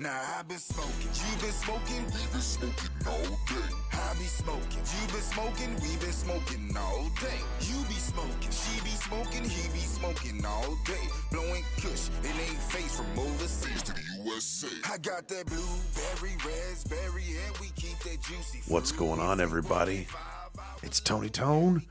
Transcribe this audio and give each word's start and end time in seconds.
Now 0.00 0.22
I've 0.38 0.46
been 0.46 0.58
smoking, 0.58 1.10
you 1.10 1.42
been 1.42 1.50
smoking, 1.50 2.04
we 2.04 2.22
been 2.30 2.40
smoking 2.40 2.90
all 3.04 3.34
day. 3.48 3.74
I 3.94 4.14
be 4.14 4.26
smoking, 4.26 4.78
you 4.78 5.12
been 5.12 5.22
smoking, 5.22 5.74
we 5.82 5.96
been 5.96 6.12
smoking 6.12 6.76
all 6.76 7.10
day. 7.20 7.40
You 7.62 7.82
be 7.88 7.94
smoking, 7.94 8.50
she 8.52 8.80
be 8.84 8.90
smoking, 8.90 9.42
he 9.42 9.68
be 9.72 9.80
smoking 9.80 10.46
all 10.46 10.78
day. 10.84 11.08
Blowing 11.32 11.64
kush, 11.78 12.10
it 12.22 12.26
ain't 12.26 12.62
face 12.70 12.96
from 12.96 13.06
overseas 13.18 13.82
to 13.82 13.92
the 13.92 14.02
USA. 14.22 14.68
I 14.88 14.98
got 14.98 15.26
that 15.26 15.46
blueberry, 15.46 16.36
raspberry, 16.46 17.24
and 17.46 17.58
we 17.58 17.66
keep 17.74 17.98
that 18.04 18.22
juicy. 18.22 18.60
What's 18.68 18.92
going 18.92 19.18
on, 19.18 19.40
everybody? 19.40 20.06
It's 20.84 21.00
Tony 21.00 21.28
Tone, 21.28 21.82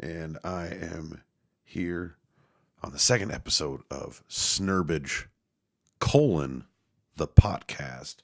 and 0.00 0.38
I 0.42 0.66
am 0.66 1.22
here 1.62 2.16
on 2.82 2.90
the 2.90 2.98
second 2.98 3.30
episode 3.30 3.82
of 3.92 4.24
Snurbage 4.26 5.28
colon 6.00 6.64
the 7.18 7.28
podcast. 7.28 8.16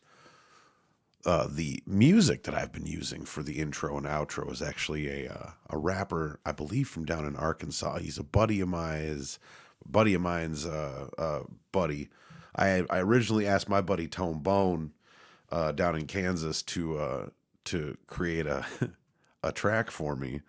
Uh, 1.26 1.48
the 1.50 1.82
music 1.86 2.42
that 2.44 2.54
I've 2.54 2.72
been 2.72 2.86
using 2.86 3.24
for 3.24 3.42
the 3.42 3.58
intro 3.58 3.96
and 3.96 4.06
outro 4.06 4.50
is 4.52 4.60
actually 4.60 5.08
a 5.08 5.32
uh, 5.32 5.50
a 5.70 5.78
rapper, 5.78 6.38
I 6.44 6.52
believe, 6.52 6.88
from 6.88 7.04
down 7.04 7.26
in 7.26 7.36
Arkansas. 7.36 7.98
He's 7.98 8.18
a 8.18 8.24
buddy 8.24 8.60
of 8.60 8.68
mine's 8.68 9.38
buddy 9.86 10.14
of 10.14 10.20
mine's 10.20 10.66
uh, 10.66 11.08
uh, 11.18 11.40
buddy. 11.72 12.08
I 12.56 12.84
I 12.90 12.98
originally 12.98 13.46
asked 13.46 13.68
my 13.68 13.80
buddy 13.80 14.06
Tone 14.06 14.40
Bone 14.40 14.92
uh, 15.50 15.72
down 15.72 15.96
in 15.96 16.06
Kansas 16.06 16.62
to 16.62 16.98
uh, 16.98 17.26
to 17.64 17.96
create 18.06 18.46
a 18.46 18.66
a 19.42 19.50
track 19.52 19.90
for 19.90 20.16
me. 20.16 20.42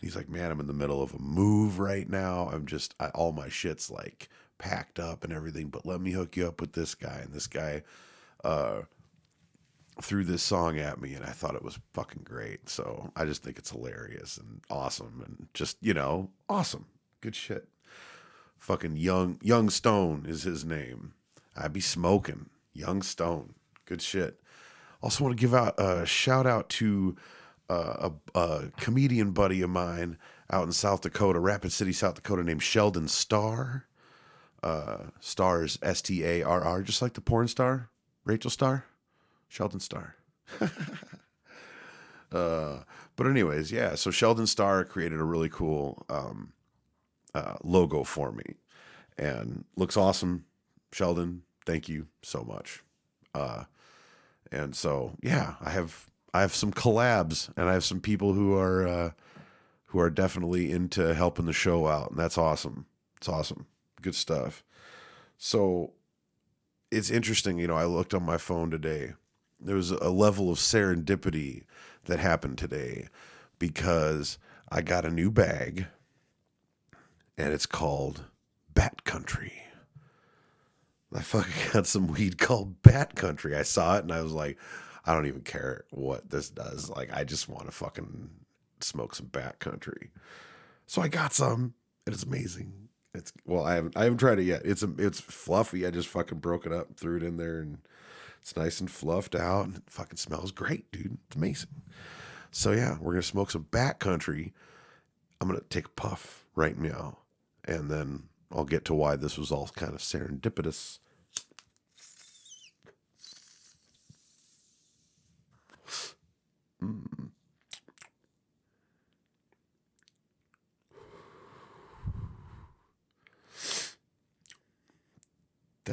He's 0.00 0.16
like, 0.16 0.28
man, 0.28 0.50
I'm 0.50 0.60
in 0.60 0.66
the 0.66 0.72
middle 0.72 1.02
of 1.02 1.14
a 1.14 1.18
move 1.18 1.78
right 1.78 2.08
now. 2.08 2.48
I'm 2.52 2.66
just 2.66 2.94
I, 2.98 3.08
all 3.08 3.32
my 3.32 3.48
shit's 3.48 3.90
like 3.90 4.28
packed 4.58 4.98
up 4.98 5.24
and 5.24 5.32
everything, 5.32 5.68
but 5.68 5.86
let 5.86 6.00
me 6.00 6.12
hook 6.12 6.36
you 6.36 6.46
up 6.46 6.60
with 6.60 6.72
this 6.72 6.94
guy. 6.94 7.20
And 7.22 7.32
this 7.32 7.46
guy 7.46 7.82
uh, 8.42 8.82
threw 10.00 10.24
this 10.24 10.42
song 10.42 10.78
at 10.78 11.00
me, 11.00 11.14
and 11.14 11.24
I 11.24 11.30
thought 11.30 11.54
it 11.54 11.64
was 11.64 11.78
fucking 11.92 12.22
great. 12.24 12.68
So 12.68 13.10
I 13.16 13.24
just 13.24 13.42
think 13.42 13.58
it's 13.58 13.70
hilarious 13.70 14.36
and 14.36 14.60
awesome, 14.70 15.22
and 15.24 15.48
just 15.54 15.76
you 15.80 15.94
know, 15.94 16.30
awesome, 16.48 16.86
good 17.20 17.36
shit. 17.36 17.68
Fucking 18.58 18.96
young 18.96 19.38
Young 19.42 19.70
Stone 19.70 20.26
is 20.28 20.42
his 20.42 20.64
name. 20.64 21.14
I 21.56 21.68
be 21.68 21.80
smoking 21.80 22.50
Young 22.72 23.02
Stone, 23.02 23.54
good 23.86 24.02
shit. 24.02 24.40
Also 25.02 25.22
want 25.22 25.36
to 25.36 25.40
give 25.40 25.54
out 25.54 25.74
a 25.78 26.06
shout 26.06 26.46
out 26.46 26.68
to 26.70 27.14
uh, 27.68 28.10
a, 28.34 28.38
a 28.38 28.70
comedian 28.78 29.32
buddy 29.32 29.62
of 29.62 29.70
mine 29.70 30.18
out 30.50 30.64
in 30.64 30.72
South 30.72 31.02
Dakota, 31.02 31.38
Rapid 31.38 31.72
City, 31.72 31.92
South 31.92 32.14
Dakota, 32.14 32.42
named 32.42 32.62
Sheldon 32.62 33.08
Starr. 33.08 33.86
Uh, 34.64 35.10
stars 35.20 35.78
S 35.82 36.00
T 36.00 36.24
A 36.24 36.42
R 36.42 36.64
R, 36.64 36.82
just 36.82 37.02
like 37.02 37.12
the 37.12 37.20
porn 37.20 37.48
star, 37.48 37.90
Rachel 38.24 38.50
Starr, 38.50 38.86
Sheldon 39.46 39.78
Starr. 39.78 40.16
uh, 42.32 42.78
but 43.14 43.26
anyways, 43.26 43.70
yeah. 43.70 43.94
So 43.94 44.10
Sheldon 44.10 44.46
Starr 44.46 44.86
created 44.86 45.20
a 45.20 45.24
really 45.24 45.50
cool 45.50 46.06
um, 46.08 46.54
uh, 47.34 47.56
logo 47.62 48.04
for 48.04 48.32
me, 48.32 48.54
and 49.18 49.66
looks 49.76 49.98
awesome. 49.98 50.46
Sheldon, 50.92 51.42
thank 51.66 51.86
you 51.88 52.06
so 52.22 52.42
much. 52.42 52.82
Uh, 53.34 53.64
and 54.50 54.74
so 54.74 55.12
yeah, 55.22 55.56
I 55.60 55.70
have 55.70 56.06
I 56.32 56.40
have 56.40 56.54
some 56.54 56.72
collabs, 56.72 57.50
and 57.56 57.68
I 57.68 57.74
have 57.74 57.84
some 57.84 58.00
people 58.00 58.32
who 58.32 58.56
are 58.56 58.86
uh, 58.86 59.10
who 59.86 59.98
are 60.00 60.10
definitely 60.10 60.70
into 60.70 61.14
helping 61.14 61.44
the 61.46 61.52
show 61.52 61.86
out, 61.86 62.12
and 62.12 62.18
that's 62.18 62.38
awesome. 62.38 62.86
It's 63.18 63.28
awesome, 63.28 63.66
good 64.04 64.14
stuff. 64.14 64.62
So 65.38 65.94
it's 66.90 67.10
interesting, 67.10 67.58
you 67.58 67.66
know. 67.66 67.74
I 67.76 67.86
looked 67.86 68.14
on 68.14 68.22
my 68.22 68.36
phone 68.36 68.70
today. 68.70 69.14
There 69.58 69.76
was 69.76 69.90
a 69.90 70.10
level 70.10 70.50
of 70.50 70.58
serendipity 70.58 71.62
that 72.04 72.20
happened 72.20 72.58
today 72.58 73.08
because 73.58 74.38
I 74.70 74.82
got 74.82 75.06
a 75.06 75.10
new 75.10 75.30
bag, 75.30 75.86
and 77.38 77.52
it's 77.52 77.66
called 77.66 78.24
Bat 78.74 79.04
Country. 79.04 79.54
I 81.14 81.22
fucking 81.22 81.52
got 81.72 81.86
some 81.86 82.08
weed 82.08 82.38
called 82.38 82.82
Bat 82.82 83.14
Country. 83.14 83.56
I 83.56 83.62
saw 83.62 83.96
it 83.96 84.02
and 84.02 84.12
I 84.12 84.20
was 84.20 84.32
like, 84.32 84.58
I 85.06 85.14
don't 85.14 85.26
even 85.26 85.42
care 85.42 85.84
what 85.90 86.28
this 86.28 86.50
does. 86.50 86.90
Like, 86.90 87.12
I 87.12 87.24
just 87.24 87.48
want 87.48 87.66
to 87.66 87.72
fucking 87.72 88.30
smoke 88.80 89.14
some 89.14 89.26
Bat 89.26 89.60
Country. 89.60 90.10
So 90.86 91.00
I 91.00 91.08
got 91.08 91.32
some, 91.32 91.74
and 92.04 92.14
it's 92.14 92.24
amazing. 92.24 92.83
It's 93.14 93.32
well, 93.46 93.64
I 93.64 93.74
haven't 93.74 93.96
I 93.96 94.04
haven't 94.04 94.18
tried 94.18 94.40
it 94.40 94.44
yet. 94.44 94.62
It's 94.64 94.82
a, 94.82 94.90
it's 94.98 95.20
fluffy. 95.20 95.86
I 95.86 95.90
just 95.90 96.08
fucking 96.08 96.38
broke 96.38 96.66
it 96.66 96.72
up, 96.72 96.96
threw 96.96 97.16
it 97.16 97.22
in 97.22 97.36
there, 97.36 97.60
and 97.60 97.78
it's 98.40 98.56
nice 98.56 98.80
and 98.80 98.90
fluffed 98.90 99.34
out, 99.34 99.66
and 99.66 99.76
it 99.76 99.82
fucking 99.86 100.16
smells 100.16 100.50
great, 100.50 100.90
dude. 100.90 101.18
It's 101.28 101.36
amazing. 101.36 101.70
So 102.50 102.72
yeah, 102.72 102.96
we're 103.00 103.12
gonna 103.12 103.22
smoke 103.22 103.50
some 103.52 103.66
Bat 103.70 104.00
Country. 104.00 104.52
I'm 105.40 105.48
gonna 105.48 105.60
take 105.70 105.86
a 105.86 105.90
puff 105.90 106.44
right 106.56 106.76
now, 106.76 107.18
and 107.64 107.90
then 107.90 108.24
I'll 108.50 108.64
get 108.64 108.84
to 108.86 108.94
why 108.94 109.16
this 109.16 109.38
was 109.38 109.52
all 109.52 109.68
kind 109.74 109.92
of 109.94 110.00
serendipitous. 110.00 110.98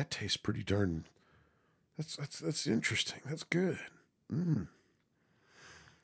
That 0.02 0.10
tastes 0.10 0.36
pretty 0.36 0.64
darn. 0.64 1.06
That's 1.96 2.16
that's 2.16 2.40
that's 2.40 2.66
interesting. 2.66 3.20
That's 3.24 3.44
good. 3.44 3.78
Mm. 4.34 4.66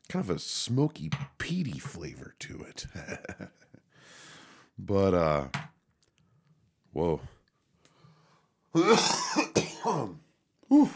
Kind 0.07 0.23
of 0.23 0.29
a 0.29 0.37
smoky, 0.37 1.09
peaty 1.39 1.79
flavor 1.79 2.35
to 2.37 2.61
it. 2.61 2.85
but 4.77 5.15
uh, 5.15 5.47
whoa. 6.93 7.21
Whew. 10.67 10.89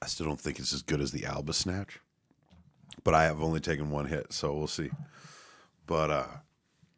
I 0.00 0.06
still 0.06 0.24
don't 0.24 0.40
think 0.40 0.58
it's 0.58 0.72
as 0.72 0.80
good 0.80 1.02
as 1.02 1.12
the 1.12 1.26
Alba 1.26 1.52
Snatch, 1.52 2.00
but 3.02 3.12
I 3.12 3.24
have 3.24 3.42
only 3.42 3.60
taken 3.60 3.90
one 3.90 4.06
hit, 4.06 4.32
so 4.32 4.54
we'll 4.54 4.68
see. 4.68 4.90
But 5.86 6.10
uh, 6.10 6.26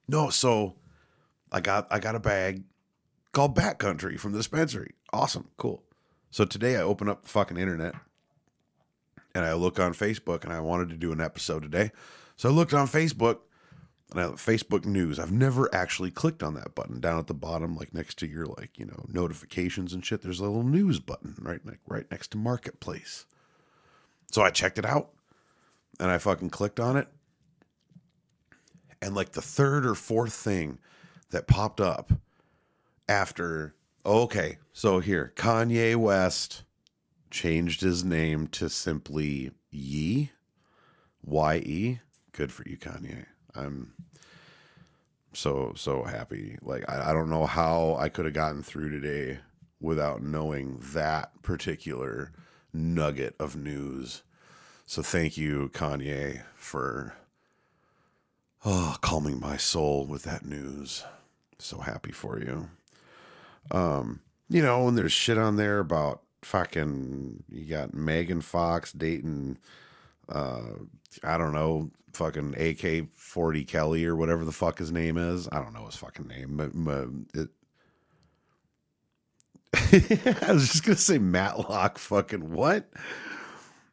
no, 0.08 0.30
so 0.30 0.76
I 1.52 1.60
got 1.60 1.86
I 1.90 1.98
got 1.98 2.14
a 2.14 2.20
bag 2.20 2.64
called 3.32 3.54
Bat 3.54 3.78
Country 3.78 4.16
from 4.16 4.32
the 4.32 4.38
dispensary. 4.38 4.94
Awesome, 5.12 5.48
cool. 5.56 5.82
So 6.30 6.44
today 6.44 6.76
I 6.76 6.82
open 6.82 7.08
up 7.08 7.22
the 7.22 7.28
fucking 7.28 7.56
internet 7.56 7.94
and 9.34 9.44
I 9.44 9.54
look 9.54 9.78
on 9.78 9.94
Facebook 9.94 10.44
and 10.44 10.52
I 10.52 10.60
wanted 10.60 10.88
to 10.90 10.96
do 10.96 11.12
an 11.12 11.20
episode 11.20 11.62
today. 11.62 11.92
So 12.36 12.48
I 12.48 12.52
looked 12.52 12.74
on 12.74 12.86
Facebook 12.86 13.40
and 14.10 14.20
I 14.20 14.24
Facebook 14.28 14.84
news. 14.84 15.18
I've 15.18 15.32
never 15.32 15.72
actually 15.74 16.10
clicked 16.10 16.42
on 16.42 16.54
that 16.54 16.74
button 16.74 17.00
down 17.00 17.18
at 17.18 17.26
the 17.26 17.34
bottom, 17.34 17.76
like 17.76 17.92
next 17.92 18.18
to 18.20 18.26
your 18.26 18.46
like, 18.46 18.78
you 18.78 18.86
know, 18.86 19.04
notifications 19.08 19.92
and 19.92 20.04
shit. 20.04 20.22
There's 20.22 20.40
a 20.40 20.44
little 20.44 20.62
news 20.62 21.00
button 21.00 21.36
right 21.40 21.64
like 21.64 21.80
right 21.86 22.10
next 22.10 22.32
to 22.32 22.38
marketplace. 22.38 23.26
So 24.30 24.42
I 24.42 24.50
checked 24.50 24.78
it 24.78 24.86
out 24.86 25.10
and 26.00 26.10
I 26.10 26.18
fucking 26.18 26.50
clicked 26.50 26.80
on 26.80 26.96
it. 26.96 27.08
And 29.02 29.14
like 29.14 29.32
the 29.32 29.42
third 29.42 29.86
or 29.86 29.94
fourth 29.94 30.32
thing 30.32 30.78
that 31.30 31.46
popped 31.46 31.80
up 31.80 32.12
after 33.08 33.74
oh, 34.04 34.22
okay, 34.22 34.58
so 34.72 35.00
here, 35.00 35.32
Kanye 35.36 35.96
West 35.96 36.62
changed 37.30 37.80
his 37.80 38.04
name 38.04 38.46
to 38.46 38.68
simply 38.68 39.50
Ye. 39.70 40.30
Y 41.22 41.56
E. 41.56 41.98
Good 42.32 42.52
for 42.52 42.62
you, 42.66 42.78
Kanye. 42.78 43.26
I'm 43.54 43.94
so 45.32 45.72
so 45.76 46.04
happy. 46.04 46.56
Like 46.62 46.88
I, 46.88 47.10
I 47.10 47.12
don't 47.12 47.30
know 47.30 47.46
how 47.46 47.96
I 47.98 48.08
could 48.08 48.24
have 48.24 48.34
gotten 48.34 48.62
through 48.62 48.90
today 48.90 49.40
without 49.80 50.22
knowing 50.22 50.80
that 50.92 51.42
particular 51.42 52.32
nugget 52.72 53.34
of 53.38 53.56
news. 53.56 54.22
So 54.86 55.02
thank 55.02 55.36
you, 55.36 55.70
Kanye, 55.74 56.42
for 56.54 57.14
oh, 58.66 58.96
calming 59.00 59.40
my 59.40 59.56
soul 59.56 60.04
with 60.04 60.24
that 60.24 60.44
news. 60.44 61.04
So 61.58 61.78
happy 61.78 62.12
for 62.12 62.38
you. 62.40 62.68
Um, 63.70 64.20
you 64.48 64.60
know, 64.60 64.88
and 64.88 64.98
there's 64.98 65.12
shit 65.12 65.38
on 65.38 65.56
there 65.56 65.78
about 65.78 66.22
fucking 66.42 67.42
you 67.48 67.64
got 67.64 67.94
Megan 67.94 68.40
Fox 68.40 68.92
dating 68.92 69.58
uh 70.28 70.62
I 71.24 71.38
don't 71.38 71.52
know, 71.52 71.90
fucking 72.12 72.54
AK 72.58 73.08
40 73.14 73.64
Kelly 73.64 74.04
or 74.04 74.14
whatever 74.14 74.44
the 74.44 74.52
fuck 74.52 74.78
his 74.78 74.92
name 74.92 75.16
is. 75.16 75.48
I 75.50 75.60
don't 75.60 75.72
know 75.72 75.86
his 75.86 75.96
fucking 75.96 76.26
name, 76.26 76.56
but, 76.56 76.70
but 76.74 77.08
it, 77.34 77.48
I 80.42 80.52
was 80.52 80.68
just 80.68 80.84
gonna 80.84 80.96
say 80.96 81.18
Matlock 81.18 81.98
fucking 81.98 82.52
what? 82.52 82.88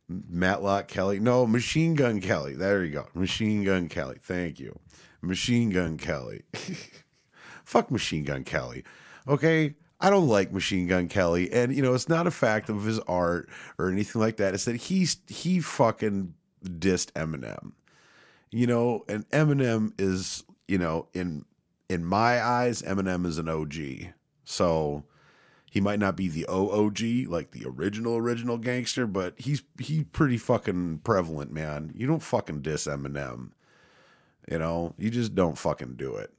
Matlock 0.08 0.88
Kelly. 0.88 1.20
No, 1.20 1.48
Machine 1.48 1.96
Gun 1.96 2.20
Kelly. 2.20 2.56
There 2.56 2.84
you 2.84 2.92
go. 2.92 3.08
Machine 3.14 3.64
Gun 3.64 3.90
Kelly. 3.90 4.18
Thank 4.22 4.60
you. 4.60 4.78
Machine 5.22 5.70
Gun 5.70 5.98
Kelly. 5.98 6.44
Fuck 7.64 7.90
Machine 7.90 8.24
Gun 8.24 8.44
Kelly. 8.44 8.84
Okay? 9.28 9.76
I 10.00 10.10
don't 10.10 10.28
like 10.28 10.52
Machine 10.52 10.88
Gun 10.88 11.08
Kelly. 11.08 11.52
And, 11.52 11.74
you 11.74 11.82
know, 11.82 11.94
it's 11.94 12.10
not 12.10 12.28
a 12.28 12.32
fact 12.32 12.70
of 12.70 12.84
his 12.84 13.00
art 13.00 13.50
or 13.78 13.90
anything 13.90 14.22
like 14.22 14.38
that. 14.38 14.54
It's 14.54 14.66
that 14.66 14.76
he's, 14.76 15.18
he 15.28 15.62
fucking 15.62 16.34
dissed 16.64 17.12
Eminem. 17.14 17.72
You 18.52 18.68
know, 18.68 19.06
and 19.08 19.28
Eminem 19.30 19.94
is, 19.98 20.44
you 20.68 20.78
know, 20.78 21.08
in, 21.14 21.46
in 21.90 22.04
my 22.04 22.44
eyes, 22.44 22.82
Eminem 22.82 23.26
is 23.26 23.38
an 23.38 23.48
OG. 23.48 24.14
So 24.44 25.06
he 25.74 25.82
might 25.82 25.98
not 25.98 26.16
be 26.16 26.28
the 26.28 26.46
OOG, 26.48 27.28
like 27.28 27.50
the 27.50 27.66
original, 27.66 28.16
original 28.16 28.60
gangster, 28.60 29.08
but 29.08 29.34
he's, 29.38 29.64
he's 29.80 30.04
pretty 30.12 30.38
fucking 30.38 31.00
prevalent, 31.00 31.52
man. 31.52 31.92
You 31.96 32.06
don't 32.06 32.22
fucking 32.22 32.62
diss 32.62 32.86
Eminem. 32.86 33.54
You 34.48 34.60
know, 34.60 34.94
you 35.00 35.10
just 35.10 35.34
don't 35.34 35.58
fucking 35.58 35.96
do 35.96 36.18
it. 36.18 36.32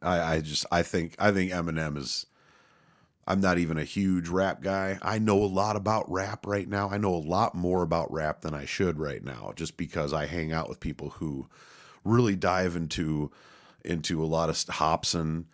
I, 0.00 0.34
I 0.34 0.40
just 0.42 0.64
I 0.70 0.82
think 0.82 1.16
I 1.18 1.32
think 1.32 1.50
Eminem 1.50 1.96
is 1.96 2.24
I'm 3.26 3.40
not 3.40 3.58
even 3.58 3.78
a 3.78 3.84
huge 3.84 4.28
rap 4.28 4.62
guy. 4.62 5.00
I 5.02 5.18
know 5.18 5.42
a 5.42 5.44
lot 5.46 5.74
about 5.74 6.08
rap 6.08 6.46
right 6.46 6.68
now. 6.68 6.88
I 6.88 6.98
know 6.98 7.12
a 7.12 7.16
lot 7.16 7.56
more 7.56 7.82
about 7.82 8.12
rap 8.12 8.42
than 8.42 8.54
I 8.54 8.64
should 8.64 9.00
right 9.00 9.24
now, 9.24 9.54
just 9.56 9.76
because 9.76 10.12
I 10.12 10.26
hang 10.26 10.52
out 10.52 10.68
with 10.68 10.78
people 10.78 11.10
who 11.10 11.48
really 12.04 12.36
dive 12.36 12.76
into 12.76 13.32
into 13.84 14.22
a 14.22 14.26
lot 14.26 14.50
of 14.50 14.56
Hopsin, 14.56 15.46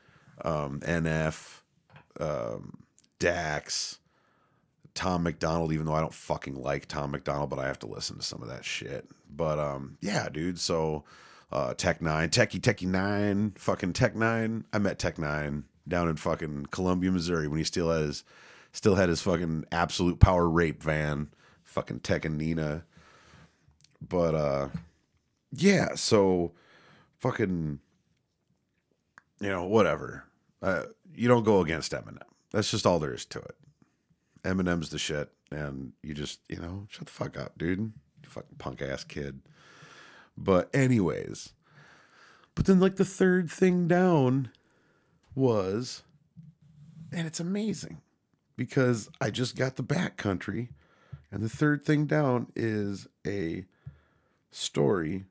um, 0.44 0.80
NF, 0.80 1.62
um, 2.20 2.78
Dax, 3.18 3.98
Tom 4.94 5.22
McDonald, 5.22 5.72
Even 5.72 5.86
though 5.86 5.94
I 5.94 6.00
don't 6.00 6.14
fucking 6.14 6.54
like 6.54 6.86
Tom 6.86 7.10
McDonald, 7.10 7.50
but 7.50 7.58
I 7.58 7.66
have 7.66 7.78
to 7.80 7.86
listen 7.86 8.16
to 8.16 8.22
some 8.22 8.42
of 8.42 8.48
that 8.48 8.64
shit. 8.64 9.08
But 9.30 9.58
um, 9.58 9.98
yeah, 10.00 10.28
dude. 10.28 10.58
So 10.58 11.04
uh, 11.52 11.74
Tech 11.74 12.00
Nine, 12.02 12.30
Techie 12.30 12.60
Techie 12.60 12.88
Nine, 12.88 13.52
fucking 13.56 13.92
Tech 13.92 14.16
Nine. 14.16 14.64
I 14.72 14.78
met 14.78 14.98
Tech 14.98 15.18
Nine 15.18 15.64
down 15.86 16.08
in 16.08 16.16
fucking 16.16 16.66
Columbia, 16.70 17.12
Missouri 17.12 17.48
when 17.48 17.58
he 17.58 17.64
still 17.64 17.90
had 17.90 18.02
his 18.02 18.24
still 18.72 18.94
had 18.94 19.08
his 19.08 19.22
fucking 19.22 19.64
absolute 19.72 20.20
power 20.20 20.48
rape 20.48 20.82
van, 20.82 21.28
fucking 21.64 22.00
Tech 22.00 22.24
and 22.24 22.36
Nina. 22.36 22.84
But 24.06 24.34
uh, 24.34 24.68
yeah, 25.52 25.94
so 25.94 26.52
fucking 27.18 27.80
you 29.40 29.48
know 29.48 29.64
whatever. 29.64 30.24
Uh, 30.62 30.84
you 31.16 31.28
don't 31.28 31.44
go 31.44 31.60
against 31.60 31.92
Eminem. 31.92 32.20
That's 32.52 32.70
just 32.70 32.86
all 32.86 32.98
there 32.98 33.14
is 33.14 33.24
to 33.26 33.38
it. 33.38 33.56
Eminem's 34.42 34.90
the 34.90 34.98
shit, 34.98 35.30
and 35.50 35.92
you 36.02 36.14
just 36.14 36.40
you 36.48 36.58
know 36.58 36.86
shut 36.88 37.06
the 37.06 37.12
fuck 37.12 37.36
up, 37.38 37.58
dude. 37.58 37.78
You 37.78 38.28
fucking 38.28 38.56
punk 38.58 38.82
ass 38.82 39.04
kid. 39.04 39.40
But 40.36 40.74
anyways, 40.74 41.52
but 42.54 42.66
then 42.66 42.80
like 42.80 42.96
the 42.96 43.04
third 43.04 43.50
thing 43.50 43.88
down 43.88 44.50
was, 45.34 46.02
and 47.12 47.26
it's 47.26 47.40
amazing 47.40 48.00
because 48.56 49.08
I 49.20 49.30
just 49.30 49.56
got 49.56 49.76
the 49.76 49.82
Bat 49.82 50.16
Country, 50.16 50.70
and 51.30 51.42
the 51.42 51.48
third 51.48 51.84
thing 51.84 52.06
down 52.06 52.48
is 52.54 53.06
a 53.26 53.64
story 54.50 55.24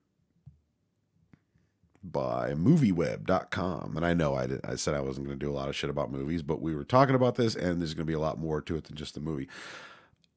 by 2.12 2.54
movieweb.com. 2.54 3.98
And 3.98 4.06
I 4.06 4.14
know 4.14 4.36
I, 4.36 4.48
did, 4.48 4.62
I 4.66 4.76
said 4.76 4.94
I 4.94 5.02
wasn't 5.02 5.28
going 5.28 5.40
to 5.40 5.46
do 5.46 5.52
a 5.52 5.56
lot 5.56 5.70
of 5.70 5.76
shit 5.76 5.90
about 5.90 6.12
movies, 6.12 6.42
but 6.42 6.62
we 6.62 6.76
were 6.76 6.84
talking 6.84 7.16
about 7.16 7.36
this, 7.36 7.56
and 7.56 7.80
there's 7.80 7.94
going 7.94 8.06
to 8.06 8.12
be 8.12 8.14
a 8.14 8.20
lot 8.20 8.40
more 8.40 8.62
to 8.62 8.76
it 8.76 8.86
than 8.86 8.96
just 8.96 9.16
the 9.16 9.20
movie. 9.20 9.48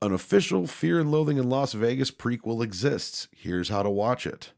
An 0.00 0.12
official 0.12 0.66
Fear 0.66 1.00
and 1.00 1.10
Loathing 1.10 1.38
in 1.38 1.48
Las 1.48 1.72
Vegas 1.72 2.10
prequel 2.10 2.62
exists. 2.62 3.28
Here's 3.32 3.68
how 3.68 3.82
to 3.82 3.90
watch 3.90 4.26
it. 4.26 4.52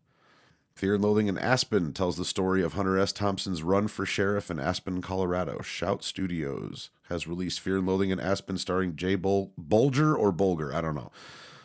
Fear 0.74 0.94
and 0.94 1.04
Loathing 1.04 1.26
in 1.26 1.36
Aspen 1.36 1.92
tells 1.92 2.16
the 2.16 2.24
story 2.24 2.62
of 2.62 2.74
Hunter 2.74 2.98
S. 2.98 3.12
Thompson's 3.12 3.62
run 3.62 3.88
for 3.88 4.06
sheriff 4.06 4.50
in 4.50 4.58
Aspen, 4.58 5.02
Colorado. 5.02 5.60
Shout 5.62 6.02
Studios 6.04 6.90
has 7.10 7.26
released 7.26 7.60
Fear 7.60 7.78
and 7.78 7.86
Loathing 7.86 8.10
in 8.10 8.20
Aspen 8.20 8.56
starring 8.56 8.96
Jay 8.96 9.14
Bul- 9.14 9.52
Bulger 9.58 10.16
or 10.16 10.32
Bulger, 10.32 10.74
I 10.74 10.80
don't 10.80 10.94
know. 10.94 11.10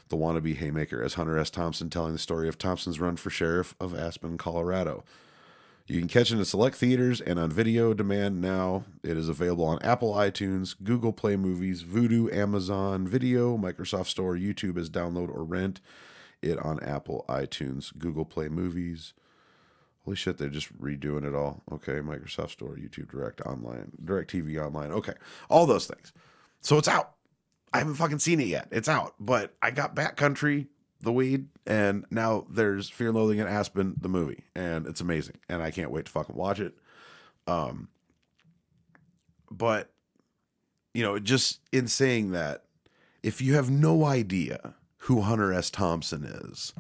The 0.10 0.18
wannabe 0.18 0.56
haymaker 0.58 1.02
as 1.02 1.14
Hunter 1.14 1.38
S. 1.38 1.50
Thompson 1.50 1.90
telling 1.90 2.14
the 2.14 2.20
story 2.20 2.48
of 2.48 2.58
Thompson's 2.58 3.00
run 3.00 3.16
for 3.16 3.30
sheriff 3.30 3.74
of 3.80 3.98
Aspen, 3.98 4.38
Colorado. 4.38 5.04
You 5.88 6.00
can 6.00 6.08
catch 6.08 6.32
it 6.32 6.40
in 6.40 6.46
select 6.46 6.78
theaters 6.78 7.22
and 7.22 7.38
on 7.38 7.52
video 7.52 7.94
demand 7.94 8.42
now. 8.42 8.86
It 9.04 9.18
is 9.18 9.30
available 9.30 9.66
on 9.66 9.78
Apple 9.84 10.16
iTunes, 10.16 10.76
Google 10.84 11.14
Play 11.14 11.36
Movies, 11.36 11.84
Vudu, 11.84 12.34
Amazon 12.34 13.08
Video, 13.08 13.56
Microsoft 13.56 14.08
Store, 14.08 14.34
YouTube 14.34 14.80
as 14.80 14.90
download 14.90 15.30
or 15.30 15.44
rent 15.44 15.82
it 16.42 16.58
on 16.58 16.84
Apple, 16.84 17.24
iTunes, 17.30 17.96
Google 17.96 18.26
Play 18.26 18.50
Movies. 18.50 19.14
Holy 20.06 20.18
shit, 20.18 20.40
they're 20.40 20.50
just 20.50 20.76
redoing 20.82 21.24
it 21.24 21.36
all. 21.36 21.62
Okay, 21.72 21.94
Microsoft 21.94 22.50
Store, 22.52 22.76
YouTube 22.76 23.12
Direct 23.12 23.42
Online, 23.42 23.92
Direct 24.04 24.32
TV 24.32 24.58
Online. 24.58 24.92
Okay, 24.92 25.14
all 25.50 25.68
those 25.68 25.86
things. 25.86 26.14
So 26.62 26.80
it's 26.80 26.88
out. 26.88 27.12
I 27.74 27.78
haven't 27.78 27.96
fucking 27.96 28.20
seen 28.20 28.40
it 28.40 28.48
yet. 28.48 28.70
It's 28.72 28.90
out, 28.90 29.14
but 29.20 29.54
I 29.62 29.70
got 29.70 29.94
Bat 29.94 30.18
Country, 30.18 30.68
the 31.06 31.14
weed, 31.14 31.48
and 31.66 32.06
now 32.12 32.46
there's 32.50 32.90
Fear 32.90 33.10
and 33.10 33.18
Loathing 33.18 33.40
in 33.40 33.48
Aspen, 33.48 33.96
the 34.00 34.10
movie, 34.10 34.44
and 34.56 34.86
it's 34.88 35.02
amazing, 35.02 35.38
and 35.48 35.62
I 35.62 35.72
can't 35.72 35.92
wait 35.92 36.06
to 36.06 36.12
fucking 36.12 36.36
watch 36.36 36.60
it. 36.60 36.74
Um, 37.48 37.88
but 39.50 39.92
you 40.94 41.04
know, 41.04 41.20
just 41.20 41.60
in 41.72 41.88
saying 41.88 42.32
that, 42.32 42.64
if 43.24 43.42
you 43.42 43.54
have 43.56 43.70
no 43.70 44.06
idea 44.06 44.76
who 45.00 45.22
Hunter 45.22 45.54
S. 45.54 45.70
Thompson 45.70 46.24
is, 46.24 46.74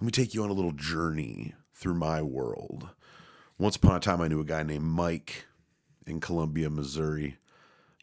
let 0.00 0.06
me 0.06 0.10
take 0.10 0.34
you 0.34 0.42
on 0.42 0.50
a 0.50 0.54
little 0.54 0.72
journey 0.72 1.54
through 1.74 1.94
my 1.94 2.22
world. 2.22 2.88
Once 3.58 3.76
upon 3.76 3.96
a 3.96 4.00
time, 4.00 4.20
I 4.20 4.28
knew 4.28 4.40
a 4.40 4.44
guy 4.44 4.62
named 4.62 4.84
Mike 4.84 5.46
in 6.06 6.20
Columbia, 6.20 6.70
Missouri. 6.70 7.36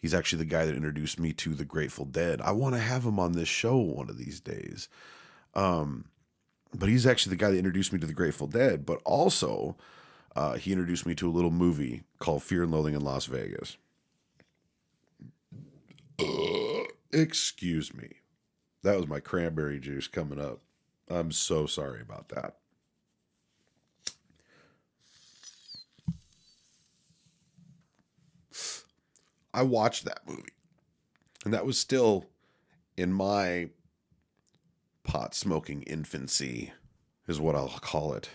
He's 0.01 0.13
actually 0.13 0.39
the 0.39 0.49
guy 0.49 0.65
that 0.65 0.75
introduced 0.75 1.19
me 1.19 1.31
to 1.33 1.53
the 1.53 1.65
Grateful 1.65 2.05
Dead. 2.05 2.41
I 2.41 2.51
want 2.51 2.75
to 2.75 2.81
have 2.81 3.05
him 3.05 3.19
on 3.19 3.33
this 3.33 3.47
show 3.47 3.77
one 3.77 4.09
of 4.09 4.17
these 4.17 4.39
days. 4.39 4.89
Um, 5.55 6.05
but 6.73 6.89
he's 6.89 7.05
actually 7.05 7.31
the 7.31 7.43
guy 7.43 7.51
that 7.51 7.57
introduced 7.57 7.93
me 7.93 7.99
to 7.99 8.07
the 8.07 8.13
Grateful 8.13 8.47
Dead. 8.47 8.85
But 8.85 9.01
also, 9.05 9.75
uh, 10.35 10.53
he 10.53 10.71
introduced 10.71 11.05
me 11.05 11.15
to 11.15 11.29
a 11.29 11.31
little 11.31 11.51
movie 11.51 12.03
called 12.19 12.43
Fear 12.43 12.63
and 12.63 12.71
Loathing 12.71 12.95
in 12.95 13.01
Las 13.01 13.25
Vegas. 13.25 13.77
Uh, 16.19 16.85
excuse 17.11 17.93
me. 17.93 18.09
That 18.83 18.97
was 18.97 19.07
my 19.07 19.19
cranberry 19.19 19.79
juice 19.79 20.07
coming 20.07 20.39
up. 20.39 20.59
I'm 21.09 21.31
so 21.31 21.65
sorry 21.65 22.01
about 22.01 22.29
that. 22.29 22.55
I 29.53 29.61
watched 29.61 30.05
that 30.05 30.27
movie. 30.27 30.41
And 31.45 31.53
that 31.53 31.65
was 31.65 31.77
still 31.77 32.25
in 32.97 33.13
my 33.13 33.69
pot 35.13 35.35
smoking 35.35 35.83
infancy, 35.83 36.73
is 37.27 37.39
what 37.39 37.55
I'll 37.55 37.69
call 37.69 38.15
it. 38.15 38.31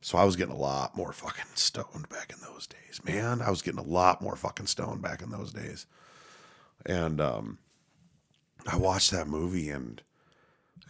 So 0.00 0.18
I 0.18 0.24
was 0.24 0.34
getting 0.34 0.52
a 0.52 0.58
lot 0.58 0.96
more 0.96 1.12
fucking 1.12 1.44
stoned 1.54 2.08
back 2.08 2.32
in 2.32 2.40
those 2.40 2.66
days, 2.66 3.00
man. 3.04 3.40
I 3.40 3.48
was 3.48 3.62
getting 3.62 3.78
a 3.78 3.84
lot 3.84 4.20
more 4.20 4.34
fucking 4.34 4.66
stoned 4.66 5.00
back 5.00 5.22
in 5.22 5.30
those 5.30 5.52
days. 5.52 5.86
And 6.84 7.20
um 7.20 7.58
I 8.66 8.78
watched 8.78 9.12
that 9.12 9.28
movie 9.28 9.70
and 9.70 10.02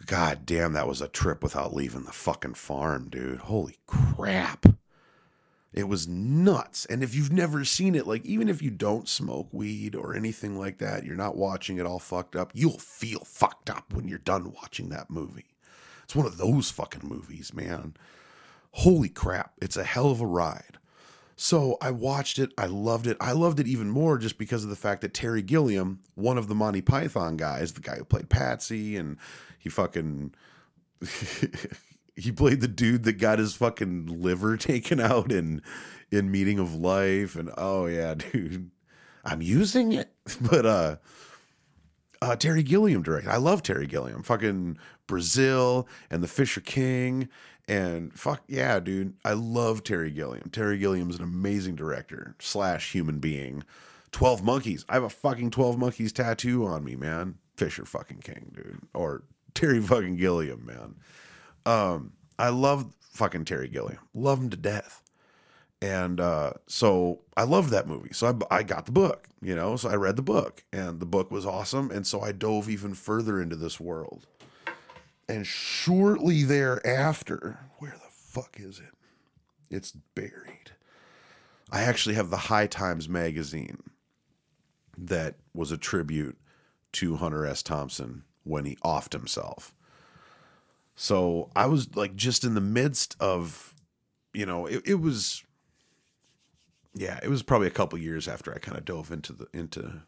god 0.07 0.47
damn 0.47 0.73
that 0.73 0.87
was 0.87 1.01
a 1.01 1.07
trip 1.07 1.43
without 1.43 1.75
leaving 1.75 2.05
the 2.05 2.11
fucking 2.11 2.55
farm, 2.55 3.07
dude. 3.07 3.41
Holy 3.41 3.77
crap. 3.85 4.65
It 5.71 5.87
was 5.87 6.07
nuts. 6.07 6.85
And 6.85 7.03
if 7.03 7.13
you've 7.13 7.31
never 7.31 7.63
seen 7.63 7.93
it, 7.95 8.07
like 8.07 8.25
even 8.25 8.49
if 8.49 8.61
you 8.61 8.71
don't 8.71 9.07
smoke 9.07 9.49
weed 9.51 9.95
or 9.95 10.15
anything 10.15 10.57
like 10.57 10.79
that, 10.79 11.03
you're 11.03 11.15
not 11.15 11.37
watching 11.37 11.77
it 11.77 11.85
all 11.85 11.99
fucked 11.99 12.35
up, 12.35 12.51
you'll 12.55 12.79
feel 12.79 13.19
fucked 13.19 13.69
up 13.69 13.93
when 13.93 14.07
you're 14.07 14.17
done 14.17 14.51
watching 14.51 14.89
that 14.89 15.09
movie. 15.09 15.45
It's 16.03 16.15
one 16.15 16.25
of 16.25 16.37
those 16.37 16.71
fucking 16.71 17.07
movies, 17.07 17.53
man. 17.53 17.93
Holy 18.71 19.09
crap. 19.09 19.53
It's 19.61 19.77
a 19.77 19.83
hell 19.83 20.09
of 20.09 20.21
a 20.21 20.25
ride. 20.25 20.79
So 21.35 21.77
I 21.81 21.91
watched 21.91 22.39
it. 22.39 22.51
I 22.57 22.65
loved 22.65 23.07
it. 23.07 23.15
I 23.21 23.31
loved 23.31 23.59
it 23.59 23.67
even 23.67 23.89
more 23.89 24.17
just 24.17 24.37
because 24.37 24.63
of 24.63 24.69
the 24.69 24.75
fact 24.75 25.01
that 25.01 25.13
Terry 25.13 25.41
Gilliam, 25.41 25.99
one 26.15 26.37
of 26.37 26.47
the 26.47 26.55
Monty 26.55 26.81
Python 26.81 27.37
guys, 27.37 27.73
the 27.73 27.79
guy 27.79 27.95
who 27.95 28.03
played 28.03 28.29
Patsy, 28.29 28.97
and 28.97 29.17
he 29.57 29.69
fucking 29.69 30.33
he 32.19 32.31
played 32.31 32.61
the 32.61 32.67
dude 32.67 33.03
that 33.03 33.13
got 33.13 33.39
his 33.39 33.55
fucking 33.55 34.07
liver 34.07 34.57
taken 34.57 34.99
out 34.99 35.31
in 35.31 35.61
in 36.11 36.31
Meaning 36.31 36.59
of 36.59 36.75
Life, 36.75 37.35
and 37.35 37.51
oh 37.57 37.85
yeah, 37.85 38.13
dude, 38.31 38.71
I'm 39.23 39.41
using 39.41 39.93
it. 39.93 40.11
But 40.41 40.65
uh, 40.65 40.95
uh 42.21 42.35
Terry 42.35 42.63
Gilliam 42.63 43.01
directed. 43.01 43.31
I 43.31 43.37
love 43.37 43.63
Terry 43.63 43.87
Gilliam. 43.87 44.21
Fucking 44.21 44.77
Brazil 45.07 45.87
and 46.11 46.21
The 46.21 46.27
Fisher 46.27 46.61
King 46.61 47.29
and 47.69 48.11
fuck 48.17 48.41
yeah, 48.47 48.79
dude. 48.79 49.13
I 49.23 49.33
love 49.33 49.83
Terry 49.83 50.09
Gilliam. 50.09 50.49
Terry 50.49 50.79
Gilliam's 50.79 51.17
an 51.17 51.23
amazing 51.23 51.75
director 51.75 52.35
slash 52.39 52.91
human 52.91 53.19
being. 53.19 53.63
12 54.11 54.43
Monkeys. 54.43 54.83
I 54.89 54.95
have 54.95 55.03
a 55.03 55.09
fucking 55.09 55.51
12 55.51 55.77
Monkeys 55.77 56.11
tattoo 56.11 56.65
on 56.65 56.83
me, 56.83 56.95
man. 56.95 57.35
Fisher 57.57 57.85
fucking 57.85 58.21
King, 58.21 58.51
dude. 58.55 58.81
Or 58.95 59.21
Terry 59.53 59.79
fucking 59.81 60.17
Gilliam, 60.17 60.65
man. 60.65 60.95
Um, 61.65 62.13
I 62.37 62.49
love 62.49 62.93
fucking 63.11 63.45
Terry 63.45 63.67
Gilliam. 63.67 63.99
Love 64.13 64.39
him 64.39 64.49
to 64.49 64.57
death. 64.57 65.03
And 65.81 66.19
uh, 66.19 66.53
so 66.67 67.21
I 67.37 67.43
loved 67.43 67.69
that 67.69 67.87
movie. 67.87 68.11
So 68.13 68.27
I, 68.51 68.57
I 68.57 68.63
got 68.63 68.85
the 68.85 68.91
book, 68.91 69.29
you 69.41 69.55
know, 69.55 69.77
so 69.77 69.89
I 69.89 69.95
read 69.95 70.17
the 70.17 70.21
book 70.21 70.63
and 70.73 70.99
the 70.99 71.05
book 71.05 71.31
was 71.31 71.45
awesome. 71.45 71.89
And 71.91 72.05
so 72.05 72.21
I 72.21 72.31
dove 72.33 72.69
even 72.69 72.93
further 72.93 73.41
into 73.41 73.55
this 73.55 73.79
world. 73.79 74.27
And 75.29 75.45
shortly 75.45 76.43
thereafter, 76.43 77.59
where 77.77 77.91
the 77.91 78.11
fuck 78.11 78.57
is 78.59 78.79
it? 78.79 78.93
It's 79.69 79.91
buried. 79.91 80.71
I 81.71 81.83
actually 81.83 82.15
have 82.15 82.29
the 82.29 82.37
High 82.37 82.67
Times 82.67 83.07
magazine 83.07 83.77
that 84.97 85.35
was 85.53 85.71
a 85.71 85.77
tribute 85.77 86.37
to 86.93 87.15
Hunter 87.17 87.45
S. 87.45 87.61
Thompson 87.63 88.23
when 88.43 88.65
he 88.65 88.75
offed 88.83 89.13
himself. 89.13 89.73
So 91.01 91.49
I 91.55 91.65
was 91.67 91.95
like 91.95 92.17
just 92.17 92.43
in 92.43 92.55
the 92.55 92.61
midst 92.61 93.15
of, 93.21 93.73
you 94.33 94.45
know, 94.45 94.65
it, 94.65 94.81
it 94.85 94.95
was 94.95 95.45
yeah, 96.93 97.21
it 97.23 97.29
was 97.29 97.41
probably 97.41 97.67
a 97.67 97.71
couple 97.71 97.97
years 97.97 98.27
after 98.27 98.53
I 98.53 98.57
kind 98.57 98.77
of 98.77 98.83
dove 98.83 99.09
into 99.09 99.31
the 99.31 99.47
into 99.53 100.01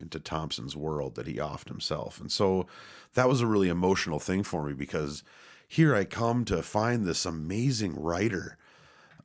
into 0.00 0.18
Thompson's 0.18 0.74
world 0.74 1.14
that 1.16 1.26
he 1.26 1.34
offed 1.34 1.68
himself. 1.68 2.18
And 2.22 2.32
so 2.32 2.66
that 3.12 3.28
was 3.28 3.42
a 3.42 3.46
really 3.46 3.68
emotional 3.68 4.18
thing 4.18 4.42
for 4.42 4.64
me 4.64 4.72
because 4.72 5.22
here 5.68 5.94
I 5.94 6.04
come 6.04 6.46
to 6.46 6.62
find 6.62 7.04
this 7.04 7.26
amazing 7.26 7.94
writer 8.00 8.56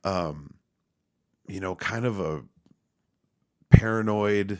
um 0.04 0.56
you 1.48 1.60
know, 1.60 1.76
kind 1.76 2.04
of 2.04 2.20
a 2.20 2.44
paranoid, 3.70 4.58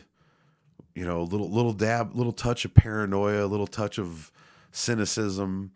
you 0.95 1.05
know, 1.05 1.21
little 1.21 1.51
little 1.51 1.73
dab, 1.73 2.15
little 2.15 2.33
touch 2.33 2.65
of 2.65 2.73
paranoia, 2.73 3.45
little 3.45 3.67
touch 3.67 3.99
of 3.99 4.31
cynicism. 4.71 5.71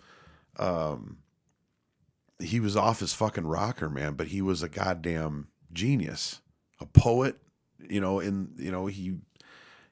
Um, 0.57 1.17
he 2.39 2.59
was 2.59 2.75
off 2.75 2.99
his 2.99 3.13
fucking 3.13 3.45
rocker, 3.45 3.89
man, 3.89 4.13
but 4.13 4.27
he 4.27 4.41
was 4.41 4.63
a 4.63 4.69
goddamn 4.69 5.47
genius, 5.73 6.41
a 6.79 6.85
poet. 6.85 7.37
You 7.79 8.01
know, 8.01 8.19
in 8.19 8.53
you 8.57 8.71
know 8.71 8.85
he 8.85 9.17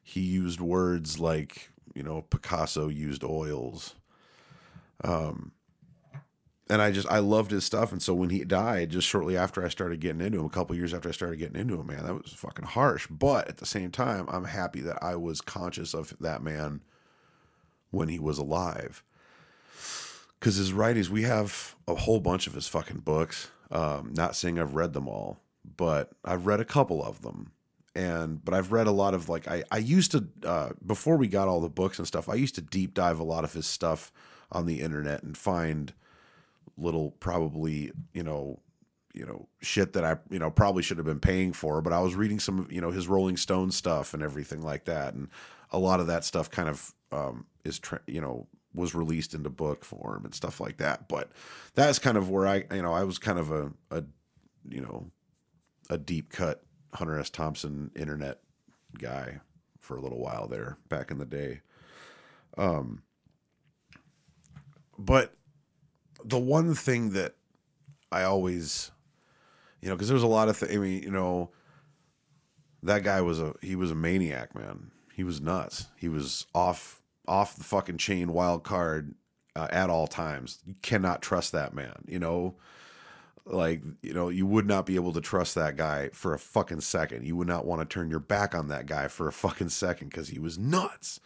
he 0.02 0.20
used 0.20 0.60
words 0.60 1.18
like 1.18 1.70
you 1.94 2.02
know 2.02 2.22
Picasso 2.22 2.88
used 2.88 3.24
oils. 3.24 3.94
Um, 5.02 5.52
and 6.70 6.80
I 6.80 6.92
just 6.92 7.10
I 7.10 7.18
loved 7.18 7.50
his 7.50 7.64
stuff. 7.64 7.90
And 7.90 8.00
so 8.00 8.14
when 8.14 8.30
he 8.30 8.44
died, 8.44 8.90
just 8.90 9.08
shortly 9.08 9.36
after 9.36 9.64
I 9.64 9.68
started 9.68 10.00
getting 10.00 10.20
into 10.20 10.38
him, 10.38 10.46
a 10.46 10.50
couple 10.50 10.76
years 10.76 10.94
after 10.94 11.08
I 11.08 11.12
started 11.12 11.38
getting 11.38 11.60
into 11.60 11.80
him, 11.80 11.88
man, 11.88 12.04
that 12.04 12.14
was 12.14 12.32
fucking 12.32 12.64
harsh. 12.64 13.08
But 13.08 13.48
at 13.48 13.56
the 13.56 13.66
same 13.66 13.90
time, 13.90 14.26
I'm 14.28 14.44
happy 14.44 14.80
that 14.82 15.02
I 15.02 15.16
was 15.16 15.40
conscious 15.40 15.94
of 15.94 16.14
that 16.20 16.42
man 16.42 16.82
when 17.90 18.08
he 18.08 18.20
was 18.20 18.38
alive. 18.38 19.02
Because 20.40 20.56
his 20.56 20.72
writings, 20.72 21.10
we 21.10 21.22
have 21.22 21.76
a 21.86 21.94
whole 21.94 22.18
bunch 22.18 22.46
of 22.46 22.54
his 22.54 22.66
fucking 22.66 23.00
books. 23.00 23.50
Um, 23.70 24.12
not 24.14 24.34
saying 24.34 24.58
I've 24.58 24.74
read 24.74 24.94
them 24.94 25.06
all, 25.06 25.38
but 25.76 26.10
I've 26.24 26.46
read 26.46 26.60
a 26.60 26.64
couple 26.64 27.04
of 27.04 27.22
them. 27.22 27.52
And 27.94 28.42
but 28.44 28.54
I've 28.54 28.72
read 28.72 28.86
a 28.86 28.92
lot 28.92 29.14
of 29.14 29.28
like 29.28 29.48
I 29.48 29.64
I 29.70 29.78
used 29.78 30.12
to 30.12 30.28
uh, 30.44 30.70
before 30.84 31.16
we 31.16 31.26
got 31.28 31.48
all 31.48 31.60
the 31.60 31.68
books 31.68 31.98
and 31.98 32.06
stuff. 32.06 32.28
I 32.28 32.34
used 32.34 32.54
to 32.54 32.62
deep 32.62 32.94
dive 32.94 33.18
a 33.18 33.24
lot 33.24 33.44
of 33.44 33.52
his 33.52 33.66
stuff 33.66 34.12
on 34.52 34.66
the 34.66 34.80
internet 34.80 35.22
and 35.22 35.36
find 35.36 35.92
little 36.78 37.10
probably 37.12 37.92
you 38.14 38.22
know 38.22 38.60
you 39.12 39.26
know 39.26 39.48
shit 39.60 39.92
that 39.94 40.04
I 40.04 40.16
you 40.30 40.38
know 40.38 40.50
probably 40.50 40.82
should 40.82 40.98
have 40.98 41.06
been 41.06 41.20
paying 41.20 41.52
for 41.52 41.82
but 41.82 41.92
I 41.92 42.00
was 42.00 42.14
reading 42.14 42.38
some 42.38 42.68
you 42.70 42.80
know 42.80 42.90
his 42.90 43.08
Rolling 43.08 43.36
Stone 43.36 43.72
stuff 43.72 44.14
and 44.14 44.22
everything 44.22 44.62
like 44.62 44.84
that 44.84 45.14
and 45.14 45.28
a 45.72 45.78
lot 45.78 46.00
of 46.00 46.06
that 46.06 46.24
stuff 46.24 46.50
kind 46.50 46.68
of 46.68 46.94
um, 47.12 47.46
is 47.64 47.78
tra- 47.78 48.02
you 48.06 48.20
know 48.20 48.46
was 48.74 48.94
released 48.94 49.34
into 49.34 49.50
book 49.50 49.84
form 49.84 50.24
and 50.24 50.34
stuff 50.34 50.60
like 50.60 50.76
that 50.76 51.08
but 51.08 51.30
that's 51.74 51.98
kind 51.98 52.16
of 52.16 52.30
where 52.30 52.46
I 52.46 52.64
you 52.72 52.82
know 52.82 52.92
I 52.92 53.04
was 53.04 53.18
kind 53.18 53.38
of 53.38 53.50
a, 53.50 53.72
a 53.90 54.04
you 54.68 54.80
know 54.80 55.10
a 55.88 55.98
deep 55.98 56.30
cut 56.30 56.62
Hunter 56.94 57.18
S 57.18 57.30
Thompson 57.30 57.90
internet 57.96 58.38
guy 58.98 59.40
for 59.80 59.96
a 59.96 60.00
little 60.00 60.20
while 60.20 60.46
there 60.46 60.78
back 60.88 61.10
in 61.10 61.18
the 61.18 61.26
day 61.26 61.60
um 62.58 63.02
but 64.98 65.34
the 66.24 66.38
one 66.38 66.74
thing 66.74 67.10
that 67.10 67.34
I 68.12 68.24
always, 68.24 68.90
you 69.80 69.88
know, 69.88 69.94
because 69.94 70.08
there's 70.08 70.22
a 70.22 70.28
lot 70.28 70.48
of 70.48 70.56
things. 70.56 70.74
I 70.74 70.78
mean, 70.78 71.02
you 71.02 71.10
know, 71.10 71.50
that 72.82 73.02
guy 73.02 73.20
was 73.20 73.40
a 73.40 73.54
he 73.62 73.76
was 73.76 73.90
a 73.90 73.94
maniac, 73.94 74.54
man. 74.54 74.90
He 75.14 75.24
was 75.24 75.40
nuts. 75.40 75.86
He 75.96 76.08
was 76.08 76.46
off 76.54 76.99
off 77.30 77.56
the 77.56 77.64
fucking 77.64 77.96
chain 77.96 78.32
wild 78.32 78.64
card 78.64 79.14
uh, 79.54 79.68
at 79.70 79.88
all 79.88 80.06
times. 80.06 80.58
You 80.66 80.74
cannot 80.82 81.22
trust 81.22 81.52
that 81.52 81.72
man. 81.72 81.94
You 82.06 82.18
know, 82.18 82.56
like 83.46 83.82
you 84.02 84.12
know, 84.12 84.28
you 84.28 84.46
would 84.46 84.66
not 84.66 84.84
be 84.84 84.96
able 84.96 85.12
to 85.12 85.20
trust 85.20 85.54
that 85.54 85.76
guy 85.76 86.10
for 86.12 86.34
a 86.34 86.38
fucking 86.38 86.80
second. 86.80 87.26
You 87.26 87.36
would 87.36 87.48
not 87.48 87.64
want 87.64 87.80
to 87.80 87.86
turn 87.86 88.10
your 88.10 88.20
back 88.20 88.54
on 88.54 88.68
that 88.68 88.86
guy 88.86 89.08
for 89.08 89.28
a 89.28 89.32
fucking 89.32 89.70
second 89.70 90.10
because 90.10 90.28
he 90.28 90.38
was 90.38 90.58
nuts. 90.58 91.20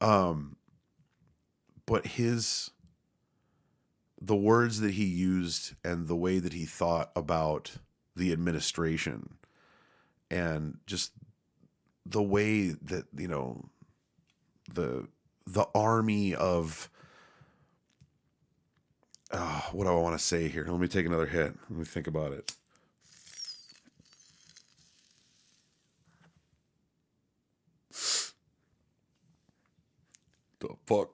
Um, 0.00 0.56
but 1.86 2.06
his 2.06 2.70
the 4.22 4.36
words 4.36 4.80
that 4.80 4.92
he 4.92 5.04
used 5.04 5.74
and 5.84 6.06
the 6.06 6.16
way 6.16 6.38
that 6.38 6.52
he 6.52 6.66
thought 6.66 7.10
about 7.16 7.72
the 8.14 8.32
administration 8.32 9.38
and 10.30 10.78
just 10.86 11.12
the 12.04 12.22
way 12.22 12.68
that 12.68 13.06
you 13.16 13.28
know 13.28 13.64
the 14.74 15.08
the 15.46 15.66
army 15.74 16.34
of 16.34 16.88
uh, 19.30 19.60
what 19.72 19.84
do 19.84 19.90
I 19.90 19.94
want 19.94 20.18
to 20.18 20.24
say 20.24 20.48
here? 20.48 20.66
Let 20.68 20.80
me 20.80 20.88
take 20.88 21.06
another 21.06 21.26
hit. 21.26 21.54
Let 21.68 21.78
me 21.78 21.84
think 21.84 22.06
about 22.06 22.32
it. 22.32 22.52
The 30.60 30.68
fuck? 30.86 31.10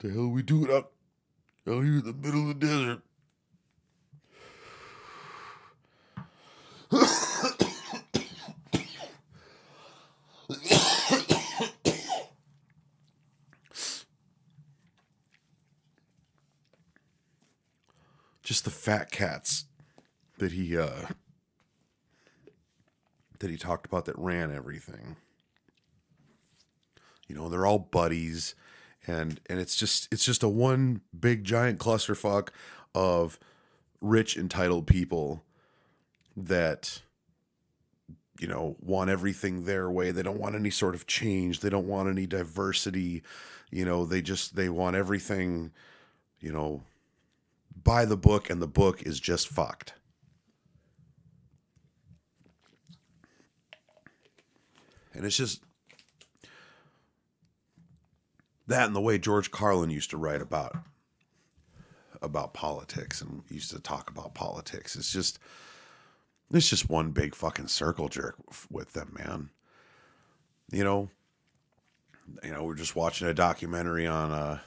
The 0.00 0.10
hell 0.10 0.28
we 0.28 0.42
do 0.42 0.64
it 0.64 0.70
out, 0.70 0.90
out 1.66 1.82
here 1.82 1.98
in 1.98 2.04
the 2.04 2.12
middle 2.12 2.50
of 2.50 2.60
the 2.60 2.66
desert? 2.66 3.00
The 18.68 18.74
fat 18.74 19.10
cats 19.10 19.64
that 20.36 20.52
he 20.52 20.76
uh 20.76 21.06
that 23.40 23.48
he 23.48 23.56
talked 23.56 23.86
about 23.86 24.04
that 24.04 24.18
ran 24.18 24.54
everything. 24.54 25.16
You 27.26 27.34
know, 27.34 27.48
they're 27.48 27.64
all 27.64 27.78
buddies 27.78 28.54
and 29.06 29.40
and 29.48 29.58
it's 29.58 29.74
just 29.74 30.06
it's 30.12 30.22
just 30.22 30.42
a 30.42 30.50
one 30.50 31.00
big 31.18 31.44
giant 31.44 31.78
clusterfuck 31.78 32.50
of 32.94 33.38
rich 34.02 34.36
entitled 34.36 34.86
people 34.86 35.42
that 36.36 37.00
you 38.38 38.48
know 38.48 38.76
want 38.82 39.08
everything 39.08 39.64
their 39.64 39.90
way. 39.90 40.10
They 40.10 40.22
don't 40.22 40.38
want 40.38 40.56
any 40.56 40.68
sort 40.68 40.94
of 40.94 41.06
change. 41.06 41.60
They 41.60 41.70
don't 41.70 41.88
want 41.88 42.10
any 42.10 42.26
diversity. 42.26 43.22
You 43.70 43.86
know 43.86 44.04
they 44.04 44.20
just 44.20 44.56
they 44.56 44.68
want 44.68 44.94
everything 44.94 45.72
you 46.38 46.52
know 46.52 46.82
by 47.88 48.04
the 48.04 48.16
book 48.16 48.50
and 48.50 48.60
the 48.60 48.66
book 48.66 49.02
is 49.02 49.18
just 49.18 49.48
fucked 49.48 49.94
and 55.14 55.24
it's 55.24 55.36
just 55.36 55.62
that 58.66 58.86
and 58.86 58.94
the 58.94 59.00
way 59.00 59.18
George 59.18 59.50
Carlin 59.50 59.90
used 59.90 60.10
to 60.10 60.16
write 60.16 60.42
about 60.42 60.76
about 62.22 62.54
politics 62.54 63.20
and 63.20 63.42
used 63.48 63.70
to 63.70 63.80
talk 63.80 64.10
about 64.10 64.34
politics. 64.34 64.94
It's 64.94 65.12
just 65.12 65.38
it's 66.52 66.68
just 66.68 66.88
one 66.88 67.10
big 67.10 67.34
fucking 67.34 67.68
circle 67.68 68.08
jerk 68.08 68.36
with 68.70 68.92
them, 68.92 69.16
man. 69.18 69.50
You 70.70 70.84
know, 70.84 71.10
you 72.44 72.52
know, 72.52 72.64
we're 72.64 72.74
just 72.74 72.96
watching 72.96 73.28
a 73.28 73.34
documentary 73.34 74.06
on 74.06 74.32
uh 74.32 74.58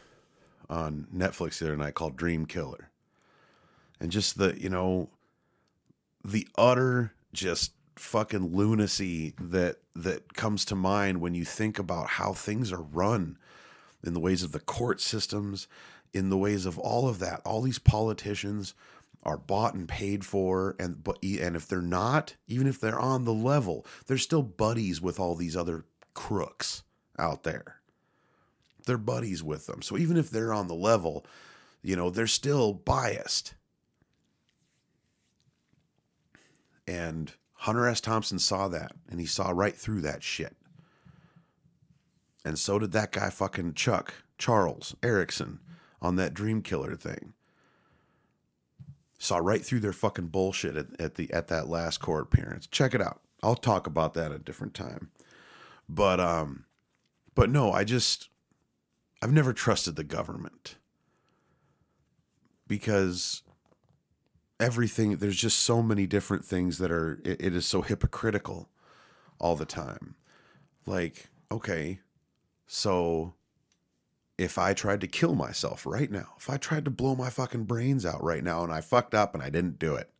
on 0.69 1.07
Netflix 1.15 1.59
the 1.59 1.67
other 1.67 1.77
night 1.77 1.93
called 1.93 2.17
Dream 2.17 2.45
Killer. 2.45 2.90
And 4.01 4.11
just 4.11 4.37
the, 4.39 4.59
you 4.59 4.67
know, 4.67 5.11
the 6.25 6.47
utter 6.57 7.13
just 7.33 7.71
fucking 7.95 8.53
lunacy 8.55 9.35
that 9.39 9.77
that 9.95 10.33
comes 10.33 10.65
to 10.65 10.75
mind 10.75 11.21
when 11.21 11.35
you 11.35 11.45
think 11.45 11.77
about 11.77 12.07
how 12.07 12.33
things 12.33 12.73
are 12.73 12.81
run 12.81 13.37
in 14.03 14.13
the 14.15 14.19
ways 14.19 14.41
of 14.41 14.53
the 14.53 14.59
court 14.59 14.99
systems, 14.99 15.67
in 16.13 16.29
the 16.29 16.37
ways 16.37 16.65
of 16.65 16.79
all 16.79 17.07
of 17.07 17.19
that. 17.19 17.41
All 17.45 17.61
these 17.61 17.77
politicians 17.77 18.73
are 19.21 19.37
bought 19.37 19.75
and 19.75 19.87
paid 19.87 20.25
for 20.25 20.75
and 20.79 21.03
but 21.03 21.19
and 21.23 21.55
if 21.55 21.67
they're 21.67 21.81
not, 21.81 22.35
even 22.47 22.65
if 22.65 22.79
they're 22.79 22.99
on 22.99 23.25
the 23.25 23.33
level, 23.33 23.85
they're 24.07 24.17
still 24.17 24.41
buddies 24.41 24.99
with 24.99 25.19
all 25.19 25.35
these 25.35 25.55
other 25.55 25.85
crooks 26.15 26.81
out 27.19 27.43
there. 27.43 27.81
They're 28.87 28.97
buddies 28.97 29.43
with 29.43 29.67
them. 29.67 29.83
So 29.83 29.95
even 29.95 30.17
if 30.17 30.31
they're 30.31 30.53
on 30.53 30.67
the 30.67 30.73
level, 30.73 31.23
You 31.83 31.95
know, 31.95 32.09
they're 32.09 32.27
still 32.27 32.73
biased. 32.73 33.55
And 36.91 37.31
Hunter 37.53 37.87
S. 37.87 38.01
Thompson 38.01 38.37
saw 38.37 38.67
that 38.67 38.91
and 39.09 39.21
he 39.21 39.25
saw 39.25 39.51
right 39.51 39.77
through 39.77 40.01
that 40.01 40.23
shit. 40.23 40.57
And 42.43 42.59
so 42.59 42.79
did 42.79 42.91
that 42.91 43.13
guy 43.13 43.29
fucking 43.29 43.75
Chuck, 43.75 44.13
Charles 44.37 44.93
Erickson, 45.01 45.59
on 46.01 46.17
that 46.17 46.33
Dream 46.33 46.61
Killer 46.61 46.95
thing. 46.95 47.31
Saw 49.17 49.37
right 49.37 49.63
through 49.63 49.79
their 49.79 49.93
fucking 49.93 50.27
bullshit 50.27 50.75
at, 50.75 50.99
at 50.99 51.15
the 51.15 51.31
at 51.31 51.47
that 51.47 51.69
last 51.69 51.99
court 51.99 52.23
appearance. 52.23 52.67
Check 52.67 52.93
it 52.93 53.01
out. 53.01 53.21
I'll 53.41 53.55
talk 53.55 53.87
about 53.87 54.13
that 54.15 54.31
at 54.31 54.41
a 54.41 54.43
different 54.43 54.73
time. 54.73 55.11
But 55.87 56.19
um 56.19 56.65
but 57.35 57.49
no, 57.49 57.71
I 57.71 57.85
just 57.85 58.27
I've 59.21 59.31
never 59.31 59.53
trusted 59.53 59.95
the 59.95 60.03
government. 60.03 60.75
Because 62.67 63.43
everything 64.61 65.17
there's 65.17 65.35
just 65.35 65.59
so 65.59 65.81
many 65.81 66.05
different 66.05 66.45
things 66.45 66.77
that 66.77 66.91
are 66.91 67.19
it, 67.25 67.41
it 67.41 67.55
is 67.55 67.65
so 67.65 67.81
hypocritical 67.81 68.69
all 69.39 69.55
the 69.55 69.65
time. 69.65 70.15
Like, 70.85 71.29
okay, 71.51 71.99
so 72.67 73.33
if 74.37 74.57
I 74.57 74.73
tried 74.73 75.01
to 75.01 75.07
kill 75.07 75.35
myself 75.35 75.85
right 75.85 76.09
now, 76.09 76.33
if 76.37 76.49
I 76.49 76.57
tried 76.57 76.85
to 76.85 76.91
blow 76.91 77.15
my 77.15 77.29
fucking 77.29 77.65
brains 77.65 78.05
out 78.05 78.23
right 78.23 78.43
now 78.43 78.63
and 78.63 78.71
I 78.71 78.81
fucked 78.81 79.15
up 79.15 79.33
and 79.33 79.43
I 79.43 79.49
didn't 79.49 79.79
do 79.79 79.95
it, 79.95 80.11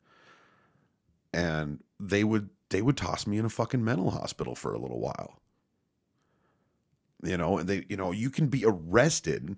and 1.32 1.84
they 2.00 2.24
would 2.24 2.50
they 2.70 2.82
would 2.82 2.98
toss 2.98 3.28
me 3.28 3.38
in 3.38 3.46
a 3.46 3.50
fucking 3.50 3.84
mental 3.84 4.10
hospital 4.10 4.56
for 4.56 4.74
a 4.74 4.80
little 4.80 5.00
while. 5.00 5.40
You 7.24 7.38
know, 7.38 7.60
and 7.60 7.70
they 7.70 7.86
you 7.90 7.98
know, 7.98 8.12
you 8.12 8.32
can 8.32 8.48
be 8.48 8.66
arrested 8.66 9.58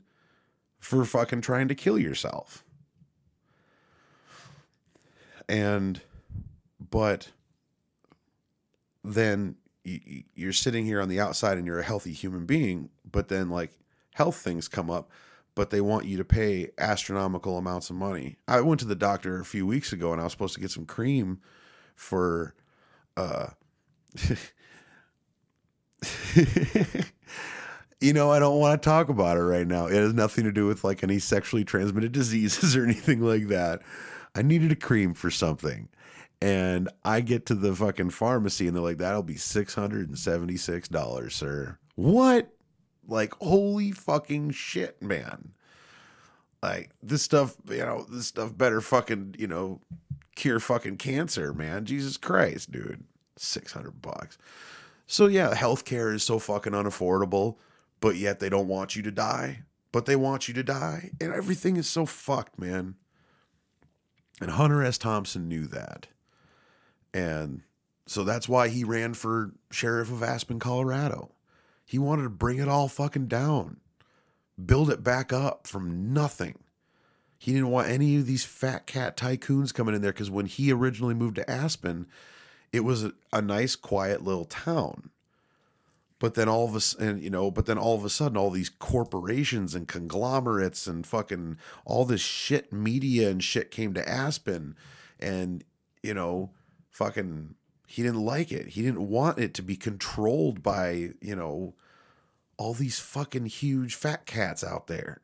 for 0.79 1.05
fucking 1.05 1.39
trying 1.39 1.69
to 1.69 1.75
kill 1.75 1.97
yourself. 1.97 2.65
And 5.47 6.01
but 6.89 7.29
then 9.03 9.55
you're 9.83 10.53
sitting 10.53 10.85
here 10.85 11.01
on 11.01 11.09
the 11.09 11.19
outside 11.19 11.57
and 11.57 11.67
you're 11.67 11.79
a 11.79 11.83
healthy 11.83 12.13
human 12.13 12.45
being, 12.45 12.89
but 13.09 13.27
then 13.27 13.49
like 13.49 13.71
health 14.13 14.37
things 14.37 14.67
come 14.67 14.89
up, 14.89 15.09
but 15.55 15.69
they 15.71 15.81
want 15.81 16.05
you 16.05 16.17
to 16.17 16.23
pay 16.23 16.69
astronomical 16.77 17.57
amounts 17.57 17.89
of 17.89 17.97
money. 17.97 18.37
I 18.47 18.61
went 18.61 18.79
to 18.79 18.85
the 18.85 18.95
doctor 18.95 19.39
a 19.39 19.45
few 19.45 19.67
weeks 19.67 19.91
ago 19.91 20.13
and 20.13 20.21
I 20.21 20.23
was 20.23 20.31
supposed 20.31 20.53
to 20.55 20.61
get 20.61 20.71
some 20.71 20.85
cream 20.85 21.39
for 21.95 22.55
uh 23.17 23.47
you 27.99 28.13
know, 28.13 28.31
I 28.31 28.39
don't 28.39 28.59
want 28.59 28.81
to 28.81 28.85
talk 28.85 29.09
about 29.09 29.37
it 29.37 29.43
right 29.43 29.67
now. 29.67 29.87
It 29.87 29.95
has 29.95 30.13
nothing 30.13 30.43
to 30.45 30.51
do 30.51 30.67
with 30.67 30.83
like 30.83 31.03
any 31.03 31.19
sexually 31.19 31.63
transmitted 31.63 32.11
diseases 32.13 32.75
or 32.75 32.83
anything 32.83 33.21
like 33.21 33.47
that. 33.47 33.81
I 34.35 34.41
needed 34.41 34.71
a 34.71 34.75
cream 34.75 35.13
for 35.13 35.29
something. 35.31 35.89
And 36.41 36.89
I 37.05 37.21
get 37.21 37.45
to 37.47 37.55
the 37.55 37.73
fucking 37.73 38.09
pharmacy 38.09 38.67
and 38.67 38.75
they're 38.75 38.83
like, 38.83 38.97
that'll 38.97 39.23
be 39.23 39.35
$676, 39.35 41.31
sir. 41.31 41.77
What? 41.95 42.49
Like, 43.07 43.33
holy 43.35 43.91
fucking 43.91 44.51
shit, 44.51 45.01
man. 45.01 45.53
Like, 46.61 46.91
this 47.01 47.21
stuff, 47.21 47.55
you 47.69 47.77
know, 47.77 48.05
this 48.09 48.27
stuff 48.27 48.57
better 48.57 48.81
fucking, 48.81 49.35
you 49.37 49.47
know, 49.47 49.79
cure 50.35 50.59
fucking 50.59 50.97
cancer, 50.97 51.53
man. 51.53 51.85
Jesus 51.85 52.17
Christ, 52.17 52.71
dude. 52.71 53.05
600 53.37 54.01
bucks. 54.01 54.37
So, 55.07 55.27
yeah, 55.27 55.53
healthcare 55.53 56.13
is 56.13 56.23
so 56.23 56.39
fucking 56.39 56.73
unaffordable, 56.73 57.57
but 57.99 58.15
yet 58.15 58.39
they 58.39 58.49
don't 58.49 58.67
want 58.67 58.95
you 58.95 59.01
to 59.03 59.11
die, 59.11 59.63
but 59.91 60.05
they 60.05 60.15
want 60.15 60.47
you 60.47 60.53
to 60.55 60.63
die. 60.63 61.11
And 61.21 61.33
everything 61.33 61.77
is 61.77 61.87
so 61.87 62.05
fucked, 62.05 62.59
man. 62.59 62.95
And 64.41 64.51
Hunter 64.51 64.83
S. 64.83 64.97
Thompson 64.97 65.47
knew 65.47 65.67
that. 65.67 66.07
And 67.13 67.61
so 68.05 68.23
that's 68.23 68.49
why 68.49 68.69
he 68.69 68.83
ran 68.83 69.13
for 69.13 69.51
sheriff 69.71 70.11
of 70.11 70.23
Aspen, 70.23 70.59
Colorado. 70.59 71.31
He 71.85 71.99
wanted 71.99 72.23
to 72.23 72.29
bring 72.29 72.57
it 72.57 72.67
all 72.67 72.87
fucking 72.87 73.27
down, 73.27 73.77
build 74.63 74.89
it 74.89 75.03
back 75.03 75.31
up 75.31 75.67
from 75.67 76.13
nothing. 76.13 76.59
He 77.37 77.51
didn't 77.51 77.71
want 77.71 77.89
any 77.89 78.15
of 78.15 78.25
these 78.25 78.45
fat 78.45 78.87
cat 78.87 79.17
tycoons 79.17 79.73
coming 79.73 79.93
in 79.93 80.01
there 80.01 80.13
because 80.13 80.31
when 80.31 80.45
he 80.45 80.71
originally 80.71 81.13
moved 81.13 81.35
to 81.35 81.49
Aspen, 81.49 82.07
it 82.71 82.81
was 82.81 83.03
a, 83.03 83.13
a 83.31 83.41
nice, 83.41 83.75
quiet 83.75 84.23
little 84.23 84.45
town. 84.45 85.09
But 86.23 86.35
then 86.35 86.47
all 86.47 86.63
of 86.63 86.73
a 86.73 87.03
and 87.03 87.21
you 87.21 87.29
know, 87.29 87.51
but 87.51 87.65
then 87.65 87.77
all 87.77 87.95
of 87.95 88.05
a 88.05 88.09
sudden, 88.09 88.37
all 88.37 88.49
these 88.49 88.69
corporations 88.69 89.75
and 89.75 89.89
conglomerates 89.89 90.87
and 90.87 91.05
fucking 91.05 91.57
all 91.83 92.05
this 92.05 92.21
shit 92.21 92.71
media 92.71 93.29
and 93.29 93.43
shit 93.43 93.71
came 93.71 93.93
to 93.93 94.09
Aspen, 94.09 94.77
and 95.19 95.65
you 96.01 96.13
know, 96.13 96.51
fucking 96.91 97.55
he 97.87 98.03
didn't 98.03 98.23
like 98.23 98.53
it. 98.53 98.67
He 98.67 98.81
didn't 98.81 99.09
want 99.09 99.37
it 99.37 99.53
to 99.55 99.61
be 99.61 99.75
controlled 99.75 100.63
by, 100.63 101.09
you 101.19 101.35
know, 101.35 101.73
all 102.55 102.73
these 102.73 102.99
fucking 102.99 103.47
huge 103.47 103.95
fat 103.95 104.25
cats 104.25 104.63
out 104.63 104.87
there. 104.87 105.19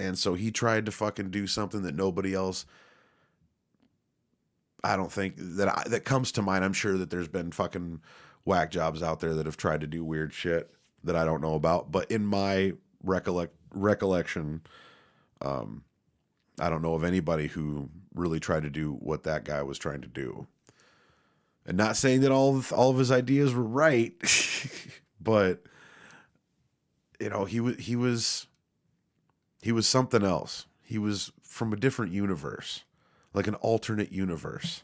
And 0.00 0.18
so 0.18 0.34
he 0.34 0.50
tried 0.50 0.84
to 0.86 0.90
fucking 0.90 1.30
do 1.30 1.46
something 1.46 1.82
that 1.82 1.94
nobody 1.94 2.34
else 2.34 2.66
I 4.84 4.96
don't 4.96 5.12
think 5.12 5.34
that 5.38 5.68
I, 5.68 5.82
that 5.88 6.04
comes 6.04 6.32
to 6.32 6.42
mind. 6.42 6.64
I'm 6.64 6.72
sure 6.72 6.96
that 6.98 7.10
there's 7.10 7.28
been 7.28 7.50
fucking 7.52 8.00
whack 8.48 8.70
jobs 8.70 9.02
out 9.02 9.20
there 9.20 9.34
that 9.34 9.46
have 9.46 9.56
tried 9.56 9.82
to 9.82 9.86
do 9.86 10.04
weird 10.04 10.32
shit 10.32 10.70
that 11.04 11.14
I 11.14 11.24
don't 11.24 11.40
know 11.40 11.54
about, 11.54 11.92
but 11.92 12.10
in 12.10 12.24
my 12.24 12.72
recollect 13.04 13.54
recollection 13.72 14.62
um 15.40 15.84
I 16.58 16.68
don't 16.68 16.82
know 16.82 16.94
of 16.94 17.04
anybody 17.04 17.46
who 17.46 17.90
really 18.14 18.40
tried 18.40 18.64
to 18.64 18.70
do 18.70 18.92
what 18.94 19.22
that 19.24 19.44
guy 19.44 19.62
was 19.62 19.78
trying 19.78 20.00
to 20.00 20.08
do. 20.08 20.46
And 21.64 21.76
not 21.76 21.96
saying 21.96 22.22
that 22.22 22.32
all 22.32 22.56
of, 22.56 22.72
all 22.72 22.90
of 22.90 22.98
his 22.98 23.12
ideas 23.12 23.54
were 23.54 23.62
right, 23.62 24.12
but 25.20 25.62
you 27.20 27.28
know, 27.28 27.44
he 27.44 27.60
was 27.60 27.76
he 27.76 27.94
was 27.94 28.46
he 29.60 29.72
was 29.72 29.86
something 29.86 30.24
else. 30.24 30.66
He 30.82 30.98
was 30.98 31.30
from 31.42 31.72
a 31.72 31.76
different 31.76 32.12
universe, 32.12 32.84
like 33.34 33.46
an 33.46 33.54
alternate 33.56 34.12
universe. 34.12 34.82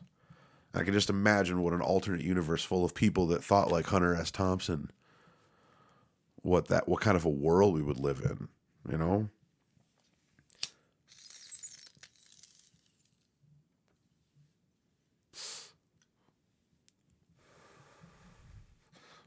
I 0.74 0.82
can 0.82 0.92
just 0.92 1.10
imagine 1.10 1.62
what 1.62 1.72
an 1.72 1.80
alternate 1.80 2.22
universe 2.22 2.64
full 2.64 2.84
of 2.84 2.94
people 2.94 3.28
that 3.28 3.44
thought 3.44 3.70
like 3.70 3.86
Hunter 3.86 4.14
S. 4.14 4.30
Thompson, 4.30 4.90
what 6.42 6.68
that 6.68 6.88
what 6.88 7.00
kind 7.00 7.16
of 7.16 7.24
a 7.24 7.30
world 7.30 7.74
we 7.74 7.82
would 7.82 8.00
live 8.00 8.20
in, 8.20 8.48
you 8.90 8.98
know? 8.98 9.28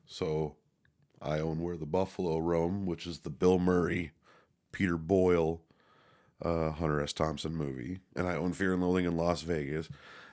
So 0.05 0.55
I 1.21 1.39
own 1.39 1.61
Where 1.61 1.77
the 1.77 1.85
Buffalo 1.85 2.39
Roam, 2.39 2.85
which 2.87 3.05
is 3.05 3.19
the 3.19 3.29
Bill 3.29 3.59
Murray, 3.59 4.11
Peter 4.71 4.97
Boyle, 4.97 5.61
uh, 6.41 6.71
Hunter 6.71 7.01
S. 7.01 7.13
Thompson 7.13 7.55
movie. 7.55 7.99
And 8.15 8.27
I 8.27 8.35
own 8.35 8.53
Fear 8.53 8.73
and 8.73 8.83
Loathing 8.83 9.05
in 9.05 9.15
Las 9.15 9.43
Vegas. 9.43 9.89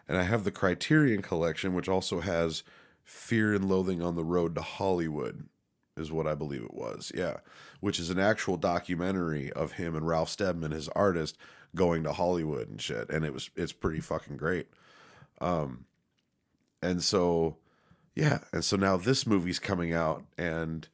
And 0.09 0.19
I 0.19 0.23
have 0.23 0.45
the 0.45 0.51
Criterion 0.51 1.23
Collection, 1.23 1.75
which 1.75 1.89
also 1.89 2.21
has 2.21 2.63
Fear 3.05 3.55
and 3.55 3.69
Loathing 3.69 4.03
on 4.03 4.17
the 4.17 4.25
Road 4.25 4.55
to 4.55 4.63
Hollywood, 4.63 5.49
is 5.97 6.13
what 6.13 6.27
I 6.27 6.35
believe 6.35 6.63
it 6.63 6.75
was. 6.75 7.11
Yeah. 7.15 7.39
Which 7.81 7.99
is 7.99 8.11
an 8.11 8.19
actual 8.19 8.57
documentary 8.57 9.53
of 9.53 9.73
him 9.73 9.95
and 9.95 10.07
Ralph 10.07 10.29
Steadman, 10.29 10.73
his 10.73 10.89
artist, 10.91 11.37
going 11.75 12.03
to 12.05 12.13
Hollywood 12.13 12.69
and 12.69 12.81
shit. 12.81 13.11
And 13.11 13.25
it 13.25 13.33
was 13.33 13.51
it's 13.57 13.73
pretty 13.73 14.01
fucking 14.01 14.37
great. 14.37 14.69
Um 15.41 15.87
and 16.83 17.03
so 17.03 17.57
yeah, 18.15 18.41
and 18.53 18.65
so 18.65 18.77
now 18.77 18.97
this 18.97 19.27
movie's 19.27 19.59
coming 19.59 19.93
out, 19.93 20.25
and 20.39 20.87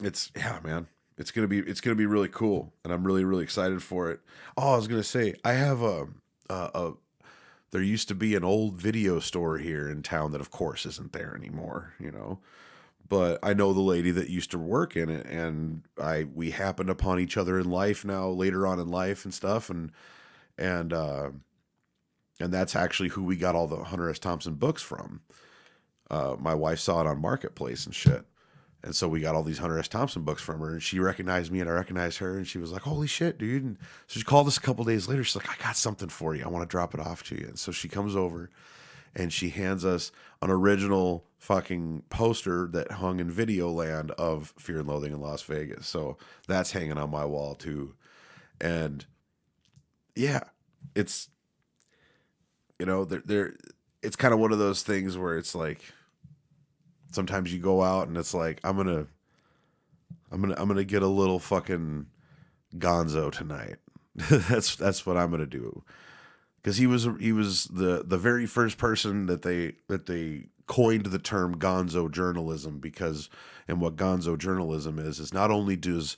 it's 0.00 0.30
yeah, 0.36 0.60
man, 0.62 0.86
it's 1.16 1.30
gonna 1.30 1.48
be 1.48 1.58
it's 1.58 1.80
gonna 1.80 1.96
be 1.96 2.06
really 2.06 2.28
cool, 2.28 2.72
and 2.84 2.92
I'm 2.92 3.04
really 3.04 3.24
really 3.24 3.42
excited 3.42 3.82
for 3.82 4.10
it. 4.10 4.20
Oh, 4.56 4.74
I 4.74 4.76
was 4.76 4.86
gonna 4.86 5.02
say 5.02 5.34
I 5.44 5.54
have 5.54 5.82
a 5.82 6.06
a, 6.48 6.54
a 6.54 6.92
there 7.70 7.82
used 7.82 8.08
to 8.08 8.14
be 8.14 8.34
an 8.34 8.44
old 8.44 8.80
video 8.80 9.20
store 9.20 9.58
here 9.58 9.88
in 9.88 10.02
town 10.02 10.32
that 10.32 10.40
of 10.40 10.50
course 10.50 10.86
isn't 10.86 11.12
there 11.12 11.34
anymore, 11.36 11.94
you 11.98 12.10
know. 12.10 12.40
But 13.08 13.38
I 13.42 13.54
know 13.54 13.72
the 13.72 13.80
lady 13.80 14.10
that 14.10 14.28
used 14.28 14.50
to 14.50 14.58
work 14.58 14.96
in 14.96 15.08
it 15.08 15.26
and 15.26 15.82
I 16.00 16.24
we 16.24 16.50
happened 16.50 16.90
upon 16.90 17.20
each 17.20 17.36
other 17.36 17.58
in 17.58 17.70
life 17.70 18.04
now 18.04 18.28
later 18.28 18.66
on 18.66 18.78
in 18.78 18.88
life 18.88 19.24
and 19.24 19.32
stuff 19.32 19.70
and 19.70 19.92
and 20.58 20.92
uh 20.92 21.30
and 22.40 22.52
that's 22.52 22.76
actually 22.76 23.08
who 23.10 23.24
we 23.24 23.36
got 23.36 23.54
all 23.54 23.66
the 23.66 23.84
Hunter 23.84 24.08
S. 24.10 24.18
Thompson 24.18 24.54
books 24.54 24.82
from 24.82 25.22
uh, 26.10 26.36
my 26.38 26.54
wife 26.54 26.78
saw 26.78 27.00
it 27.00 27.06
on 27.06 27.20
Marketplace 27.20 27.84
and 27.86 27.94
shit. 27.94 28.24
And 28.82 28.94
so 28.94 29.08
we 29.08 29.20
got 29.20 29.34
all 29.34 29.42
these 29.42 29.58
Hunter 29.58 29.78
S. 29.78 29.88
Thompson 29.88 30.22
books 30.22 30.40
from 30.40 30.60
her, 30.60 30.70
and 30.70 30.82
she 30.82 31.00
recognized 31.00 31.50
me, 31.50 31.60
and 31.60 31.68
I 31.68 31.72
recognized 31.72 32.18
her, 32.18 32.36
and 32.36 32.46
she 32.46 32.58
was 32.58 32.70
like, 32.70 32.82
"Holy 32.82 33.08
shit, 33.08 33.36
dude!" 33.38 33.64
And 33.64 33.78
so 34.06 34.20
she 34.20 34.24
called 34.24 34.46
us 34.46 34.56
a 34.56 34.60
couple 34.60 34.84
days 34.84 35.08
later. 35.08 35.24
She's 35.24 35.36
like, 35.36 35.50
"I 35.50 35.60
got 35.62 35.76
something 35.76 36.08
for 36.08 36.34
you. 36.34 36.44
I 36.44 36.48
want 36.48 36.68
to 36.68 36.70
drop 36.70 36.94
it 36.94 37.00
off 37.00 37.24
to 37.24 37.34
you." 37.34 37.46
And 37.48 37.58
so 37.58 37.72
she 37.72 37.88
comes 37.88 38.14
over, 38.14 38.50
and 39.16 39.32
she 39.32 39.50
hands 39.50 39.84
us 39.84 40.12
an 40.42 40.50
original 40.50 41.24
fucking 41.38 42.04
poster 42.08 42.68
that 42.68 42.92
hung 42.92 43.18
in 43.20 43.32
Videoland 43.32 44.10
of 44.12 44.54
Fear 44.58 44.80
and 44.80 44.88
Loathing 44.88 45.12
in 45.12 45.20
Las 45.20 45.42
Vegas. 45.42 45.86
So 45.88 46.16
that's 46.46 46.70
hanging 46.72 46.98
on 46.98 47.10
my 47.10 47.24
wall 47.24 47.54
too. 47.54 47.94
and 48.60 49.06
yeah, 50.14 50.40
it's 50.94 51.28
you 52.78 52.86
know 52.86 53.04
they're, 53.04 53.22
they're 53.24 53.56
it's 54.02 54.16
kind 54.16 54.34
of 54.34 54.40
one 54.40 54.52
of 54.52 54.58
those 54.58 54.82
things 54.82 55.16
where 55.16 55.38
it's 55.38 55.54
like 55.54 55.80
sometimes 57.12 57.52
you 57.52 57.58
go 57.58 57.82
out 57.82 58.08
and 58.08 58.16
it's 58.16 58.34
like 58.34 58.60
I'm 58.64 58.76
gonna 58.76 59.06
I'm 60.30 60.40
gonna 60.40 60.54
I'm 60.58 60.68
gonna 60.68 60.84
get 60.84 61.02
a 61.02 61.08
little 61.08 61.38
fucking 61.38 62.06
gonzo 62.76 63.32
tonight. 63.32 63.76
that's 64.14 64.76
that's 64.76 65.06
what 65.06 65.16
I'm 65.16 65.30
gonna 65.30 65.46
do 65.46 65.84
because 66.60 66.76
he 66.76 66.86
was 66.86 67.08
he 67.20 67.32
was 67.32 67.64
the 67.64 68.02
the 68.04 68.18
very 68.18 68.46
first 68.46 68.78
person 68.78 69.26
that 69.26 69.42
they 69.42 69.74
that 69.88 70.06
they 70.06 70.46
coined 70.66 71.06
the 71.06 71.18
term 71.18 71.56
gonzo 71.56 72.10
journalism 72.10 72.78
because 72.78 73.30
and 73.66 73.80
what 73.80 73.96
gonzo 73.96 74.36
journalism 74.36 74.98
is 74.98 75.18
is 75.18 75.32
not 75.32 75.50
only 75.50 75.76
does 75.76 76.16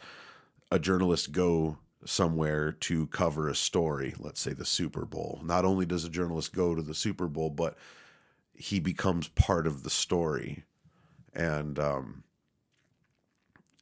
a 0.73 0.79
journalist 0.79 1.33
go 1.33 1.79
somewhere 2.05 2.73
to 2.73 3.07
cover 3.09 3.49
a 3.49 3.55
story 3.55 4.15
let's 4.19 4.41
say 4.41 4.53
the 4.53 4.65
super 4.65 5.05
bowl 5.05 5.41
not 5.45 5.65
only 5.65 5.87
does 5.87 6.05
a 6.05 6.09
journalist 6.09 6.53
go 6.53 6.75
to 6.75 6.83
the 6.83 6.95
super 6.95 7.29
bowl 7.29 7.51
but 7.51 7.77
he 8.55 8.81
becomes 8.81 9.29
part 9.29 9.67
of 9.67 9.85
the 9.85 9.91
story 9.91 10.65
and 11.35 11.79
um 11.79 12.25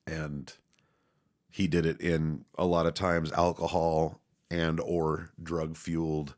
and 0.06 0.54
he 1.50 1.66
did 1.66 1.87
it 1.87 2.00
in 2.00 2.44
a 2.56 2.64
lot 2.64 2.87
of 2.87 2.94
times 2.94 3.32
alcohol 3.32 4.20
and 4.50 4.80
or 4.80 5.30
drug 5.42 5.76
fueled 5.76 6.34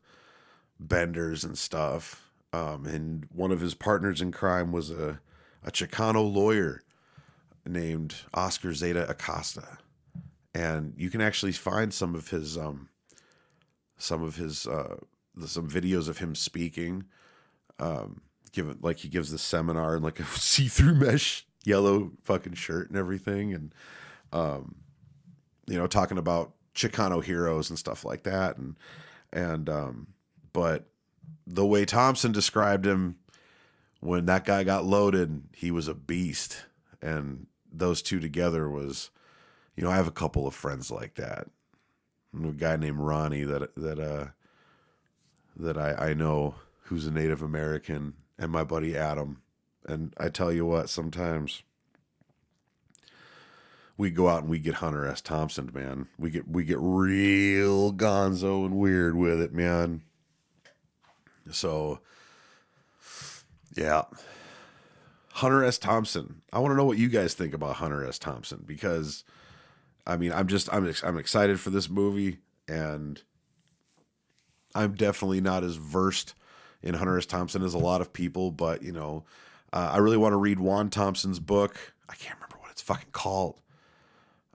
benders 0.79 1.43
and 1.43 1.57
stuff. 1.57 2.31
Um, 2.53 2.85
and 2.85 3.27
one 3.31 3.51
of 3.51 3.61
his 3.61 3.73
partners 3.73 4.21
in 4.21 4.31
crime 4.31 4.71
was 4.71 4.91
a, 4.91 5.21
a 5.63 5.71
Chicano 5.71 6.33
lawyer 6.33 6.81
named 7.65 8.15
Oscar 8.33 8.73
Zeta 8.73 9.07
Acosta. 9.09 9.77
And 10.53 10.93
you 10.97 11.09
can 11.09 11.21
actually 11.21 11.53
find 11.53 11.93
some 11.93 12.13
of 12.13 12.29
his 12.29 12.57
um, 12.57 12.89
some 13.97 14.21
of 14.21 14.35
his 14.35 14.67
uh, 14.67 14.97
some 15.45 15.69
videos 15.69 16.09
of 16.09 16.17
him 16.17 16.35
speaking. 16.35 17.05
Um, 17.79 18.21
like 18.81 18.99
he 18.99 19.09
gives 19.09 19.31
the 19.31 19.37
seminar 19.37 19.95
in 19.95 20.03
like 20.03 20.19
a 20.19 20.25
see-through 20.37 20.95
mesh 20.95 21.45
yellow 21.63 22.11
fucking 22.23 22.53
shirt 22.53 22.89
and 22.89 22.97
everything, 22.97 23.53
and 23.53 23.73
um, 24.33 24.75
you 25.67 25.77
know, 25.77 25.87
talking 25.87 26.17
about 26.17 26.53
Chicano 26.75 27.23
heroes 27.23 27.69
and 27.69 27.77
stuff 27.77 28.03
like 28.05 28.23
that, 28.23 28.57
and 28.57 28.77
and 29.31 29.69
um, 29.69 30.07
but 30.53 30.87
the 31.47 31.65
way 31.65 31.85
Thompson 31.85 32.31
described 32.31 32.85
him 32.85 33.17
when 33.99 34.25
that 34.25 34.45
guy 34.45 34.63
got 34.63 34.85
loaded, 34.85 35.43
he 35.53 35.71
was 35.71 35.87
a 35.87 35.93
beast, 35.93 36.65
and 37.01 37.47
those 37.71 38.01
two 38.01 38.19
together 38.19 38.69
was, 38.69 39.11
you 39.75 39.83
know, 39.83 39.91
I 39.91 39.95
have 39.95 40.07
a 40.07 40.11
couple 40.11 40.47
of 40.47 40.53
friends 40.53 40.91
like 40.91 41.15
that. 41.15 41.47
A 42.35 42.47
guy 42.51 42.75
named 42.77 42.99
Ronnie 42.99 43.43
that 43.43 43.75
that 43.75 43.99
uh 43.99 44.27
that 45.55 45.77
I 45.77 46.09
I 46.09 46.13
know 46.13 46.55
who's 46.83 47.05
a 47.05 47.11
Native 47.11 47.41
American, 47.41 48.13
and 48.41 48.51
my 48.51 48.63
buddy 48.63 48.97
Adam, 48.97 49.43
and 49.85 50.13
I 50.17 50.29
tell 50.29 50.51
you 50.51 50.65
what, 50.65 50.89
sometimes 50.89 51.61
we 53.97 54.09
go 54.09 54.27
out 54.27 54.41
and 54.41 54.49
we 54.49 54.57
get 54.57 54.75
Hunter 54.75 55.05
S. 55.05 55.21
Thompson, 55.21 55.69
man. 55.73 56.07
We 56.17 56.31
get 56.31 56.49
we 56.49 56.65
get 56.65 56.79
real 56.79 57.93
gonzo 57.93 58.65
and 58.65 58.77
weird 58.77 59.15
with 59.15 59.39
it, 59.39 59.53
man. 59.53 60.01
So 61.51 61.99
yeah. 63.75 64.03
Hunter 65.33 65.63
S. 65.63 65.77
Thompson. 65.77 66.41
I 66.51 66.59
want 66.59 66.71
to 66.71 66.75
know 66.75 66.83
what 66.83 66.97
you 66.97 67.09
guys 67.09 67.35
think 67.35 67.53
about 67.53 67.75
Hunter 67.75 68.05
S. 68.05 68.17
Thompson 68.17 68.63
because 68.65 69.23
I 70.07 70.17
mean, 70.17 70.33
I'm 70.33 70.47
just 70.47 70.73
I'm 70.73 70.91
I'm 71.03 71.17
excited 71.19 71.59
for 71.59 71.69
this 71.69 71.89
movie 71.91 72.39
and 72.67 73.21
I'm 74.73 74.95
definitely 74.95 75.41
not 75.41 75.63
as 75.63 75.75
versed 75.75 76.33
in 76.83 76.95
Hunter 76.95 77.17
S. 77.17 77.25
Thompson 77.25 77.63
as 77.63 77.73
a 77.73 77.79
lot 77.79 78.01
of 78.01 78.13
people, 78.13 78.51
but 78.51 78.81
you 78.83 78.91
know, 78.91 79.23
uh, 79.73 79.91
I 79.93 79.97
really 79.97 80.17
want 80.17 80.33
to 80.33 80.37
read 80.37 80.59
Juan 80.59 80.89
Thompson's 80.89 81.39
book. 81.39 81.77
I 82.09 82.15
can't 82.15 82.35
remember 82.35 82.57
what 82.59 82.71
it's 82.71 82.81
fucking 82.81 83.11
called 83.11 83.61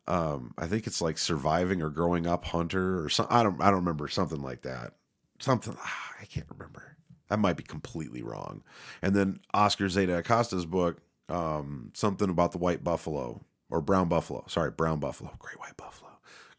um, 0.09 0.55
I 0.57 0.67
think 0.67 0.87
it's 0.87 1.01
like 1.01 1.19
surviving 1.19 1.83
or 1.83 1.91
growing 1.91 2.27
up 2.27 2.45
hunter 2.45 3.03
or 3.05 3.09
something. 3.09 3.37
I 3.37 3.43
don't 3.43 3.61
I 3.61 3.67
don't 3.67 3.81
remember 3.81 4.09
something 4.09 4.41
like 4.41 4.63
that. 4.63 4.93
Something 5.41 5.77
ah, 5.81 6.13
I 6.21 6.25
can't 6.27 6.47
remember. 6.49 6.97
I 7.29 7.37
might 7.37 7.57
be 7.57 7.65
completely 7.65 8.23
wrong. 8.23 8.63
And 9.03 9.15
then 9.15 9.41
Oscar 9.53 9.89
Zeta 9.89 10.19
Acosta's 10.19 10.65
book, 10.65 10.99
um, 11.29 11.91
something 11.93 12.31
about 12.31 12.53
the 12.53 12.59
white 12.59 12.85
buffalo 12.85 13.45
or 13.69 13.81
brown 13.81 14.09
buffalo. 14.09 14.45
Sorry, 14.47 14.71
brown 14.71 15.01
buffalo, 15.01 15.35
great 15.41 15.59
white 15.59 15.77
buffalo. 15.77 16.11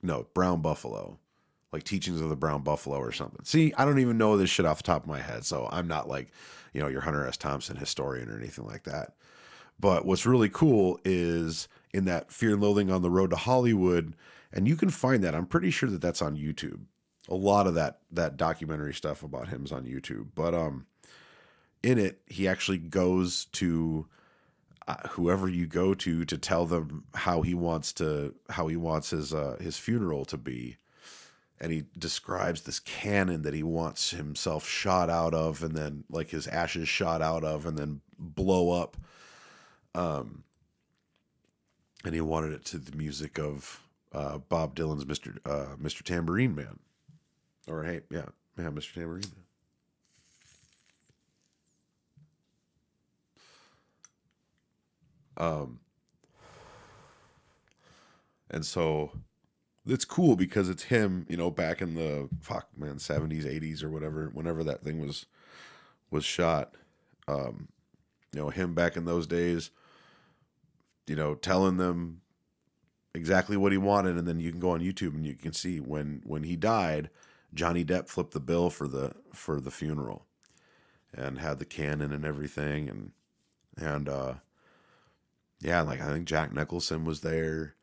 No, 0.01 0.27
brown 0.33 0.61
buffalo, 0.61 1.19
like 1.71 1.83
teachings 1.83 2.21
of 2.21 2.29
the 2.29 2.35
brown 2.35 2.63
buffalo 2.63 2.97
or 2.97 3.11
something. 3.11 3.43
See, 3.43 3.73
I 3.77 3.85
don't 3.85 3.99
even 3.99 4.17
know 4.17 4.37
this 4.37 4.49
shit 4.49 4.65
off 4.65 4.77
the 4.77 4.83
top 4.83 5.03
of 5.03 5.09
my 5.09 5.19
head, 5.19 5.45
so 5.45 5.67
I'm 5.71 5.87
not 5.87 6.07
like 6.07 6.31
you 6.73 6.81
know 6.81 6.87
your 6.87 7.01
Hunter 7.01 7.25
S. 7.27 7.37
Thompson 7.37 7.77
historian 7.77 8.29
or 8.29 8.37
anything 8.37 8.65
like 8.65 8.83
that. 8.83 9.13
But 9.79 10.05
what's 10.05 10.25
really 10.25 10.49
cool 10.49 10.99
is 11.05 11.67
in 11.93 12.05
that 12.05 12.31
Fear 12.31 12.53
and 12.53 12.61
Loathing 12.61 12.89
on 12.89 13.01
the 13.01 13.11
Road 13.11 13.29
to 13.31 13.35
Hollywood, 13.35 14.15
and 14.51 14.67
you 14.67 14.75
can 14.75 14.89
find 14.89 15.23
that. 15.23 15.35
I'm 15.35 15.45
pretty 15.45 15.71
sure 15.71 15.89
that 15.89 16.01
that's 16.01 16.21
on 16.21 16.37
YouTube. 16.37 16.81
A 17.29 17.35
lot 17.35 17.67
of 17.67 17.73
that 17.75 17.99
that 18.11 18.37
documentary 18.37 18.93
stuff 18.93 19.23
about 19.23 19.49
him 19.49 19.65
is 19.65 19.71
on 19.71 19.85
YouTube. 19.85 20.29
But 20.33 20.53
um, 20.53 20.85
in 21.83 21.97
it, 21.97 22.21
he 22.27 22.47
actually 22.47 22.77
goes 22.77 23.45
to 23.53 24.07
uh, 24.87 24.95
whoever 25.09 25.49
you 25.49 25.67
go 25.67 25.93
to 25.93 26.23
to 26.25 26.37
tell 26.37 26.65
them 26.65 27.03
how 27.13 27.41
he 27.41 27.53
wants 27.53 27.91
to 27.93 28.33
how 28.49 28.67
he 28.67 28.77
wants 28.77 29.09
his 29.09 29.33
uh, 29.33 29.57
his 29.59 29.77
funeral 29.77 30.23
to 30.25 30.37
be 30.37 30.77
and 31.59 31.71
he 31.71 31.85
describes 31.97 32.61
this 32.61 32.79
cannon 32.79 33.41
that 33.41 33.53
he 33.53 33.63
wants 33.63 34.11
himself 34.11 34.67
shot 34.67 35.09
out 35.09 35.33
of 35.33 35.63
and 35.63 35.75
then 35.75 36.03
like 36.09 36.29
his 36.29 36.47
ashes 36.47 36.87
shot 36.87 37.21
out 37.21 37.43
of 37.43 37.65
and 37.65 37.77
then 37.77 38.01
blow 38.19 38.71
up 38.71 38.97
um, 39.95 40.43
and 42.05 42.13
he 42.13 42.21
wanted 42.21 42.53
it 42.53 42.63
to 42.65 42.77
the 42.77 42.95
music 42.95 43.39
of 43.39 43.81
uh, 44.13 44.37
Bob 44.37 44.75
Dylan's 44.75 45.05
Mr. 45.05 45.37
Uh, 45.45 45.75
Mr. 45.75 46.03
Tambourine 46.03 46.55
Man, 46.55 46.79
or 47.67 47.83
hey, 47.83 48.01
yeah, 48.09 48.25
yeah, 48.57 48.69
Mr. 48.69 48.93
Tambourine 48.93 49.25
Man. 55.37 55.49
Um, 55.49 55.79
and 58.49 58.65
so 58.65 59.11
it's 59.87 60.05
cool 60.05 60.35
because 60.35 60.69
it's 60.69 60.83
him, 60.83 61.25
you 61.29 61.37
know, 61.37 61.49
back 61.49 61.81
in 61.81 61.95
the 61.95 62.29
fuck 62.41 62.67
man 62.77 62.99
seventies, 62.99 63.45
eighties, 63.45 63.83
or 63.83 63.89
whatever, 63.89 64.29
whenever 64.33 64.63
that 64.63 64.83
thing 64.83 64.99
was 64.99 65.25
was 66.11 66.23
shot. 66.25 66.75
Um, 67.27 67.67
you 68.33 68.39
know, 68.39 68.49
him 68.49 68.73
back 68.73 68.95
in 68.95 69.05
those 69.05 69.27
days 69.27 69.71
you 71.07 71.15
know, 71.15 71.33
telling 71.33 71.77
them 71.77 72.21
exactly 73.15 73.57
what 73.57 73.71
he 73.71 73.77
wanted, 73.77 74.17
and 74.17 74.27
then 74.27 74.39
you 74.39 74.51
can 74.51 74.59
go 74.59 74.71
on 74.71 74.81
YouTube 74.81 75.15
and 75.15 75.25
you 75.25 75.33
can 75.33 75.53
see 75.53 75.79
when 75.79 76.21
when 76.25 76.43
he 76.43 76.55
died, 76.55 77.09
Johnny 77.53 77.83
Depp 77.83 78.09
flipped 78.09 78.33
the 78.33 78.39
bill 78.39 78.69
for 78.69 78.87
the 78.87 79.13
for 79.33 79.59
the 79.59 79.71
funeral, 79.71 80.25
and 81.13 81.39
had 81.39 81.59
the 81.59 81.65
cannon 81.65 82.11
and 82.11 82.25
everything, 82.25 82.89
and 82.89 83.11
and 83.77 84.09
uh, 84.09 84.33
yeah, 85.61 85.81
like 85.81 86.01
I 86.01 86.07
think 86.07 86.27
Jack 86.27 86.53
Nicholson 86.53 87.05
was 87.05 87.21
there, 87.21 87.75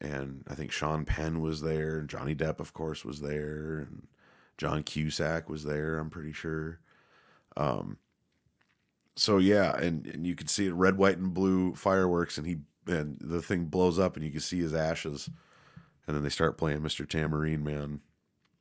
and 0.00 0.44
I 0.48 0.54
think 0.54 0.72
Sean 0.72 1.04
Penn 1.04 1.40
was 1.40 1.60
there, 1.60 1.98
and 1.98 2.08
Johnny 2.08 2.34
Depp, 2.34 2.60
of 2.60 2.72
course, 2.72 3.04
was 3.04 3.20
there, 3.20 3.78
and 3.78 4.06
John 4.56 4.82
Cusack 4.82 5.48
was 5.48 5.64
there. 5.64 5.98
I'm 5.98 6.10
pretty 6.10 6.32
sure. 6.32 6.80
Um, 7.56 7.98
so 9.16 9.38
yeah, 9.38 9.76
and, 9.76 10.06
and 10.06 10.26
you 10.26 10.34
can 10.34 10.46
see 10.46 10.66
it 10.66 10.72
red, 10.72 10.96
white, 10.96 11.18
and 11.18 11.34
blue 11.34 11.74
fireworks, 11.74 12.38
and 12.38 12.46
he 12.46 12.58
and 12.86 13.18
the 13.20 13.42
thing 13.42 13.66
blows 13.66 13.98
up, 13.98 14.16
and 14.16 14.24
you 14.24 14.30
can 14.30 14.40
see 14.40 14.58
his 14.58 14.74
ashes, 14.74 15.28
and 16.06 16.16
then 16.16 16.22
they 16.22 16.30
start 16.30 16.56
playing 16.56 16.80
Mr. 16.80 17.08
Tambourine 17.08 17.62
Man. 17.62 18.00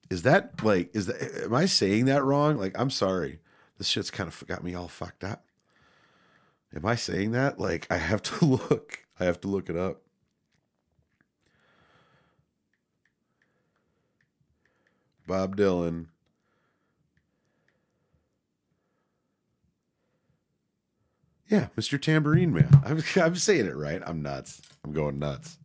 Is 0.10 0.24
that 0.24 0.64
like 0.64 0.90
is 0.94 1.06
that 1.06 1.46
am 1.46 1.54
I 1.54 1.66
saying 1.66 2.06
that 2.06 2.24
wrong? 2.24 2.58
Like 2.58 2.78
I'm 2.78 2.90
sorry, 2.90 3.40
this 3.78 3.88
shit's 3.88 4.12
kind 4.12 4.28
of 4.28 4.48
got 4.48 4.64
me 4.64 4.76
all 4.76 4.88
fucked 4.88 5.24
up. 5.24 5.46
Am 6.76 6.86
I 6.86 6.96
saying 6.96 7.32
that? 7.32 7.60
Like 7.60 7.88
I 7.90 7.98
have 7.98 8.22
to 8.24 8.46
look. 8.70 9.06
I 9.20 9.26
have 9.26 9.40
to 9.42 9.48
look 9.48 9.70
it 9.70 9.78
up. 9.78 10.02
Bob 15.30 15.56
Dylan 15.56 16.08
Yeah, 21.48 21.68
Mr. 21.78 22.02
Tambourine 22.02 22.52
Man. 22.54 22.82
I'm, 22.86 23.04
I'm 23.16 23.36
saying 23.36 23.66
it 23.68 23.76
right. 23.76 24.02
I'm 24.06 24.22
nuts. 24.22 24.62
I'm 24.84 24.92
going 24.92 25.20
nuts. 25.20 25.58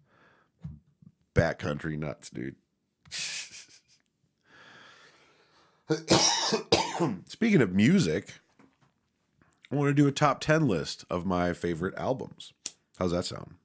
Bat 1.34 1.58
Country 1.58 1.96
nuts, 1.96 2.30
dude. 2.30 2.56
Speaking 7.26 7.60
of 7.60 7.72
music, 7.74 8.40
I 9.70 9.76
want 9.76 9.88
to 9.88 9.94
do 9.94 10.06
a 10.06 10.12
top 10.12 10.40
10 10.40 10.66
list 10.66 11.04
of 11.10 11.26
my 11.26 11.52
favorite 11.52 11.94
albums. 11.96 12.52
How's 12.98 13.12
that 13.12 13.24
sound? 13.26 13.56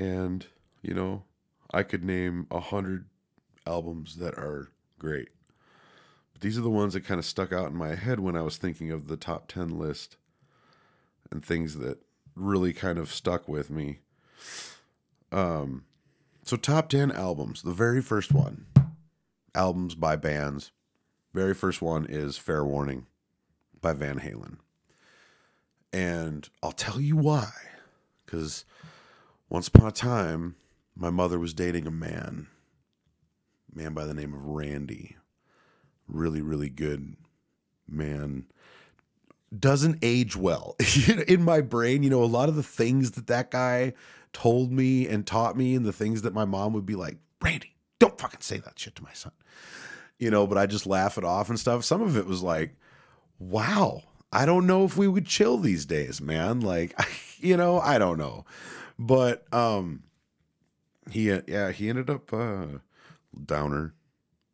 And 0.00 0.46
you 0.82 0.94
know, 0.94 1.24
I 1.70 1.82
could 1.82 2.02
name 2.02 2.46
a 2.50 2.58
hundred 2.58 3.04
albums 3.66 4.16
that 4.16 4.34
are 4.34 4.72
great. 4.98 5.28
But 6.32 6.40
these 6.40 6.58
are 6.58 6.62
the 6.62 6.70
ones 6.70 6.94
that 6.94 7.04
kind 7.04 7.18
of 7.18 7.26
stuck 7.26 7.52
out 7.52 7.68
in 7.68 7.76
my 7.76 7.94
head 7.94 8.18
when 8.18 8.34
I 8.34 8.42
was 8.42 8.56
thinking 8.56 8.90
of 8.90 9.06
the 9.06 9.16
top 9.16 9.46
10 9.46 9.78
list 9.78 10.16
and 11.30 11.44
things 11.44 11.76
that 11.76 11.98
really 12.34 12.72
kind 12.72 12.98
of 12.98 13.12
stuck 13.12 13.46
with 13.46 13.70
me. 13.70 13.98
Um, 15.30 15.84
so, 16.42 16.56
top 16.56 16.88
10 16.88 17.12
albums. 17.12 17.62
The 17.62 17.72
very 17.72 18.00
first 18.00 18.32
one, 18.32 18.66
albums 19.54 19.94
by 19.94 20.16
bands. 20.16 20.72
Very 21.32 21.54
first 21.54 21.80
one 21.80 22.06
is 22.08 22.38
Fair 22.38 22.64
Warning 22.64 23.06
by 23.80 23.92
Van 23.92 24.18
Halen. 24.18 24.56
And 25.92 26.48
I'll 26.62 26.72
tell 26.72 27.00
you 27.00 27.16
why. 27.16 27.50
Because 28.24 28.64
once 29.50 29.68
upon 29.68 29.88
a 29.88 29.92
time, 29.92 30.54
my 30.96 31.10
mother 31.10 31.38
was 31.38 31.52
dating 31.52 31.86
a 31.86 31.90
man, 31.90 32.46
man 33.74 33.92
by 33.92 34.06
the 34.06 34.14
name 34.14 34.32
of 34.32 34.46
Randy. 34.46 35.16
Really, 36.08 36.40
really 36.40 36.70
good 36.70 37.16
man. 37.88 38.46
Doesn't 39.56 39.98
age 40.02 40.36
well. 40.36 40.76
In 41.28 41.42
my 41.42 41.60
brain, 41.60 42.02
you 42.04 42.10
know, 42.10 42.22
a 42.22 42.24
lot 42.24 42.48
of 42.48 42.54
the 42.54 42.62
things 42.62 43.12
that 43.12 43.26
that 43.26 43.50
guy 43.50 43.92
told 44.32 44.70
me 44.70 45.08
and 45.08 45.26
taught 45.26 45.56
me, 45.56 45.74
and 45.74 45.84
the 45.84 45.92
things 45.92 46.22
that 46.22 46.32
my 46.32 46.44
mom 46.44 46.72
would 46.72 46.86
be 46.86 46.94
like, 46.94 47.16
Randy, 47.42 47.74
don't 47.98 48.18
fucking 48.18 48.40
say 48.40 48.58
that 48.58 48.78
shit 48.78 48.94
to 48.96 49.02
my 49.02 49.12
son. 49.12 49.32
You 50.18 50.30
know, 50.30 50.46
but 50.46 50.58
I 50.58 50.66
just 50.66 50.86
laugh 50.86 51.18
it 51.18 51.24
off 51.24 51.48
and 51.48 51.58
stuff. 51.58 51.84
Some 51.84 52.02
of 52.02 52.16
it 52.16 52.26
was 52.26 52.42
like, 52.42 52.76
wow, 53.40 54.02
I 54.32 54.46
don't 54.46 54.66
know 54.66 54.84
if 54.84 54.96
we 54.96 55.08
would 55.08 55.26
chill 55.26 55.58
these 55.58 55.86
days, 55.86 56.20
man. 56.20 56.60
Like, 56.60 56.94
you 57.38 57.56
know, 57.56 57.80
I 57.80 57.98
don't 57.98 58.18
know. 58.18 58.44
But 59.00 59.52
um 59.52 60.02
he 61.10 61.28
yeah, 61.48 61.72
he 61.72 61.88
ended 61.88 62.10
up 62.10 62.32
uh 62.32 62.66
downer. 63.46 63.94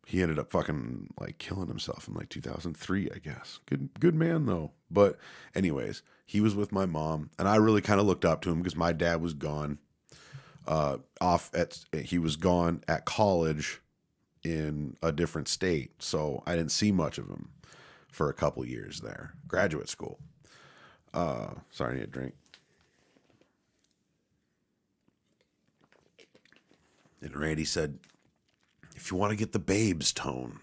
He 0.05 0.21
ended 0.21 0.39
up 0.39 0.49
fucking 0.49 1.09
like 1.19 1.37
killing 1.37 1.67
himself 1.67 2.07
in 2.07 2.13
like 2.13 2.29
2003, 2.29 3.09
I 3.13 3.19
guess. 3.19 3.59
Good 3.65 3.89
good 3.99 4.15
man 4.15 4.45
though. 4.45 4.71
But 4.89 5.17
anyways, 5.53 6.01
he 6.25 6.39
was 6.39 6.55
with 6.55 6.71
my 6.71 6.85
mom 6.85 7.29
and 7.37 7.45
I 7.49 7.57
really 7.57 7.81
kind 7.81 7.99
of 7.99 8.07
looked 8.07 8.23
up 8.23 8.41
to 8.43 8.49
him 8.49 8.59
because 8.59 8.75
my 8.77 8.93
dad 8.93 9.21
was 9.21 9.33
gone 9.33 9.79
uh 10.65 10.99
off 11.19 11.51
at 11.53 11.79
he 11.93 12.17
was 12.17 12.37
gone 12.37 12.85
at 12.87 13.03
college 13.03 13.81
in 14.43 14.95
a 15.03 15.11
different 15.11 15.49
state. 15.49 15.91
So 16.01 16.41
I 16.47 16.55
didn't 16.55 16.71
see 16.71 16.93
much 16.93 17.17
of 17.17 17.27
him 17.27 17.49
for 18.09 18.29
a 18.29 18.33
couple 18.33 18.63
years 18.65 19.01
there. 19.01 19.33
Graduate 19.45 19.89
school. 19.89 20.19
Uh 21.13 21.55
sorry, 21.69 21.95
I 21.95 21.97
need 21.97 22.03
a 22.05 22.07
drink. 22.07 22.33
And 27.21 27.35
Randy 27.35 27.65
said, 27.65 27.99
if 28.95 29.11
you 29.11 29.17
want 29.17 29.31
to 29.31 29.37
get 29.37 29.51
the 29.51 29.59
babes 29.59 30.11
tone, 30.11 30.59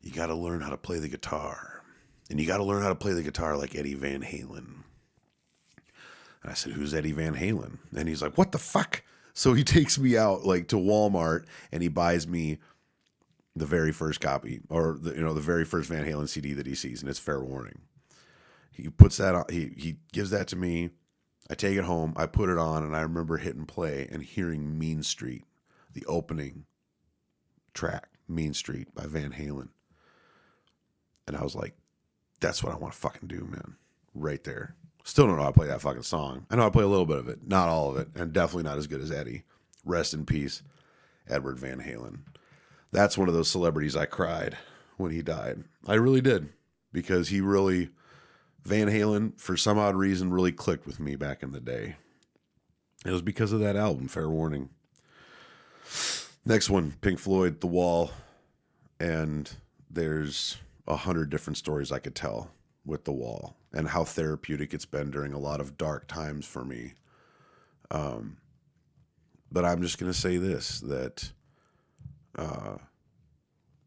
you 0.00 0.10
got 0.10 0.26
to 0.26 0.34
learn 0.34 0.60
how 0.60 0.70
to 0.70 0.76
play 0.76 0.98
the 0.98 1.08
guitar. 1.08 1.82
And 2.30 2.40
you 2.40 2.46
got 2.46 2.58
to 2.58 2.64
learn 2.64 2.82
how 2.82 2.88
to 2.88 2.94
play 2.94 3.12
the 3.12 3.22
guitar 3.22 3.56
like 3.56 3.74
Eddie 3.74 3.94
Van 3.94 4.22
Halen. 4.22 4.82
And 6.42 6.52
I 6.52 6.54
said, 6.54 6.72
Who's 6.72 6.94
Eddie 6.94 7.12
Van 7.12 7.34
Halen? 7.34 7.78
And 7.96 8.08
he's 8.08 8.22
like, 8.22 8.36
What 8.36 8.52
the 8.52 8.58
fuck? 8.58 9.02
So 9.34 9.52
he 9.52 9.64
takes 9.64 9.98
me 9.98 10.16
out 10.16 10.44
like 10.44 10.68
to 10.68 10.76
Walmart 10.76 11.44
and 11.70 11.82
he 11.82 11.88
buys 11.88 12.26
me 12.26 12.58
the 13.54 13.66
very 13.66 13.92
first 13.92 14.20
copy 14.20 14.60
or 14.68 14.98
the, 15.00 15.14
you 15.14 15.22
know 15.22 15.34
the 15.34 15.40
very 15.40 15.64
first 15.64 15.88
Van 15.88 16.04
Halen 16.04 16.28
CD 16.28 16.52
that 16.54 16.66
he 16.66 16.74
sees 16.74 17.02
and 17.02 17.10
it's 17.10 17.18
Fair 17.18 17.40
Warning. 17.40 17.80
He 18.70 18.88
puts 18.88 19.16
that 19.18 19.34
on 19.34 19.44
he 19.50 19.72
he 19.76 19.96
gives 20.12 20.30
that 20.30 20.48
to 20.48 20.56
me. 20.56 20.90
I 21.48 21.54
take 21.54 21.76
it 21.76 21.84
home, 21.84 22.12
I 22.16 22.26
put 22.26 22.48
it 22.48 22.58
on 22.58 22.82
and 22.82 22.96
I 22.96 23.00
remember 23.02 23.36
hitting 23.36 23.66
play 23.66 24.08
and 24.10 24.22
hearing 24.22 24.78
Mean 24.78 25.02
Street, 25.02 25.44
the 25.92 26.04
opening 26.06 26.64
track, 27.72 28.08
Mean 28.28 28.54
Street 28.54 28.94
by 28.94 29.06
Van 29.06 29.32
Halen. 29.32 29.68
And 31.26 31.36
I 31.36 31.42
was 31.42 31.54
like, 31.54 31.74
that's 32.40 32.62
what 32.62 32.72
I 32.72 32.76
want 32.76 32.94
to 32.94 32.98
fucking 32.98 33.28
do, 33.28 33.46
man. 33.50 33.76
Right 34.14 34.42
there. 34.44 34.74
Still 35.04 35.26
don't 35.26 35.36
know 35.36 35.42
how 35.42 35.50
to 35.50 35.54
play 35.54 35.68
that 35.68 35.80
fucking 35.80 36.02
song. 36.02 36.46
I 36.50 36.56
know 36.56 36.64
to 36.64 36.70
play 36.70 36.82
a 36.82 36.88
little 36.88 37.06
bit 37.06 37.18
of 37.18 37.28
it, 37.28 37.46
not 37.46 37.68
all 37.68 37.90
of 37.90 37.96
it, 37.96 38.08
and 38.16 38.32
definitely 38.32 38.64
not 38.64 38.78
as 38.78 38.88
good 38.88 39.00
as 39.00 39.12
Eddie. 39.12 39.44
Rest 39.84 40.14
in 40.14 40.26
peace, 40.26 40.62
Edward 41.28 41.60
Van 41.60 41.80
Halen. 41.80 42.20
That's 42.90 43.16
one 43.16 43.28
of 43.28 43.34
those 43.34 43.50
celebrities 43.50 43.94
I 43.94 44.06
cried 44.06 44.56
when 44.96 45.12
he 45.12 45.22
died. 45.22 45.62
I 45.86 45.94
really 45.94 46.20
did 46.20 46.48
because 46.92 47.28
he 47.28 47.40
really, 47.40 47.90
Van 48.66 48.88
Halen, 48.88 49.40
for 49.40 49.56
some 49.56 49.78
odd 49.78 49.94
reason, 49.94 50.32
really 50.32 50.50
clicked 50.50 50.86
with 50.86 50.98
me 50.98 51.14
back 51.14 51.42
in 51.42 51.52
the 51.52 51.60
day. 51.60 51.96
It 53.04 53.12
was 53.12 53.22
because 53.22 53.52
of 53.52 53.60
that 53.60 53.76
album, 53.76 54.08
Fair 54.08 54.28
Warning. 54.28 54.70
Next 56.44 56.68
one, 56.68 56.94
Pink 57.00 57.20
Floyd, 57.20 57.60
The 57.60 57.68
Wall. 57.68 58.10
And 58.98 59.48
there's 59.88 60.56
a 60.88 60.96
hundred 60.96 61.30
different 61.30 61.58
stories 61.58 61.92
I 61.92 62.00
could 62.00 62.16
tell 62.16 62.50
with 62.84 63.04
The 63.04 63.12
Wall 63.12 63.56
and 63.72 63.88
how 63.88 64.02
therapeutic 64.02 64.74
it's 64.74 64.84
been 64.84 65.12
during 65.12 65.32
a 65.32 65.38
lot 65.38 65.60
of 65.60 65.78
dark 65.78 66.08
times 66.08 66.44
for 66.44 66.64
me. 66.64 66.94
Um, 67.92 68.38
but 69.52 69.64
I'm 69.64 69.80
just 69.80 69.98
going 69.98 70.10
to 70.10 70.18
say 70.18 70.38
this 70.38 70.80
that 70.80 71.30
uh, 72.36 72.78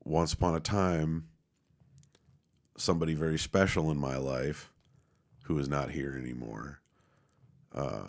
once 0.06 0.32
upon 0.32 0.56
a 0.56 0.62
time, 0.62 1.29
somebody 2.80 3.13
very 3.13 3.38
special 3.38 3.92
in 3.92 3.98
my 3.98 4.18
life 4.18 4.72
who 5.44 5.58
is 5.60 5.68
not 5.68 5.92
here 5.92 6.18
anymore. 6.18 6.80
Uh, 7.74 8.08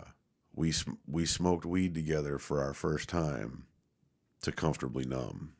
we 0.55 0.73
we 1.07 1.25
smoked 1.25 1.65
weed 1.65 1.93
together 1.93 2.37
for 2.37 2.61
our 2.63 2.73
first 2.73 3.09
time 3.09 3.65
to 4.41 4.51
comfortably 4.51 5.05
numb. 5.05 5.53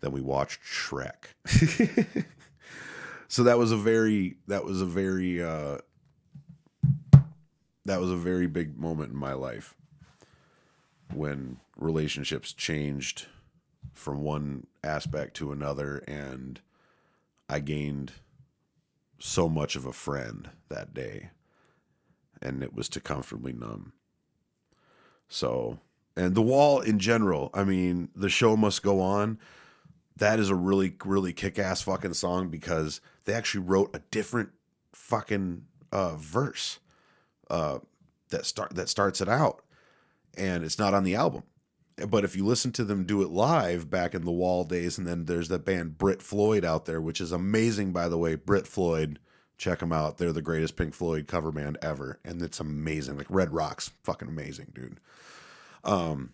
Then 0.00 0.12
we 0.12 0.20
watched 0.20 0.62
Shrek. 0.62 1.34
so 3.28 3.44
that 3.44 3.58
was 3.58 3.72
a 3.72 3.76
very 3.76 4.36
that 4.48 4.64
was 4.64 4.80
a 4.80 4.86
very 4.86 5.42
uh, 5.42 5.78
that 7.84 8.00
was 8.00 8.10
a 8.10 8.16
very 8.16 8.46
big 8.46 8.78
moment 8.78 9.12
in 9.12 9.18
my 9.18 9.34
life 9.34 9.74
when 11.12 11.58
relationships 11.76 12.52
changed 12.52 13.26
from 13.92 14.22
one 14.22 14.66
aspect 14.84 15.34
to 15.34 15.52
another 15.52 15.98
and 16.06 16.60
I 17.50 17.58
gained 17.58 18.12
so 19.18 19.48
much 19.48 19.74
of 19.74 19.84
a 19.84 19.92
friend 19.92 20.50
that 20.68 20.94
day 20.94 21.30
and 22.40 22.62
it 22.62 22.72
was 22.72 22.88
to 22.90 23.00
comfortably 23.00 23.52
numb. 23.52 23.92
So, 25.28 25.80
and 26.16 26.36
the 26.36 26.42
wall 26.42 26.80
in 26.80 27.00
general, 27.00 27.50
I 27.52 27.64
mean, 27.64 28.08
the 28.14 28.28
show 28.28 28.56
must 28.56 28.84
go 28.84 29.00
on. 29.00 29.38
That 30.16 30.38
is 30.38 30.48
a 30.48 30.54
really, 30.54 30.94
really 31.04 31.32
kick 31.32 31.58
ass 31.58 31.82
fucking 31.82 32.14
song 32.14 32.50
because 32.50 33.00
they 33.24 33.32
actually 33.32 33.64
wrote 33.64 33.90
a 33.94 34.02
different 34.12 34.50
fucking 34.92 35.64
uh, 35.90 36.14
verse 36.16 36.78
uh, 37.50 37.80
that 38.30 38.46
start 38.46 38.74
that 38.76 38.88
starts 38.88 39.20
it 39.20 39.28
out, 39.28 39.62
and 40.36 40.62
it's 40.62 40.78
not 40.78 40.94
on 40.94 41.04
the 41.04 41.14
album. 41.14 41.42
But 42.08 42.24
if 42.24 42.34
you 42.34 42.44
listen 42.44 42.72
to 42.72 42.84
them 42.84 43.04
do 43.04 43.22
it 43.22 43.28
live 43.30 43.90
back 43.90 44.14
in 44.14 44.24
the 44.24 44.30
Wall 44.30 44.64
days, 44.64 44.96
and 44.96 45.06
then 45.06 45.26
there's 45.26 45.48
that 45.48 45.64
band 45.64 45.98
Brit 45.98 46.22
Floyd 46.22 46.64
out 46.64 46.86
there, 46.86 47.00
which 47.00 47.20
is 47.20 47.32
amazing, 47.32 47.92
by 47.92 48.08
the 48.08 48.18
way. 48.18 48.36
Brit 48.36 48.66
Floyd, 48.66 49.18
check 49.58 49.80
them 49.80 49.92
out. 49.92 50.16
They're 50.16 50.32
the 50.32 50.42
greatest 50.42 50.76
Pink 50.76 50.94
Floyd 50.94 51.26
cover 51.28 51.52
band 51.52 51.78
ever, 51.82 52.18
and 52.24 52.40
it's 52.40 52.60
amazing. 52.60 53.18
Like 53.18 53.26
Red 53.28 53.52
Rocks, 53.52 53.90
fucking 54.02 54.28
amazing, 54.28 54.72
dude. 54.74 55.00
Um, 55.84 56.32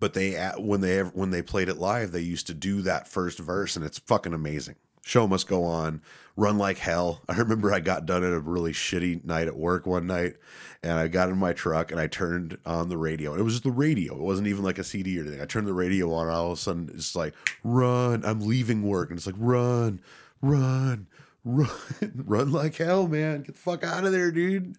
but 0.00 0.12
they 0.12 0.34
when 0.58 0.80
they 0.80 1.00
when 1.00 1.30
they 1.30 1.42
played 1.42 1.68
it 1.68 1.78
live, 1.78 2.12
they 2.12 2.20
used 2.20 2.46
to 2.48 2.54
do 2.54 2.82
that 2.82 3.08
first 3.08 3.38
verse, 3.38 3.76
and 3.76 3.84
it's 3.84 3.98
fucking 3.98 4.34
amazing. 4.34 4.76
Show 5.04 5.28
must 5.28 5.46
go 5.46 5.64
on. 5.64 6.00
Run 6.34 6.56
like 6.56 6.78
hell. 6.78 7.22
I 7.28 7.36
remember 7.36 7.72
I 7.72 7.80
got 7.80 8.06
done 8.06 8.24
at 8.24 8.32
a 8.32 8.40
really 8.40 8.72
shitty 8.72 9.24
night 9.24 9.46
at 9.46 9.56
work 9.56 9.86
one 9.86 10.06
night, 10.06 10.36
and 10.82 10.92
I 10.92 11.08
got 11.08 11.28
in 11.28 11.36
my 11.36 11.52
truck 11.52 11.92
and 11.92 12.00
I 12.00 12.06
turned 12.06 12.56
on 12.64 12.88
the 12.88 12.96
radio, 12.96 13.32
and 13.32 13.40
it 13.40 13.44
was 13.44 13.54
just 13.54 13.64
the 13.64 13.70
radio. 13.70 14.14
It 14.14 14.22
wasn't 14.22 14.48
even 14.48 14.64
like 14.64 14.78
a 14.78 14.84
CD 14.84 15.18
or 15.18 15.22
anything. 15.22 15.42
I 15.42 15.44
turned 15.44 15.66
the 15.66 15.74
radio 15.74 16.12
on, 16.14 16.26
and 16.26 16.34
all 16.34 16.52
of 16.52 16.58
a 16.58 16.60
sudden 16.60 16.90
it's 16.94 17.14
like, 17.14 17.34
"Run!" 17.62 18.24
I'm 18.24 18.40
leaving 18.40 18.82
work, 18.82 19.10
and 19.10 19.18
it's 19.18 19.26
like, 19.26 19.36
"Run, 19.38 20.00
run, 20.40 21.06
run, 21.44 21.68
run 22.14 22.50
like 22.50 22.76
hell, 22.76 23.06
man! 23.06 23.42
Get 23.42 23.54
the 23.54 23.60
fuck 23.60 23.84
out 23.84 24.06
of 24.06 24.12
there, 24.12 24.30
dude." 24.32 24.76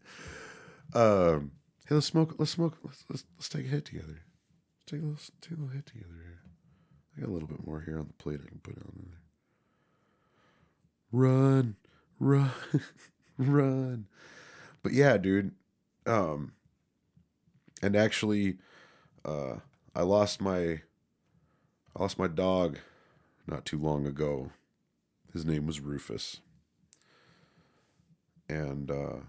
Um, 0.94 1.52
hey, 1.88 1.96
let's 1.96 2.08
smoke. 2.08 2.36
Let's 2.40 2.52
smoke. 2.52 2.78
Let's 2.84 3.06
let's, 3.10 3.24
let's 3.38 3.50
take 3.50 3.66
a 3.66 3.70
hit 3.70 3.86
together. 3.86 4.08
Let's 4.18 4.88
take 4.88 5.02
a 5.02 5.06
little, 5.06 5.22
take 5.40 5.52
a 5.52 5.62
little 5.62 5.76
hit 5.76 5.86
together 5.86 6.16
here. 6.16 6.42
I 7.16 7.22
got 7.22 7.30
a 7.30 7.34
little 7.34 7.48
bit 7.48 7.66
more 7.66 7.82
here 7.82 8.00
on 8.00 8.08
the 8.08 8.14
plate 8.14 8.40
I 8.44 8.50
can 8.50 8.60
put 8.60 8.78
on 8.78 8.92
there. 8.96 9.25
Run, 11.18 11.78
run, 12.20 12.52
run. 13.38 14.08
But 14.84 14.92
yeah, 14.92 15.16
dude. 15.16 15.54
Um, 16.06 16.52
and 17.82 17.96
actually, 17.96 18.58
uh, 19.24 19.60
I 19.96 20.02
lost 20.02 20.42
my, 20.42 20.82
I 21.96 22.02
lost 22.02 22.20
my 22.20 22.28
dog, 22.28 22.80
not 23.48 23.64
too 23.64 23.78
long 23.78 24.06
ago. 24.06 24.52
His 25.32 25.46
name 25.46 25.66
was 25.66 25.80
Rufus. 25.80 26.42
And 28.50 28.92
uh, 28.92 29.20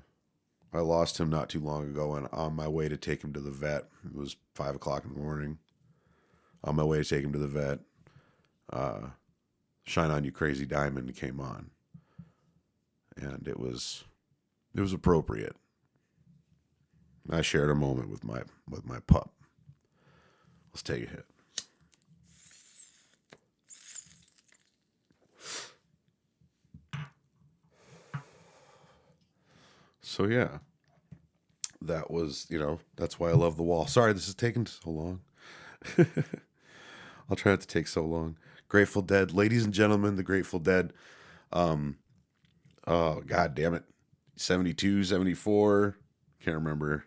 I 0.72 0.80
lost 0.80 1.20
him 1.20 1.30
not 1.30 1.48
too 1.48 1.60
long 1.60 1.84
ago, 1.84 2.16
and 2.16 2.26
on 2.32 2.56
my 2.56 2.66
way 2.66 2.88
to 2.88 2.96
take 2.96 3.22
him 3.22 3.32
to 3.32 3.40
the 3.40 3.52
vet, 3.52 3.84
it 4.04 4.12
was 4.12 4.34
five 4.56 4.74
o'clock 4.74 5.04
in 5.04 5.14
the 5.14 5.20
morning. 5.20 5.58
On 6.64 6.74
my 6.74 6.82
way 6.82 7.00
to 7.00 7.08
take 7.08 7.24
him 7.24 7.32
to 7.32 7.38
the 7.38 7.46
vet, 7.46 7.78
uh, 8.72 9.10
"Shine 9.84 10.10
On 10.10 10.24
You 10.24 10.32
Crazy 10.32 10.66
Diamond" 10.66 11.14
came 11.14 11.38
on, 11.38 11.70
and 13.20 13.48
it 13.48 13.58
was 13.58 14.04
it 14.74 14.80
was 14.80 14.92
appropriate. 14.92 15.56
I 17.30 17.42
shared 17.42 17.70
a 17.70 17.74
moment 17.74 18.10
with 18.10 18.24
my 18.24 18.42
with 18.68 18.86
my 18.86 19.00
pup. 19.06 19.32
Let's 20.72 20.82
take 20.82 21.04
a 21.04 21.10
hit. 21.10 21.26
So 30.02 30.26
yeah, 30.26 30.58
that 31.82 32.10
was 32.10 32.46
you 32.50 32.58
know 32.58 32.80
that's 32.96 33.18
why 33.20 33.30
I 33.30 33.34
love 33.34 33.56
the 33.56 33.62
wall. 33.62 33.86
Sorry, 33.86 34.12
this 34.12 34.28
is 34.28 34.34
taking 34.34 34.66
so 34.66 34.90
long. 34.90 35.20
I'll 37.30 37.36
try 37.36 37.52
not 37.52 37.60
to 37.62 37.66
take 37.66 37.88
so 37.88 38.04
long. 38.04 38.36
Grateful 38.68 39.02
Dead, 39.02 39.32
ladies 39.32 39.64
and 39.64 39.74
gentlemen, 39.74 40.16
the 40.16 40.22
Grateful 40.22 40.58
Dead. 40.58 40.92
Um, 41.52 41.98
oh 42.86 43.20
god 43.20 43.54
damn 43.54 43.74
it, 43.74 43.84
72, 44.36 45.04
74, 45.04 45.96
can't 46.42 46.56
remember. 46.56 47.04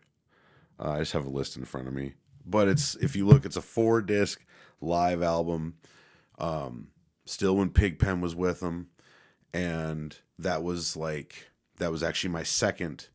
Uh, 0.80 0.92
I 0.92 1.00
just 1.00 1.14
have 1.14 1.26
a 1.26 1.30
list 1.30 1.58
in 1.58 1.66
front 1.66 1.88
of 1.88 1.94
me, 1.94 2.14
but 2.46 2.68
it's 2.68 2.96
if 2.96 3.16
you 3.16 3.26
look, 3.28 3.46
it's 3.46 3.58
a 3.58 3.62
four 3.62 4.02
disc 4.02 4.44
live 4.82 5.22
album. 5.22 5.76
Um, 6.38 6.90
still 7.26 7.56
when 7.56 7.70
Pigpen 7.70 8.22
was 8.22 8.36
with 8.36 8.62
them, 8.62 8.90
and 9.54 10.18
that 10.38 10.64
was 10.64 10.96
like 10.96 11.50
that 11.78 11.92
was 11.92 12.04
actually 12.04 12.32
my 12.32 12.44
second 12.44 13.10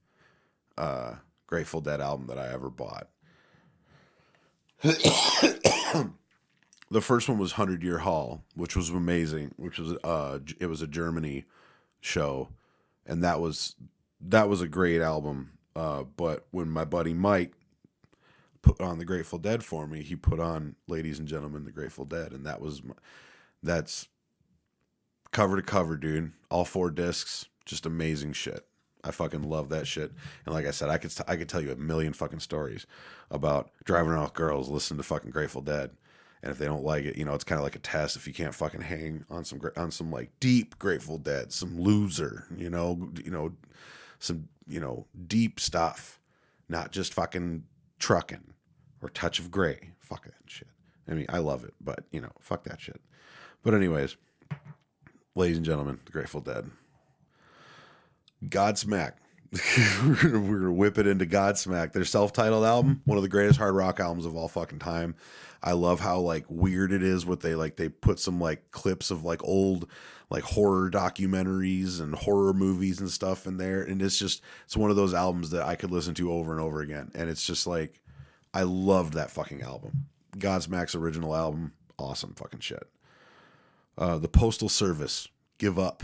uh, 0.76 1.14
Grateful 1.46 1.80
Dead 1.80 2.00
album 2.00 2.26
that 2.26 2.38
I 2.38 2.52
ever 2.52 2.70
bought. 2.70 3.08
the 4.82 6.10
first 7.00 7.28
one 7.28 7.38
was 7.38 7.52
Hundred 7.52 7.82
Year 7.82 7.98
Hall, 7.98 8.44
which 8.54 8.76
was 8.76 8.90
amazing. 8.90 9.54
Which 9.56 9.78
was 9.78 9.96
uh, 10.04 10.40
it 10.60 10.66
was 10.66 10.82
a 10.82 10.86
Germany 10.86 11.44
show, 12.04 12.48
and 13.06 13.24
that 13.24 13.40
was 13.40 13.74
that 14.20 14.48
was 14.48 14.60
a 14.60 14.68
great 14.68 15.00
album. 15.00 15.58
Uh, 15.74 16.04
but 16.04 16.46
when 16.50 16.68
my 16.68 16.84
buddy 16.84 17.14
Mike 17.14 17.52
put 18.62 18.80
on 18.80 18.98
the 18.98 19.04
Grateful 19.04 19.38
Dead 19.38 19.64
for 19.64 19.86
me, 19.86 20.02
he 20.02 20.14
put 20.14 20.38
on 20.38 20.76
"Ladies 20.86 21.18
and 21.18 21.28
Gentlemen, 21.28 21.64
the 21.64 21.72
Grateful 21.72 22.04
Dead," 22.04 22.32
and 22.32 22.46
that 22.46 22.60
was 22.60 22.84
my, 22.84 22.94
that's 23.62 24.08
cover 25.32 25.56
to 25.56 25.62
cover, 25.62 25.96
dude. 25.96 26.32
All 26.50 26.64
four 26.64 26.90
discs, 26.90 27.46
just 27.64 27.86
amazing 27.86 28.34
shit. 28.34 28.66
I 29.02 29.10
fucking 29.10 29.42
love 29.42 29.68
that 29.70 29.86
shit. 29.86 30.12
And 30.46 30.54
like 30.54 30.66
I 30.66 30.70
said, 30.70 30.88
I 30.88 30.98
could 30.98 31.12
I 31.26 31.36
could 31.36 31.48
tell 31.48 31.60
you 31.60 31.72
a 31.72 31.76
million 31.76 32.12
fucking 32.12 32.40
stories 32.40 32.86
about 33.30 33.70
driving 33.84 34.18
with 34.18 34.32
girls 34.34 34.68
listening 34.68 34.98
to 34.98 35.04
fucking 35.04 35.30
Grateful 35.30 35.62
Dead. 35.62 35.90
And 36.44 36.52
if 36.52 36.58
they 36.58 36.66
don't 36.66 36.84
like 36.84 37.06
it, 37.06 37.16
you 37.16 37.24
know, 37.24 37.32
it's 37.32 37.42
kind 37.42 37.58
of 37.58 37.64
like 37.64 37.74
a 37.74 37.78
test. 37.78 38.16
If 38.16 38.26
you 38.26 38.34
can't 38.34 38.54
fucking 38.54 38.82
hang 38.82 39.24
on 39.30 39.46
some 39.46 39.62
on 39.78 39.90
some 39.90 40.12
like 40.12 40.28
deep 40.40 40.78
Grateful 40.78 41.16
Dead, 41.16 41.54
some 41.54 41.80
loser, 41.80 42.44
you 42.54 42.68
know, 42.68 43.10
you 43.24 43.30
know, 43.30 43.54
some 44.18 44.50
you 44.66 44.78
know 44.78 45.06
deep 45.26 45.58
stuff, 45.58 46.20
not 46.68 46.92
just 46.92 47.14
fucking 47.14 47.64
trucking 47.98 48.52
or 49.00 49.08
touch 49.08 49.38
of 49.38 49.50
gray. 49.50 49.92
Fuck 50.00 50.26
that 50.26 50.34
shit. 50.44 50.68
I 51.08 51.14
mean, 51.14 51.24
I 51.30 51.38
love 51.38 51.64
it, 51.64 51.72
but 51.80 52.04
you 52.12 52.20
know, 52.20 52.32
fuck 52.40 52.64
that 52.64 52.78
shit. 52.78 53.00
But 53.62 53.72
anyways, 53.72 54.18
ladies 55.34 55.56
and 55.56 55.64
gentlemen, 55.64 55.98
the 56.04 56.12
Grateful 56.12 56.42
Dead. 56.42 56.70
Godsmack. 58.44 59.12
we're, 60.04 60.14
gonna, 60.16 60.72
whip 60.72 60.98
it 60.98 61.06
into 61.06 61.26
Godsmack. 61.26 61.92
Their 61.92 62.04
self-titled 62.04 62.64
album, 62.64 63.02
one 63.04 63.16
of 63.16 63.22
the 63.22 63.28
greatest 63.28 63.58
hard 63.58 63.74
rock 63.74 64.00
albums 64.00 64.26
of 64.26 64.34
all 64.34 64.48
fucking 64.48 64.80
time. 64.80 65.14
I 65.62 65.72
love 65.72 66.00
how 66.00 66.18
like 66.18 66.44
weird 66.48 66.92
it 66.92 67.02
is. 67.02 67.24
What 67.24 67.40
they 67.40 67.54
like, 67.54 67.76
they 67.76 67.88
put 67.88 68.18
some 68.18 68.40
like 68.40 68.70
clips 68.70 69.10
of 69.10 69.24
like 69.24 69.42
old 69.44 69.88
like 70.28 70.42
horror 70.42 70.90
documentaries 70.90 72.00
and 72.00 72.14
horror 72.14 72.52
movies 72.52 73.00
and 73.00 73.10
stuff 73.10 73.46
in 73.46 73.56
there, 73.56 73.82
and 73.82 74.02
it's 74.02 74.18
just 74.18 74.42
it's 74.64 74.76
one 74.76 74.90
of 74.90 74.96
those 74.96 75.14
albums 75.14 75.50
that 75.50 75.62
I 75.62 75.76
could 75.76 75.90
listen 75.90 76.14
to 76.14 76.32
over 76.32 76.52
and 76.52 76.60
over 76.60 76.80
again, 76.80 77.10
and 77.14 77.30
it's 77.30 77.46
just 77.46 77.66
like 77.66 78.00
I 78.52 78.62
loved 78.62 79.14
that 79.14 79.30
fucking 79.30 79.62
album. 79.62 80.06
Godsmack's 80.36 80.94
original 80.94 81.34
album, 81.34 81.72
awesome 81.98 82.34
fucking 82.34 82.60
shit. 82.60 82.88
Uh, 83.96 84.18
the 84.18 84.28
Postal 84.28 84.68
Service, 84.68 85.28
Give 85.58 85.78
Up 85.78 86.02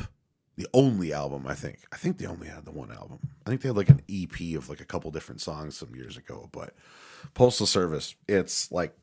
the 0.57 0.67
only 0.75 1.13
album 1.13 1.47
I 1.47 1.55
think. 1.55 1.79
I 1.93 1.97
think 1.97 2.19
they 2.19 2.27
only 2.27 2.49
had 2.49 2.65
the 2.65 2.71
one 2.71 2.91
album. 2.91 3.19
I 3.47 3.51
think 3.51 3.63
they 3.63 3.69
had 3.69 3.77
like 3.77 3.89
an 3.89 4.03
EP 4.11 4.57
of 4.57 4.69
like 4.69 4.81
a 4.81 4.85
couple 4.85 5.11
different 5.11 5.41
songs 5.41 5.77
some 5.77 5.95
years 5.95 6.17
ago, 6.17 6.49
but 6.53 6.75
Postal 7.35 7.67
Service, 7.67 8.15
it's 8.29 8.71
like 8.71 8.95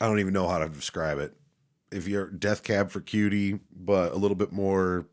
I 0.00 0.06
don't 0.06 0.20
even 0.20 0.32
know 0.32 0.48
how 0.48 0.58
to 0.58 0.68
describe 0.68 1.18
it. 1.18 1.34
If 1.90 2.06
you're 2.06 2.28
Death 2.28 2.62
Cab 2.62 2.90
for 2.90 3.00
Cutie, 3.00 3.60
but 3.74 4.12
a 4.12 4.16
little 4.16 4.36
bit 4.36 4.52
more 4.52 5.06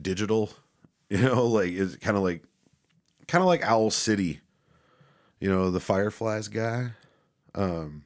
digital, 0.00 0.50
you 1.10 1.18
know, 1.18 1.46
like 1.46 1.70
it's 1.70 1.96
kind 1.96 2.16
of 2.16 2.22
like 2.22 2.42
kind 3.28 3.42
of 3.42 3.48
like 3.48 3.62
Owl 3.62 3.90
City, 3.90 4.40
you 5.40 5.48
know, 5.48 5.70
the 5.70 5.80
Fireflies 5.80 6.48
guy. 6.48 6.90
Um 7.54 8.04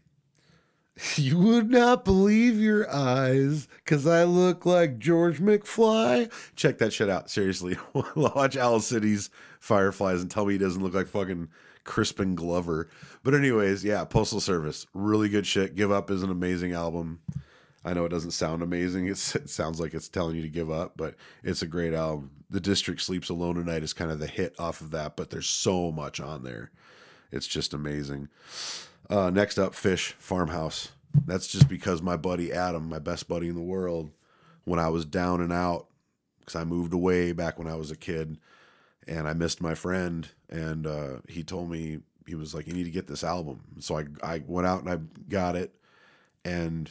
you 1.17 1.39
would 1.39 1.71
not 1.71 2.05
believe 2.05 2.59
your 2.59 2.91
eyes 2.91 3.69
because 3.85 4.07
I 4.07 4.25
look 4.25 4.67
like 4.67 4.99
George 4.99 5.39
McFly. 5.39 6.31
Check 6.57 6.79
that 6.79 6.93
shit 6.93 7.09
out. 7.09 7.31
Seriously. 7.31 7.77
Watch 8.15 8.57
Owl 8.57 8.81
City's 8.81 9.31
Fireflies 9.61 10.23
and 10.23 10.31
tell 10.31 10.47
me 10.47 10.55
he 10.55 10.59
doesn't 10.59 10.83
look 10.83 10.95
like 10.95 11.07
fucking 11.07 11.49
Crispin 11.85 12.35
Glover. 12.35 12.89
But, 13.23 13.35
anyways, 13.35 13.85
yeah, 13.85 14.05
Postal 14.05 14.41
Service. 14.41 14.87
Really 14.95 15.29
good 15.29 15.47
shit. 15.47 15.75
Give 15.75 15.91
Up 15.93 16.11
is 16.11 16.23
an 16.23 16.31
amazing 16.31 16.73
album. 16.73 17.21
I 17.85 17.95
know 17.95 18.05
it 18.05 18.11
doesn't 18.11 18.33
sound 18.33 18.63
amazing. 18.63 19.07
It's, 19.07 19.35
it 19.35 19.49
sounds 19.49 19.81
like 19.81 19.95
it's 19.95 20.09
telling 20.09 20.37
you 20.37 20.43
to 20.43 20.49
give 20.49 20.71
up, 20.71 20.93
but 20.97 21.15
it's 21.43 21.63
a 21.63 21.67
great 21.67 21.95
album. 21.95 22.31
The 22.51 22.61
District 22.61 23.01
Sleeps 23.01 23.31
Alone 23.31 23.55
Tonight 23.55 23.83
is 23.83 23.93
kind 23.93 24.11
of 24.11 24.19
the 24.19 24.27
hit 24.27 24.55
off 24.59 24.81
of 24.81 24.91
that, 24.91 25.17
but 25.17 25.31
there's 25.31 25.49
so 25.49 25.91
much 25.91 26.21
on 26.21 26.43
there. 26.43 26.71
It's 27.33 27.47
just 27.47 27.73
amazing. 27.73 28.29
Uh, 29.11 29.29
next 29.29 29.59
up, 29.59 29.73
Phish 29.73 30.13
Farmhouse. 30.13 30.93
That's 31.27 31.49
just 31.49 31.69
because 31.69 32.01
my 32.01 32.17
buddy 32.17 32.53
Adam, 32.53 32.89
my 32.89 33.01
best 33.01 33.27
buddy 33.27 33.49
in 33.49 33.57
the 33.57 33.61
world, 33.61 34.13
when 34.63 34.79
I 34.79 34.89
was 34.89 35.05
down 35.05 35.41
and 35.41 35.53
out, 35.53 35.89
because 36.39 36.55
I 36.55 36.63
moved 36.63 36.95
away 36.95 37.33
back 37.33 37.59
when 37.59 37.67
I 37.67 37.75
was 37.75 37.91
a 37.91 37.97
kid, 37.97 38.39
and 39.09 39.27
I 39.27 39.33
missed 39.33 39.61
my 39.61 39.75
friend, 39.75 40.29
and 40.49 40.87
uh, 40.87 41.17
he 41.29 41.43
told 41.43 41.69
me 41.69 41.99
he 42.29 42.37
was 42.37 42.55
like, 42.55 42.69
"You 42.69 42.73
need 42.73 42.85
to 42.85 42.91
get 42.91 43.09
this 43.09 43.25
album." 43.25 43.63
So 43.81 43.99
I 43.99 44.05
I 44.23 44.43
went 44.47 44.69
out 44.69 44.85
and 44.85 44.89
I 44.89 44.99
got 45.29 45.57
it, 45.57 45.75
and 46.45 46.89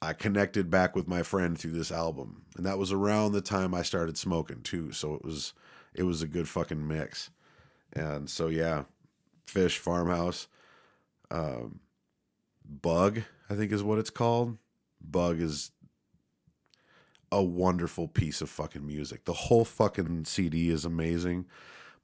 I 0.00 0.12
connected 0.12 0.70
back 0.70 0.94
with 0.94 1.08
my 1.08 1.24
friend 1.24 1.58
through 1.58 1.72
this 1.72 1.90
album, 1.90 2.42
and 2.56 2.64
that 2.66 2.78
was 2.78 2.92
around 2.92 3.32
the 3.32 3.40
time 3.40 3.74
I 3.74 3.82
started 3.82 4.16
smoking 4.16 4.62
too. 4.62 4.92
So 4.92 5.14
it 5.14 5.24
was 5.24 5.54
it 5.92 6.04
was 6.04 6.22
a 6.22 6.28
good 6.28 6.48
fucking 6.48 6.86
mix, 6.86 7.30
and 7.92 8.30
so 8.30 8.46
yeah, 8.46 8.84
Phish 9.48 9.76
Farmhouse. 9.78 10.46
Um, 11.30 11.80
Bug, 12.64 13.22
I 13.48 13.54
think 13.54 13.72
is 13.72 13.82
what 13.82 13.98
it's 13.98 14.10
called. 14.10 14.58
Bug 15.00 15.40
is 15.40 15.70
a 17.30 17.42
wonderful 17.42 18.08
piece 18.08 18.40
of 18.40 18.50
fucking 18.50 18.86
music. 18.86 19.24
The 19.24 19.32
whole 19.32 19.64
fucking 19.64 20.24
CD 20.24 20.70
is 20.70 20.84
amazing. 20.84 21.46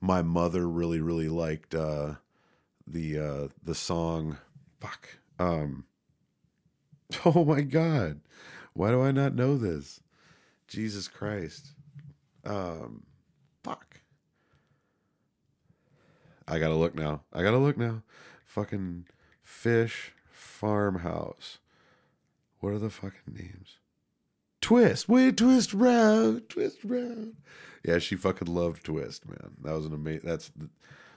My 0.00 0.22
mother 0.22 0.68
really, 0.68 1.00
really 1.00 1.28
liked 1.28 1.74
uh, 1.74 2.14
the 2.86 3.18
uh, 3.18 3.48
the 3.62 3.74
song. 3.74 4.38
Fuck. 4.80 5.08
Um, 5.38 5.84
oh 7.24 7.44
my 7.44 7.60
god, 7.60 8.20
why 8.74 8.90
do 8.90 9.02
I 9.02 9.10
not 9.12 9.34
know 9.34 9.56
this? 9.56 10.00
Jesus 10.66 11.08
Christ. 11.08 11.74
Um, 12.44 13.04
fuck. 13.62 14.00
I 16.48 16.58
gotta 16.58 16.74
look 16.74 16.94
now. 16.94 17.22
I 17.32 17.42
gotta 17.42 17.58
look 17.58 17.76
now. 17.76 18.02
Fucking 18.44 19.06
Phish 19.46 20.10
farmhouse. 20.30 21.58
What 22.60 22.72
are 22.72 22.78
the 22.78 22.90
fucking 22.90 23.34
names? 23.34 23.78
Twist, 24.60 25.08
wait, 25.08 25.36
twist 25.36 25.74
round, 25.74 26.48
twist 26.48 26.78
round. 26.84 27.34
Yeah, 27.84 27.98
she 27.98 28.14
fucking 28.14 28.52
loved 28.52 28.84
Twist, 28.84 29.28
man. 29.28 29.56
That 29.62 29.74
was 29.74 29.86
an 29.86 29.92
amazing. 29.92 30.28
That's 30.28 30.52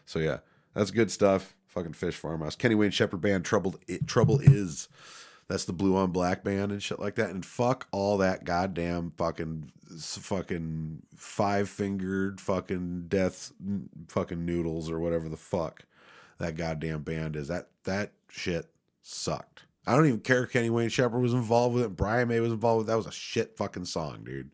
so 0.05 0.19
yeah, 0.19 0.39
that's 0.73 0.91
good 0.91 1.11
stuff. 1.11 1.55
Fucking 1.67 1.91
Phish 1.91 2.13
Farmhouse, 2.13 2.55
Kenny 2.55 2.73
Wayne 2.73 2.91
Shepherd 2.91 3.21
Band, 3.21 3.45
Trouble, 3.45 3.75
it, 3.87 4.07
Trouble 4.07 4.39
is. 4.39 4.87
That's 5.47 5.65
the 5.65 5.73
Blue 5.73 5.95
on 5.95 6.09
Black 6.11 6.43
band 6.43 6.71
and 6.71 6.81
shit 6.81 6.99
like 6.99 7.15
that. 7.15 7.29
And 7.29 7.45
fuck 7.45 7.87
all 7.91 8.17
that 8.17 8.45
goddamn 8.45 9.13
fucking 9.15 9.71
fucking 9.99 11.03
five 11.15 11.69
fingered 11.69 12.41
fucking 12.41 13.05
death 13.09 13.51
fucking 14.07 14.43
noodles 14.43 14.89
or 14.89 14.99
whatever 14.99 15.29
the 15.29 15.37
fuck 15.37 15.85
that 16.37 16.55
goddamn 16.55 17.03
band 17.03 17.35
is. 17.35 17.47
That 17.47 17.69
that 17.83 18.11
shit 18.29 18.69
sucked. 19.01 19.63
I 19.87 19.95
don't 19.95 20.07
even 20.07 20.19
care 20.19 20.45
Kenny 20.47 20.69
Wayne 20.69 20.89
Shepherd 20.89 21.19
was 21.19 21.33
involved 21.33 21.75
with 21.75 21.83
it. 21.83 21.95
Brian 21.95 22.27
May 22.27 22.39
was 22.39 22.51
involved 22.51 22.79
with 22.79 22.87
it. 22.87 22.91
That 22.91 22.97
was 22.97 23.05
a 23.05 23.11
shit 23.11 23.55
fucking 23.55 23.85
song, 23.85 24.23
dude. 24.23 24.51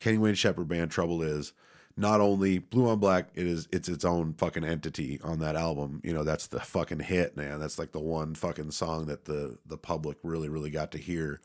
Kenny 0.00 0.18
Wayne 0.18 0.34
Shepherd 0.34 0.66
Band. 0.66 0.90
Trouble 0.90 1.22
is 1.22 1.52
not 1.96 2.20
only 2.20 2.58
Blue 2.58 2.88
on 2.88 2.98
Black. 2.98 3.28
It 3.34 3.46
is 3.46 3.68
it's 3.72 3.88
its 3.88 4.04
own 4.04 4.34
fucking 4.34 4.64
entity 4.64 5.20
on 5.22 5.38
that 5.40 5.56
album. 5.56 6.00
You 6.02 6.12
know 6.12 6.24
that's 6.24 6.48
the 6.48 6.60
fucking 6.60 7.00
hit, 7.00 7.36
man. 7.36 7.60
That's 7.60 7.78
like 7.78 7.92
the 7.92 8.00
one 8.00 8.34
fucking 8.34 8.72
song 8.72 9.06
that 9.06 9.24
the 9.24 9.58
the 9.66 9.78
public 9.78 10.18
really 10.22 10.48
really 10.48 10.70
got 10.70 10.92
to 10.92 10.98
hear. 10.98 11.40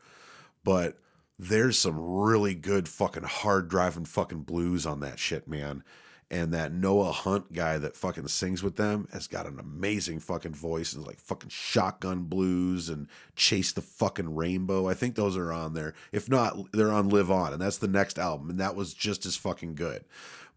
But 0.64 0.98
there's 1.38 1.78
some 1.78 1.98
really 1.98 2.54
good 2.54 2.88
fucking 2.88 3.22
hard 3.22 3.68
driving 3.68 4.04
fucking 4.04 4.42
blues 4.42 4.86
on 4.86 5.00
that 5.00 5.18
shit, 5.20 5.46
man. 5.46 5.84
And 6.30 6.52
that 6.52 6.72
Noah 6.72 7.10
Hunt 7.10 7.54
guy 7.54 7.78
that 7.78 7.96
fucking 7.96 8.28
sings 8.28 8.62
with 8.62 8.76
them 8.76 9.08
has 9.12 9.26
got 9.26 9.46
an 9.46 9.58
amazing 9.58 10.20
fucking 10.20 10.52
voice 10.52 10.92
and 10.92 11.06
like 11.06 11.20
fucking 11.20 11.48
shotgun 11.48 12.24
blues 12.24 12.90
and 12.90 13.08
chase 13.34 13.72
the 13.72 13.80
fucking 13.80 14.34
rainbow. 14.34 14.86
I 14.86 14.92
think 14.92 15.14
those 15.14 15.38
are 15.38 15.50
on 15.50 15.72
there. 15.72 15.94
If 16.12 16.28
not, 16.28 16.70
they're 16.72 16.92
on 16.92 17.08
Live 17.08 17.30
On, 17.30 17.54
and 17.54 17.62
that's 17.62 17.78
the 17.78 17.88
next 17.88 18.18
album, 18.18 18.50
and 18.50 18.60
that 18.60 18.76
was 18.76 18.92
just 18.92 19.24
as 19.24 19.36
fucking 19.36 19.74
good. 19.74 20.04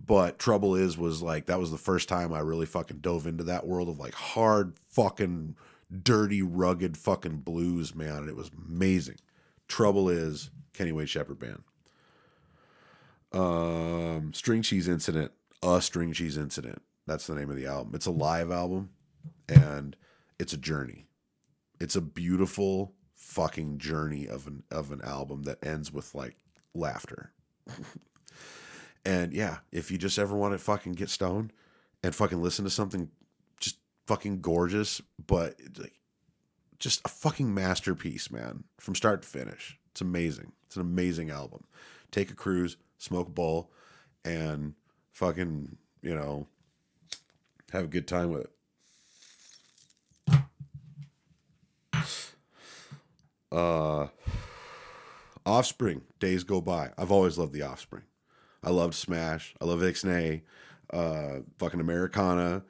But 0.06 0.40
Trouble 0.40 0.76
Is 0.76 0.98
was 0.98 1.22
like 1.22 1.46
that 1.46 1.60
was 1.60 1.72
the 1.72 1.78
first 1.78 2.10
time 2.10 2.34
I 2.34 2.40
really 2.40 2.66
fucking 2.66 2.98
dove 2.98 3.28
into 3.28 3.46
that 3.46 3.66
world 3.66 3.88
of 3.88 4.00
like 4.00 4.14
hard 4.14 4.74
fucking 4.90 5.56
dirty, 6.04 6.42
rugged 6.42 6.98
fucking 6.98 7.38
blues, 7.38 7.96
man. 7.96 8.18
And 8.18 8.30
it 8.30 8.36
was 8.36 8.52
amazing. 8.68 9.18
Trouble 9.68 10.10
Is 10.10 10.50
Kenny 10.74 10.92
Wayne 10.92 11.06
Shepherd 11.08 11.40
Band. 11.40 11.64
Um, 13.34 14.34
String 14.34 14.62
Cheese 14.62 14.88
Incident, 14.88 15.32
a 15.64 15.82
String 15.82 16.14
Cheese 16.14 16.38
Incident. 16.38 16.82
That's 17.08 17.28
the 17.28 17.36
name 17.36 17.50
of 17.50 17.56
the 17.56 17.66
album. 17.66 17.94
It's 17.96 18.06
a 18.06 18.12
live 18.12 18.52
album, 18.52 18.90
and 19.50 19.96
it's 20.40 20.54
a 20.54 20.58
journey. 20.58 21.08
It's 21.80 21.96
a 21.96 22.02
beautiful 22.02 22.94
fucking 23.16 23.78
journey 23.78 24.28
of 24.28 24.48
an 24.48 24.64
of 24.72 24.92
an 24.92 25.02
album 25.04 25.44
that 25.44 25.66
ends 25.66 25.92
with 25.92 26.14
like 26.14 26.36
laughter. 26.74 27.32
and 29.06 29.34
yeah, 29.34 29.58
if 29.72 29.92
you 29.92 29.98
just 29.98 30.20
ever 30.20 30.36
want 30.36 30.54
to 30.54 30.58
fucking 30.58 30.94
get 30.94 31.10
stoned 31.10 31.54
and 32.04 32.14
fucking 32.16 32.42
listen 32.42 32.66
to 32.66 32.72
something 32.72 33.10
just 33.60 33.78
fucking 34.06 34.42
gorgeous, 34.42 35.02
but 35.26 35.56
like 35.78 36.00
just 36.80 37.02
a 37.06 37.10
fucking 37.10 37.54
masterpiece, 37.54 38.32
man, 38.32 38.64
from 38.80 38.96
start 38.96 39.22
to 39.22 39.28
finish. 39.28 39.78
It's 39.92 40.02
amazing. 40.02 40.52
It's 40.66 40.76
an 40.76 40.82
amazing 40.82 41.30
album. 41.30 41.66
Take 42.12 42.32
a 42.32 42.36
cruise, 42.36 42.78
smoke 42.98 43.28
a 43.28 43.32
bowl, 43.32 43.72
and 44.26 44.74
fucking, 45.12 45.78
you 46.02 46.16
know, 46.16 46.48
have 47.72 47.86
a 47.86 47.88
good 47.88 48.08
time 48.08 48.32
with 48.32 48.44
it. 48.44 48.52
Uh 53.52 54.08
Offspring, 55.46 56.04
Days 56.20 56.44
Go 56.44 56.62
By. 56.62 56.92
I've 56.98 57.12
always 57.12 57.38
loved 57.38 57.54
the 57.54 57.64
Offspring. 57.64 58.04
I 58.64 58.70
loved 58.70 58.94
Smash. 58.94 59.56
I 59.60 59.66
love 59.66 59.80
Ixnay, 59.80 60.42
uh 60.94 61.40
fucking 61.58 61.80
Americana. 61.80 62.64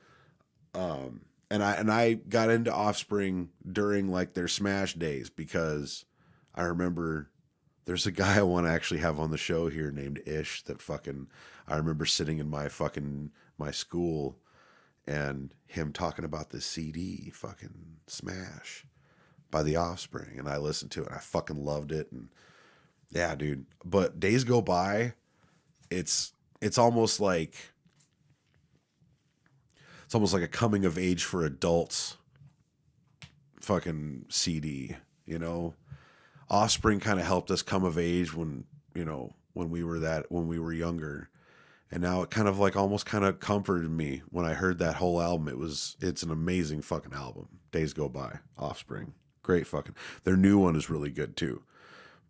Um 0.73 1.21
and 1.49 1.63
I 1.63 1.73
and 1.73 1.91
I 1.91 2.13
got 2.13 2.49
into 2.49 2.73
Offspring 2.73 3.49
during 3.69 4.09
like 4.09 4.33
their 4.33 4.47
Smash 4.47 4.93
days 4.95 5.29
because 5.29 6.05
I 6.55 6.63
remember 6.63 7.30
there's 7.85 8.05
a 8.05 8.11
guy 8.11 8.37
I 8.37 8.43
want 8.43 8.65
to 8.67 8.71
actually 8.71 8.99
have 8.99 9.19
on 9.19 9.31
the 9.31 9.37
show 9.37 9.67
here 9.67 9.91
named 9.91 10.21
Ish 10.25 10.63
that 10.63 10.81
fucking 10.81 11.27
I 11.67 11.77
remember 11.77 12.05
sitting 12.05 12.39
in 12.39 12.49
my 12.49 12.69
fucking 12.69 13.31
my 13.57 13.71
school 13.71 14.37
and 15.07 15.53
him 15.65 15.91
talking 15.91 16.25
about 16.25 16.49
this 16.49 16.65
CD 16.65 17.31
fucking 17.33 17.97
Smash 18.07 18.85
by 19.49 19.63
The 19.63 19.75
Offspring 19.75 20.37
and 20.37 20.47
I 20.47 20.57
listened 20.57 20.91
to 20.91 21.03
it. 21.03 21.09
I 21.11 21.19
fucking 21.19 21.63
loved 21.63 21.91
it 21.91 22.11
and 22.11 22.29
yeah, 23.09 23.35
dude. 23.35 23.65
But 23.83 24.19
days 24.19 24.43
go 24.43 24.61
by, 24.61 25.13
it's 25.89 26.33
it's 26.61 26.77
almost 26.77 27.19
like 27.19 27.55
it's 30.05 30.15
almost 30.15 30.33
like 30.33 30.43
a 30.43 30.47
coming 30.47 30.85
of 30.85 30.97
age 30.97 31.23
for 31.23 31.45
adults 31.45 32.17
fucking 33.61 34.25
CD, 34.29 34.95
you 35.25 35.39
know? 35.39 35.73
Offspring 36.51 36.99
kind 36.99 37.17
of 37.17 37.25
helped 37.25 37.49
us 37.49 37.61
come 37.61 37.85
of 37.85 37.97
age 37.97 38.35
when, 38.35 38.65
you 38.93 39.05
know, 39.05 39.33
when 39.53 39.69
we 39.69 39.83
were 39.83 39.99
that 39.99 40.29
when 40.29 40.47
we 40.47 40.59
were 40.59 40.73
younger. 40.73 41.29
And 41.89 42.01
now 42.03 42.21
it 42.21 42.29
kind 42.29 42.47
of 42.47 42.59
like 42.59 42.75
almost 42.75 43.05
kind 43.05 43.25
of 43.25 43.39
comforted 43.39 43.89
me 43.89 44.21
when 44.29 44.45
I 44.45 44.53
heard 44.53 44.77
that 44.79 44.95
whole 44.95 45.21
album. 45.21 45.47
It 45.47 45.57
was 45.57 45.95
it's 46.01 46.23
an 46.23 46.31
amazing 46.31 46.81
fucking 46.81 47.13
album. 47.13 47.47
Days 47.71 47.93
Go 47.93 48.09
By, 48.09 48.39
Offspring. 48.57 49.13
Great 49.43 49.65
fucking. 49.65 49.95
Their 50.25 50.35
new 50.35 50.59
one 50.59 50.75
is 50.75 50.89
really 50.89 51.09
good 51.09 51.37
too. 51.37 51.63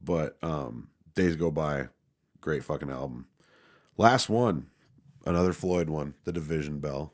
But 0.04 0.38
um 0.44 0.90
Days 1.16 1.36
Go 1.36 1.50
By, 1.50 1.90
great 2.42 2.64
fucking 2.64 2.92
album. 2.92 3.26
Last 3.98 4.30
one, 4.30 4.68
another 5.26 5.54
Floyd 5.54 5.90
one, 5.90 6.14
The 6.26 6.32
Division 6.32 6.80
Bell. 6.80 7.12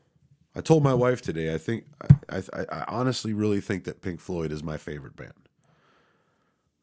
I 0.54 0.60
told 0.60 0.82
my 0.82 0.94
wife 0.94 1.22
today. 1.22 1.54
I 1.54 1.58
think 1.58 1.84
I, 2.28 2.42
I, 2.52 2.64
I 2.70 2.84
honestly 2.88 3.32
really 3.32 3.60
think 3.60 3.84
that 3.84 4.02
Pink 4.02 4.20
Floyd 4.20 4.52
is 4.52 4.62
my 4.62 4.76
favorite 4.76 5.16
band. 5.16 5.47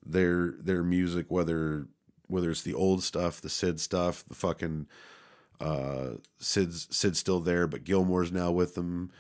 Their 0.06 0.56
their 0.60 0.84
music, 0.84 1.26
whether 1.30 1.88
whether 2.28 2.50
it's 2.52 2.62
the 2.62 2.74
old 2.74 3.04
stuff, 3.04 3.42
the 3.42 3.50
Sid 3.50 3.80
stuff, 3.80 4.24
the 4.28 4.36
fucking 4.36 4.88
uh, 5.60 6.16
Sid's 6.38 6.88
Sid's 6.96 7.20
still 7.20 7.40
there, 7.40 7.68
but 7.68 7.84
Gilmour's 7.84 8.32
now 8.32 8.52
with 8.52 8.76
them. 8.76 9.12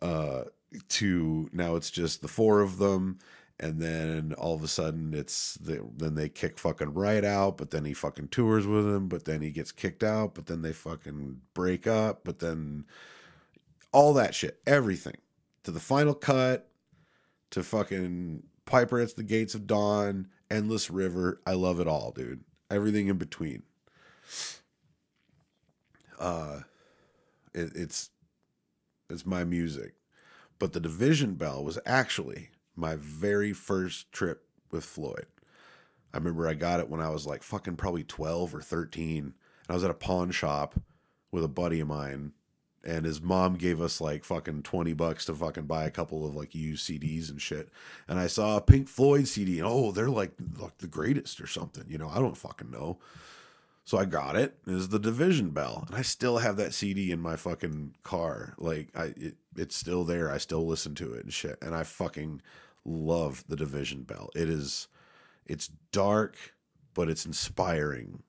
Uh, 0.00 0.44
to 0.88 1.48
now 1.52 1.76
it's 1.76 1.90
just 1.90 2.22
the 2.22 2.28
four 2.28 2.60
of 2.60 2.78
them, 2.78 3.18
and 3.60 3.80
then 3.80 4.34
all 4.38 4.54
of 4.54 4.64
a 4.64 4.68
sudden 4.68 5.14
it's 5.14 5.54
the, 5.54 5.86
then 5.96 6.14
they 6.14 6.28
kick 6.28 6.58
fucking 6.58 6.94
Wright 6.94 7.24
out, 7.24 7.56
but 7.56 7.70
then 7.70 7.84
he 7.84 7.92
fucking 7.92 8.28
tours 8.28 8.66
with 8.66 8.86
them, 8.86 9.08
but 9.08 9.24
then 9.24 9.42
he 9.42 9.50
gets 9.50 9.70
kicked 9.70 10.02
out, 10.02 10.34
but 10.34 10.46
then 10.46 10.62
they 10.62 10.72
fucking 10.72 11.40
break 11.54 11.86
up, 11.86 12.22
but 12.24 12.38
then 12.38 12.84
all 13.92 14.14
that 14.14 14.34
shit, 14.34 14.60
everything 14.66 15.16
to 15.64 15.70
the 15.70 15.80
final 15.80 16.14
cut, 16.14 16.68
to 17.50 17.62
fucking 17.62 18.42
Piper 18.72 19.00
at 19.00 19.16
the 19.16 19.22
Gates 19.22 19.54
of 19.54 19.66
Dawn, 19.66 20.28
Endless 20.50 20.90
River. 20.90 21.42
I 21.46 21.52
love 21.52 21.78
it 21.78 21.86
all, 21.86 22.10
dude. 22.10 22.42
Everything 22.70 23.08
in 23.08 23.18
between. 23.18 23.64
Uh, 26.18 26.60
it, 27.52 27.72
it's 27.74 28.08
it's 29.10 29.26
my 29.26 29.44
music, 29.44 29.92
but 30.58 30.72
the 30.72 30.80
Division 30.80 31.34
Bell 31.34 31.62
was 31.62 31.78
actually 31.84 32.48
my 32.74 32.96
very 32.96 33.52
first 33.52 34.10
trip 34.10 34.46
with 34.70 34.84
Floyd. 34.84 35.26
I 36.14 36.16
remember 36.16 36.48
I 36.48 36.54
got 36.54 36.80
it 36.80 36.88
when 36.88 37.02
I 37.02 37.10
was 37.10 37.26
like 37.26 37.42
fucking 37.42 37.76
probably 37.76 38.04
12 38.04 38.54
or 38.54 38.62
13. 38.62 39.18
and 39.18 39.34
I 39.68 39.74
was 39.74 39.84
at 39.84 39.90
a 39.90 39.94
pawn 39.94 40.30
shop 40.30 40.80
with 41.30 41.44
a 41.44 41.48
buddy 41.48 41.80
of 41.80 41.88
mine 41.88 42.32
and 42.84 43.04
his 43.04 43.20
mom 43.20 43.54
gave 43.54 43.80
us 43.80 44.00
like 44.00 44.24
fucking 44.24 44.62
20 44.62 44.92
bucks 44.94 45.24
to 45.26 45.34
fucking 45.34 45.66
buy 45.66 45.84
a 45.84 45.90
couple 45.90 46.26
of 46.26 46.34
like 46.34 46.54
used 46.54 46.88
CDs 46.88 47.30
and 47.30 47.40
shit. 47.40 47.68
And 48.08 48.18
I 48.18 48.26
saw 48.26 48.56
a 48.56 48.60
Pink 48.60 48.88
Floyd 48.88 49.28
CD 49.28 49.58
and 49.58 49.68
oh, 49.68 49.92
they're 49.92 50.10
like, 50.10 50.32
like 50.58 50.78
the 50.78 50.86
greatest 50.86 51.40
or 51.40 51.46
something, 51.46 51.84
you 51.88 51.98
know, 51.98 52.08
I 52.08 52.18
don't 52.18 52.36
fucking 52.36 52.70
know. 52.70 52.98
So 53.84 53.98
I 53.98 54.04
got 54.04 54.36
it. 54.36 54.56
It 54.66 54.72
was 54.72 54.90
the 54.90 54.98
Division 54.98 55.50
Bell, 55.50 55.84
and 55.88 55.96
I 55.96 56.02
still 56.02 56.38
have 56.38 56.56
that 56.56 56.72
CD 56.72 57.10
in 57.10 57.18
my 57.18 57.34
fucking 57.34 57.96
car. 58.04 58.54
Like 58.56 58.90
I, 58.94 59.06
it, 59.16 59.34
it's 59.56 59.74
still 59.74 60.04
there. 60.04 60.30
I 60.30 60.38
still 60.38 60.64
listen 60.64 60.94
to 60.96 61.14
it 61.14 61.24
and 61.24 61.32
shit. 61.32 61.58
And 61.60 61.74
I 61.74 61.82
fucking 61.82 62.42
love 62.84 63.44
the 63.48 63.56
Division 63.56 64.04
Bell. 64.04 64.30
It 64.36 64.48
is, 64.48 64.86
it's 65.46 65.68
dark, 65.90 66.36
but 66.94 67.08
it's 67.08 67.26
inspiring, 67.26 68.22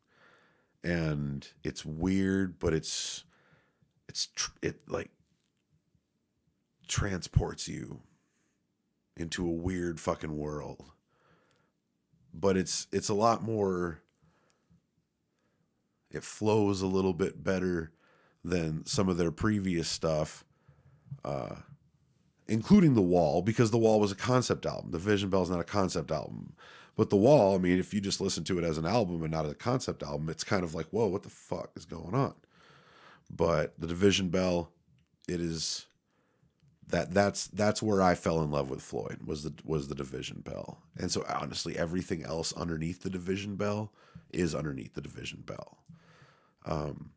and 0.84 1.47
it's 1.64 1.86
weird, 1.86 2.58
but 2.58 2.74
it's 2.74 3.24
it's 4.08 4.28
tr- 4.28 4.51
it 4.62 4.80
like 4.88 5.10
transports 6.88 7.68
you 7.68 8.01
into 9.18 9.45
a 9.45 9.51
weird 9.51 9.99
fucking 9.99 10.38
world. 10.38 10.84
But 12.34 12.58
it's 12.58 12.88
it's 12.91 13.10
a 13.10 13.14
lot 13.14 13.43
more 13.43 13.99
it 16.12 16.24
flows 16.24 16.82
a 16.82 16.88
little 16.88 17.14
bit 17.14 17.43
better 17.43 17.91
than 18.43 18.86
some 18.86 19.10
of 19.10 19.18
their 19.18 19.32
previous 19.32 19.88
stuff 19.88 20.43
uh 21.24 21.56
including 22.47 22.93
the 22.93 23.01
wall 23.01 23.41
because 23.41 23.72
the 23.72 23.78
wall 23.78 23.99
was 23.99 24.12
a 24.12 24.16
concept 24.16 24.66
album. 24.66 24.91
The 24.91 24.99
vision 24.99 25.30
bell 25.30 25.43
is 25.43 25.49
not 25.49 25.62
a 25.62 25.64
concept 25.64 26.12
album. 26.12 26.54
But 26.95 27.10
the 27.10 27.16
wall 27.16 27.56
i 27.56 27.58
mean 27.58 27.80
if 27.80 27.93
you 27.93 28.01
just 28.01 28.22
listen 28.22 28.43
to 28.43 28.60
it 28.60 28.64
as 28.64 28.78
an 28.78 28.86
album 28.86 29.24
and 29.24 29.32
not 29.32 29.45
as 29.45 29.51
a 29.51 29.56
concept 29.56 30.04
album 30.04 30.30
it's 30.30 30.43
kind 30.43 30.64
of 30.64 30.76
like 30.76 30.88
whoa 30.91 31.08
what 31.08 31.24
the 31.24 31.30
fuck 31.30 31.72
is 31.76 31.86
going 31.86 32.14
on 32.14 32.36
but 33.36 33.73
the 33.79 33.88
division 33.88 34.29
bell 34.29 34.71
it 35.27 35.39
is 35.41 35.88
that 36.88 37.13
that's 37.13 37.47
that's 37.47 37.81
where 37.81 38.01
I 38.01 38.13
fell 38.15 38.43
in 38.43 38.51
love 38.51 38.69
with 38.69 38.81
Floyd 38.81 39.19
was 39.25 39.43
the 39.43 39.53
was 39.63 39.88
the 39.88 39.95
division 39.95 40.41
bell. 40.41 40.84
And 40.97 41.11
so 41.11 41.25
honestly 41.27 41.77
everything 41.77 42.23
else 42.23 42.53
underneath 42.53 43.01
the 43.01 43.09
division 43.09 43.55
bell 43.55 43.91
is 44.31 44.53
underneath 44.53 44.93
the 44.93 45.01
division 45.01 45.43
bell. 45.45 45.79
Um 46.65 47.11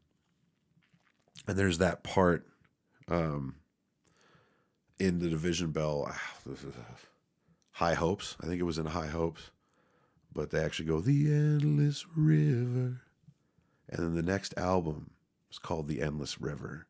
and 1.46 1.58
there's 1.58 1.78
that 1.78 2.02
part 2.04 2.46
um 3.08 3.56
in 4.98 5.18
the 5.18 5.28
division 5.28 5.72
bell 5.72 6.10
High 7.72 7.94
Hopes. 7.94 8.36
I 8.42 8.46
think 8.46 8.60
it 8.60 8.64
was 8.64 8.78
in 8.78 8.86
High 8.86 9.08
Hopes. 9.08 9.50
But 10.32 10.50
they 10.50 10.60
actually 10.60 10.86
go 10.86 11.00
the 11.00 11.26
endless 11.30 12.06
river 12.14 13.00
And 13.88 13.98
then 13.98 14.14
the 14.14 14.22
next 14.22 14.54
album 14.56 15.10
was 15.48 15.58
called 15.58 15.88
The 15.88 16.02
Endless 16.02 16.40
River. 16.40 16.86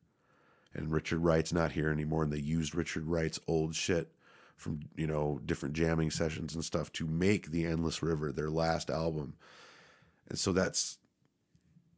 And 0.75 0.93
Richard 0.93 1.21
Wright's 1.21 1.53
not 1.53 1.73
here 1.73 1.91
anymore. 1.91 2.23
And 2.23 2.33
they 2.33 2.39
used 2.39 2.75
Richard 2.75 3.07
Wright's 3.07 3.41
old 3.47 3.75
shit 3.75 4.13
from, 4.57 4.81
you 4.95 5.07
know, 5.07 5.41
different 5.45 5.75
jamming 5.75 6.11
sessions 6.11 6.55
and 6.55 6.65
stuff 6.65 6.93
to 6.93 7.07
make 7.07 7.51
The 7.51 7.65
Endless 7.65 8.03
River 8.03 8.33
their 8.33 8.51
last 8.51 8.91
album. 8.91 9.35
And 10.29 10.39
so 10.39 10.53
that's, 10.53 10.99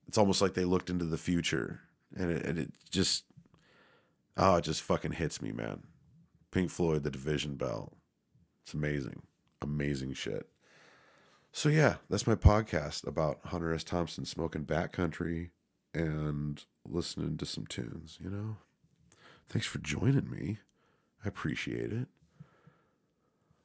it's 0.06 0.18
almost 0.18 0.40
like 0.40 0.54
they 0.54 0.64
looked 0.64 0.90
into 0.90 1.04
the 1.04 1.18
future. 1.18 1.80
And 2.16 2.30
it, 2.30 2.44
and 2.46 2.58
it 2.58 2.72
just, 2.90 3.24
oh, 4.36 4.56
it 4.56 4.64
just 4.64 4.82
fucking 4.82 5.12
hits 5.12 5.42
me, 5.42 5.52
man. 5.52 5.82
Pink 6.50 6.70
Floyd, 6.70 7.02
The 7.02 7.10
Division 7.10 7.56
Bell. 7.56 7.92
It's 8.62 8.74
amazing. 8.74 9.22
Amazing 9.60 10.14
shit. 10.14 10.48
So 11.52 11.68
yeah, 11.68 11.96
that's 12.08 12.26
my 12.26 12.34
podcast 12.34 13.06
about 13.06 13.40
Hunter 13.46 13.72
S. 13.72 13.82
Thompson 13.82 14.24
smoking 14.24 14.62
Bat 14.62 14.92
Country 14.92 15.50
and 15.94 16.64
listening 16.86 17.36
to 17.38 17.46
some 17.46 17.66
tunes, 17.66 18.18
you 18.20 18.30
know? 18.30 18.56
Thanks 19.48 19.66
for 19.66 19.78
joining 19.78 20.30
me. 20.30 20.58
I 21.24 21.28
appreciate 21.28 21.92
it. 21.92 22.08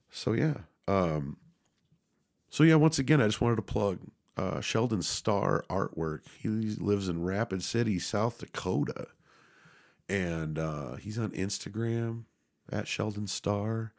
So 0.10 0.34
yeah. 0.34 0.58
Um 0.88 1.38
so 2.50 2.64
yeah, 2.64 2.76
once 2.76 3.00
again 3.00 3.22
I 3.22 3.26
just 3.26 3.42
wanted 3.42 3.58
to 3.58 3.62
plug 3.62 4.00
uh 4.38 4.62
Sheldon 4.62 5.02
Starr 5.02 5.66
artwork. 5.70 6.22
He 6.40 6.50
lives 6.50 7.10
in 7.10 7.24
Rapid 7.24 7.64
City, 7.64 8.00
South 8.00 8.40
Dakota. 8.40 9.08
And 10.08 10.58
uh 10.58 10.96
he's 10.96 11.20
on 11.20 11.32
Instagram 11.32 12.24
at 12.72 12.88
Sheldon 12.88 13.28
Starr, 13.28 13.94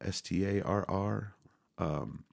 S 0.00 0.20
T 0.20 0.44
A 0.44 0.62
R 0.62 0.84
R. 0.88 1.34
Um 1.78 2.24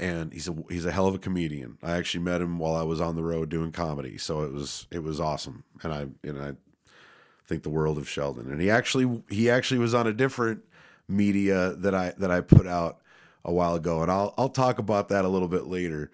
and 0.00 0.32
he's 0.32 0.48
a 0.48 0.56
he's 0.68 0.86
a 0.86 0.90
hell 0.90 1.06
of 1.06 1.14
a 1.14 1.18
comedian. 1.18 1.76
I 1.82 1.92
actually 1.92 2.24
met 2.24 2.40
him 2.40 2.58
while 2.58 2.74
I 2.74 2.82
was 2.82 3.00
on 3.00 3.14
the 3.14 3.22
road 3.22 3.50
doing 3.50 3.70
comedy, 3.70 4.16
so 4.18 4.42
it 4.42 4.52
was 4.52 4.86
it 4.90 5.02
was 5.02 5.20
awesome, 5.20 5.62
and 5.82 5.92
I 5.92 6.06
and 6.26 6.42
I 6.42 6.52
think 7.46 7.62
the 7.62 7.70
world 7.70 7.98
of 7.98 8.08
Sheldon. 8.08 8.50
And 8.50 8.60
he 8.60 8.70
actually 8.70 9.22
he 9.28 9.50
actually 9.50 9.78
was 9.78 9.94
on 9.94 10.06
a 10.06 10.12
different 10.12 10.64
media 11.06 11.74
that 11.74 11.94
I 11.94 12.14
that 12.18 12.30
I 12.30 12.40
put 12.40 12.66
out 12.66 13.02
a 13.44 13.52
while 13.52 13.74
ago, 13.74 14.02
and 14.02 14.10
I'll 14.10 14.34
I'll 14.38 14.48
talk 14.48 14.78
about 14.78 15.10
that 15.10 15.26
a 15.26 15.28
little 15.28 15.48
bit 15.48 15.66
later 15.66 16.10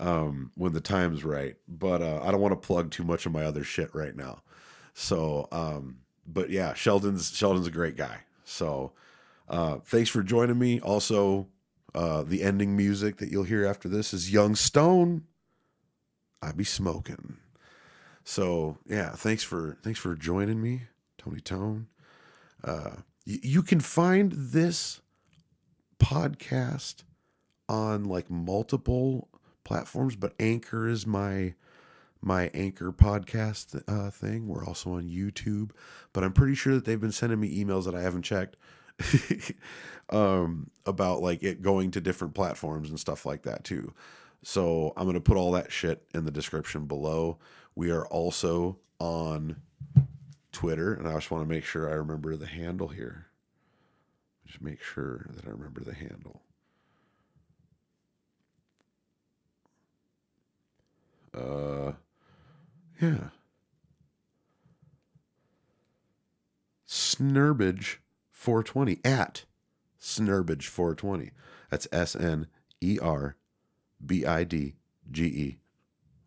um, 0.00 0.50
when 0.56 0.72
the 0.72 0.80
time's 0.80 1.24
right. 1.24 1.54
But 1.68 2.02
uh, 2.02 2.20
I 2.22 2.32
don't 2.32 2.40
want 2.40 2.60
to 2.60 2.66
plug 2.66 2.90
too 2.90 3.04
much 3.04 3.24
of 3.24 3.32
my 3.32 3.44
other 3.44 3.62
shit 3.62 3.94
right 3.94 4.16
now. 4.16 4.42
So, 4.94 5.46
um, 5.52 5.98
but 6.26 6.50
yeah, 6.50 6.74
Sheldon's 6.74 7.36
Sheldon's 7.36 7.68
a 7.68 7.70
great 7.70 7.96
guy. 7.96 8.18
So, 8.44 8.94
uh, 9.48 9.76
thanks 9.84 10.10
for 10.10 10.24
joining 10.24 10.58
me. 10.58 10.80
Also, 10.80 11.46
uh, 11.98 12.22
the 12.22 12.44
ending 12.44 12.76
music 12.76 13.16
that 13.16 13.28
you'll 13.28 13.42
hear 13.42 13.66
after 13.66 13.88
this 13.88 14.14
is 14.14 14.32
Young 14.32 14.54
Stone. 14.54 15.24
I 16.40 16.52
be 16.52 16.62
smoking. 16.62 17.38
So 18.22 18.78
yeah, 18.86 19.10
thanks 19.16 19.42
for 19.42 19.78
thanks 19.82 19.98
for 19.98 20.14
joining 20.14 20.62
me, 20.62 20.82
Tony 21.18 21.40
Tone. 21.40 21.88
Uh, 22.62 22.98
y- 23.26 23.40
you 23.42 23.64
can 23.64 23.80
find 23.80 24.30
this 24.30 25.00
podcast 25.98 27.02
on 27.68 28.04
like 28.04 28.30
multiple 28.30 29.28
platforms, 29.64 30.14
but 30.14 30.34
Anchor 30.38 30.88
is 30.88 31.04
my 31.04 31.54
my 32.20 32.48
Anchor 32.54 32.92
podcast 32.92 33.82
uh, 33.88 34.10
thing. 34.10 34.46
We're 34.46 34.64
also 34.64 34.92
on 34.92 35.08
YouTube, 35.08 35.72
but 36.12 36.22
I'm 36.22 36.32
pretty 36.32 36.54
sure 36.54 36.74
that 36.74 36.84
they've 36.84 37.00
been 37.00 37.10
sending 37.10 37.40
me 37.40 37.64
emails 37.64 37.86
that 37.86 37.96
I 37.96 38.02
haven't 38.02 38.22
checked 38.22 38.54
um, 40.10 40.70
about 40.86 41.22
like 41.22 41.42
it 41.42 41.62
going 41.62 41.90
to 41.92 42.00
different 42.00 42.34
platforms 42.34 42.90
and 42.90 42.98
stuff 42.98 43.26
like 43.26 43.42
that 43.42 43.64
too. 43.64 43.92
So 44.42 44.92
I'm 44.96 45.06
gonna 45.06 45.20
put 45.20 45.36
all 45.36 45.52
that 45.52 45.72
shit 45.72 46.04
in 46.14 46.24
the 46.24 46.30
description 46.30 46.86
below. 46.86 47.38
We 47.74 47.90
are 47.90 48.06
also 48.06 48.78
on 48.98 49.56
Twitter, 50.52 50.94
and 50.94 51.06
I 51.06 51.14
just 51.14 51.30
want 51.30 51.44
to 51.44 51.48
make 51.48 51.64
sure 51.64 51.88
I 51.88 51.94
remember 51.94 52.36
the 52.36 52.46
handle 52.46 52.88
here. 52.88 53.26
Just 54.46 54.62
make 54.62 54.82
sure 54.82 55.26
that 55.34 55.46
I 55.46 55.50
remember 55.50 55.84
the 55.84 55.94
handle. 55.94 56.42
Uh, 61.34 61.92
yeah. 63.00 63.28
Snerbidge 66.88 67.98
420 68.38 69.00
at 69.04 69.44
Snerbidge 70.00 70.66
420. 70.66 71.32
That's 71.72 71.88
S 71.90 72.14
N 72.14 72.46
E 72.80 72.96
R 73.02 73.36
B 74.04 74.24
I 74.24 74.44
D 74.44 74.76
G 75.10 75.24
E 75.24 75.58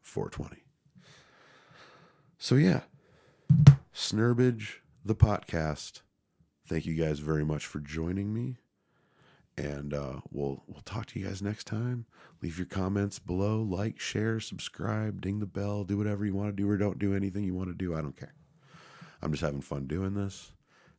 420. 0.02 0.62
So, 2.38 2.56
yeah, 2.56 2.82
Snerbidge, 3.96 4.80
the 5.06 5.16
podcast. 5.16 6.02
Thank 6.68 6.86
you 6.86 6.96
guys 6.96 7.20
very 7.20 7.46
much 7.46 7.66
for 7.66 7.80
joining 7.80 8.34
me. 8.34 8.58
And 9.58 9.94
uh, 9.94 10.20
we'll 10.30 10.64
we'll 10.68 10.82
talk 10.84 11.06
to 11.08 11.20
you 11.20 11.28
guys 11.28 11.42
next 11.42 11.66
time. 11.66 12.08
Leave 12.42 12.58
your 12.58 12.68
comments 12.68 13.20
below, 13.20 13.62
like, 13.62 14.02
share, 14.02 14.42
subscribe, 14.42 15.22
ding 15.22 15.40
the 15.40 15.46
bell, 15.46 15.86
do 15.86 15.98
whatever 15.98 16.26
you 16.26 16.34
want 16.34 16.50
to 16.50 16.62
do 16.62 16.70
or 16.70 16.76
don't 16.76 17.00
do 17.00 17.16
anything 17.16 17.46
you 17.46 17.54
want 17.54 17.70
to 17.70 17.74
do. 17.74 17.96
I 17.96 18.02
don't 18.02 18.18
care. 18.18 18.34
I'm 19.22 19.32
just 19.32 19.44
having 19.44 19.62
fun 19.62 19.88
doing 19.88 20.14
this. 20.14 20.52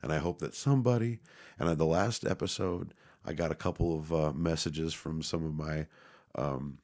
And 0.03 0.13
I 0.13 0.19
hope 0.19 0.41
that 0.41 0.55
somebody, 0.55 1.21
and 1.59 1.69
at 1.69 1.79
the 1.79 1.87
last 1.87 2.27
episode, 2.27 2.93
I 3.25 3.33
got 3.33 3.53
a 3.53 3.57
couple 3.57 3.97
of 3.97 4.13
uh, 4.13 4.33
messages 4.33 4.93
from 4.93 5.23
some 5.23 5.45
of 5.45 5.55
my, 5.55 5.87
um, 6.35 6.79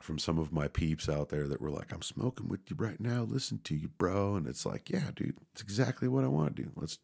from 0.00 0.18
some 0.18 0.38
of 0.38 0.52
my 0.52 0.68
peeps 0.68 1.08
out 1.08 1.28
there 1.28 1.46
that 1.46 1.60
were 1.60 1.70
like, 1.70 1.92
"I'm 1.92 2.02
smoking 2.02 2.48
with 2.48 2.68
you 2.68 2.76
right 2.76 3.00
now. 3.00 3.22
Listen 3.22 3.60
to 3.64 3.76
you, 3.76 3.88
bro." 3.88 4.34
And 4.34 4.46
it's 4.46 4.66
like, 4.66 4.90
yeah, 4.90 5.10
dude, 5.14 5.36
it's 5.52 5.62
exactly 5.62 6.08
what 6.08 6.24
I 6.24 6.28
want 6.28 6.56
to 6.56 6.62
do. 6.62 6.70
Let's 6.74 6.98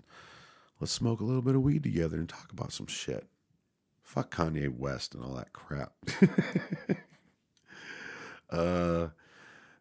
let's 0.81 0.93
smoke 0.93 1.21
a 1.21 1.25
little 1.25 1.43
bit 1.43 1.55
of 1.55 1.63
weed 1.63 1.85
together 1.85 2.17
and 2.17 2.29
talk 2.29 2.51
about 2.53 2.73
some 2.73 2.87
shit. 2.87 3.27
Fuck 4.03 4.35
Kanye 4.35 4.69
West 4.69 5.15
and 5.15 5.23
all 5.23 5.35
that 5.35 5.53
crap. 5.53 5.93
uh, 8.51 9.09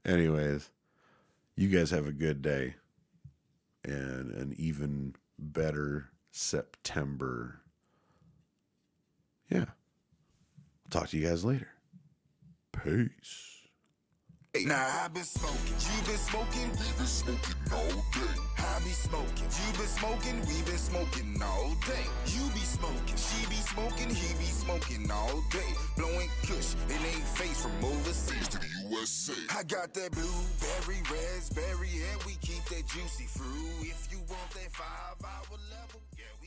anyways, 0.05 0.69
you 1.55 1.69
guys 1.69 1.89
have 1.89 2.05
a 2.05 2.11
good 2.11 2.43
day 2.43 2.75
and 3.83 4.31
an 4.31 4.53
even 4.57 5.15
better 5.39 6.11
September. 6.31 7.61
Yeah. 9.49 9.65
Talk 10.89 11.09
to 11.09 11.17
you 11.17 11.27
guys 11.27 11.45
later. 11.45 11.69
Peace. 12.71 13.58
Now 14.57 14.83
I've 15.05 15.13
been 15.13 15.23
smoking, 15.23 15.77
you 15.77 16.07
been 16.07 16.17
smoking, 16.17 16.71
we 16.71 16.89
been 16.97 17.05
smoking 17.05 17.53
all 17.71 18.01
day. 18.17 18.33
I 18.57 18.79
be 18.83 18.89
smoking, 18.89 19.45
you 19.45 19.77
been 19.77 19.87
smoking, 19.87 20.41
we 20.49 20.63
been 20.65 20.81
smoking 20.81 21.39
all 21.39 21.69
day. 21.85 22.01
You 22.25 22.49
be 22.57 22.65
smoking, 22.65 23.15
she 23.15 23.45
be 23.45 23.61
smoking, 23.61 24.09
he 24.09 24.33
be 24.41 24.49
smoking 24.49 25.05
all 25.11 25.39
day. 25.51 25.69
Blowing 25.95 26.29
kush, 26.41 26.73
it 26.89 26.97
ain't 26.97 27.27
face 27.37 27.61
from 27.61 27.77
overseas 27.85 28.47
to 28.49 28.57
the 28.57 28.89
USA. 28.89 29.33
I 29.55 29.61
got 29.63 29.93
that 29.93 30.11
blueberry, 30.17 30.97
raspberry, 31.05 32.01
and 32.09 32.23
we 32.25 32.33
keep 32.41 32.65
that 32.73 32.87
juicy 32.89 33.29
fruit. 33.29 33.85
If 33.85 34.09
you 34.11 34.17
want 34.27 34.49
that 34.57 34.71
five 34.73 35.29
hour 35.29 35.57
level, 35.69 36.01
yeah. 36.17 36.38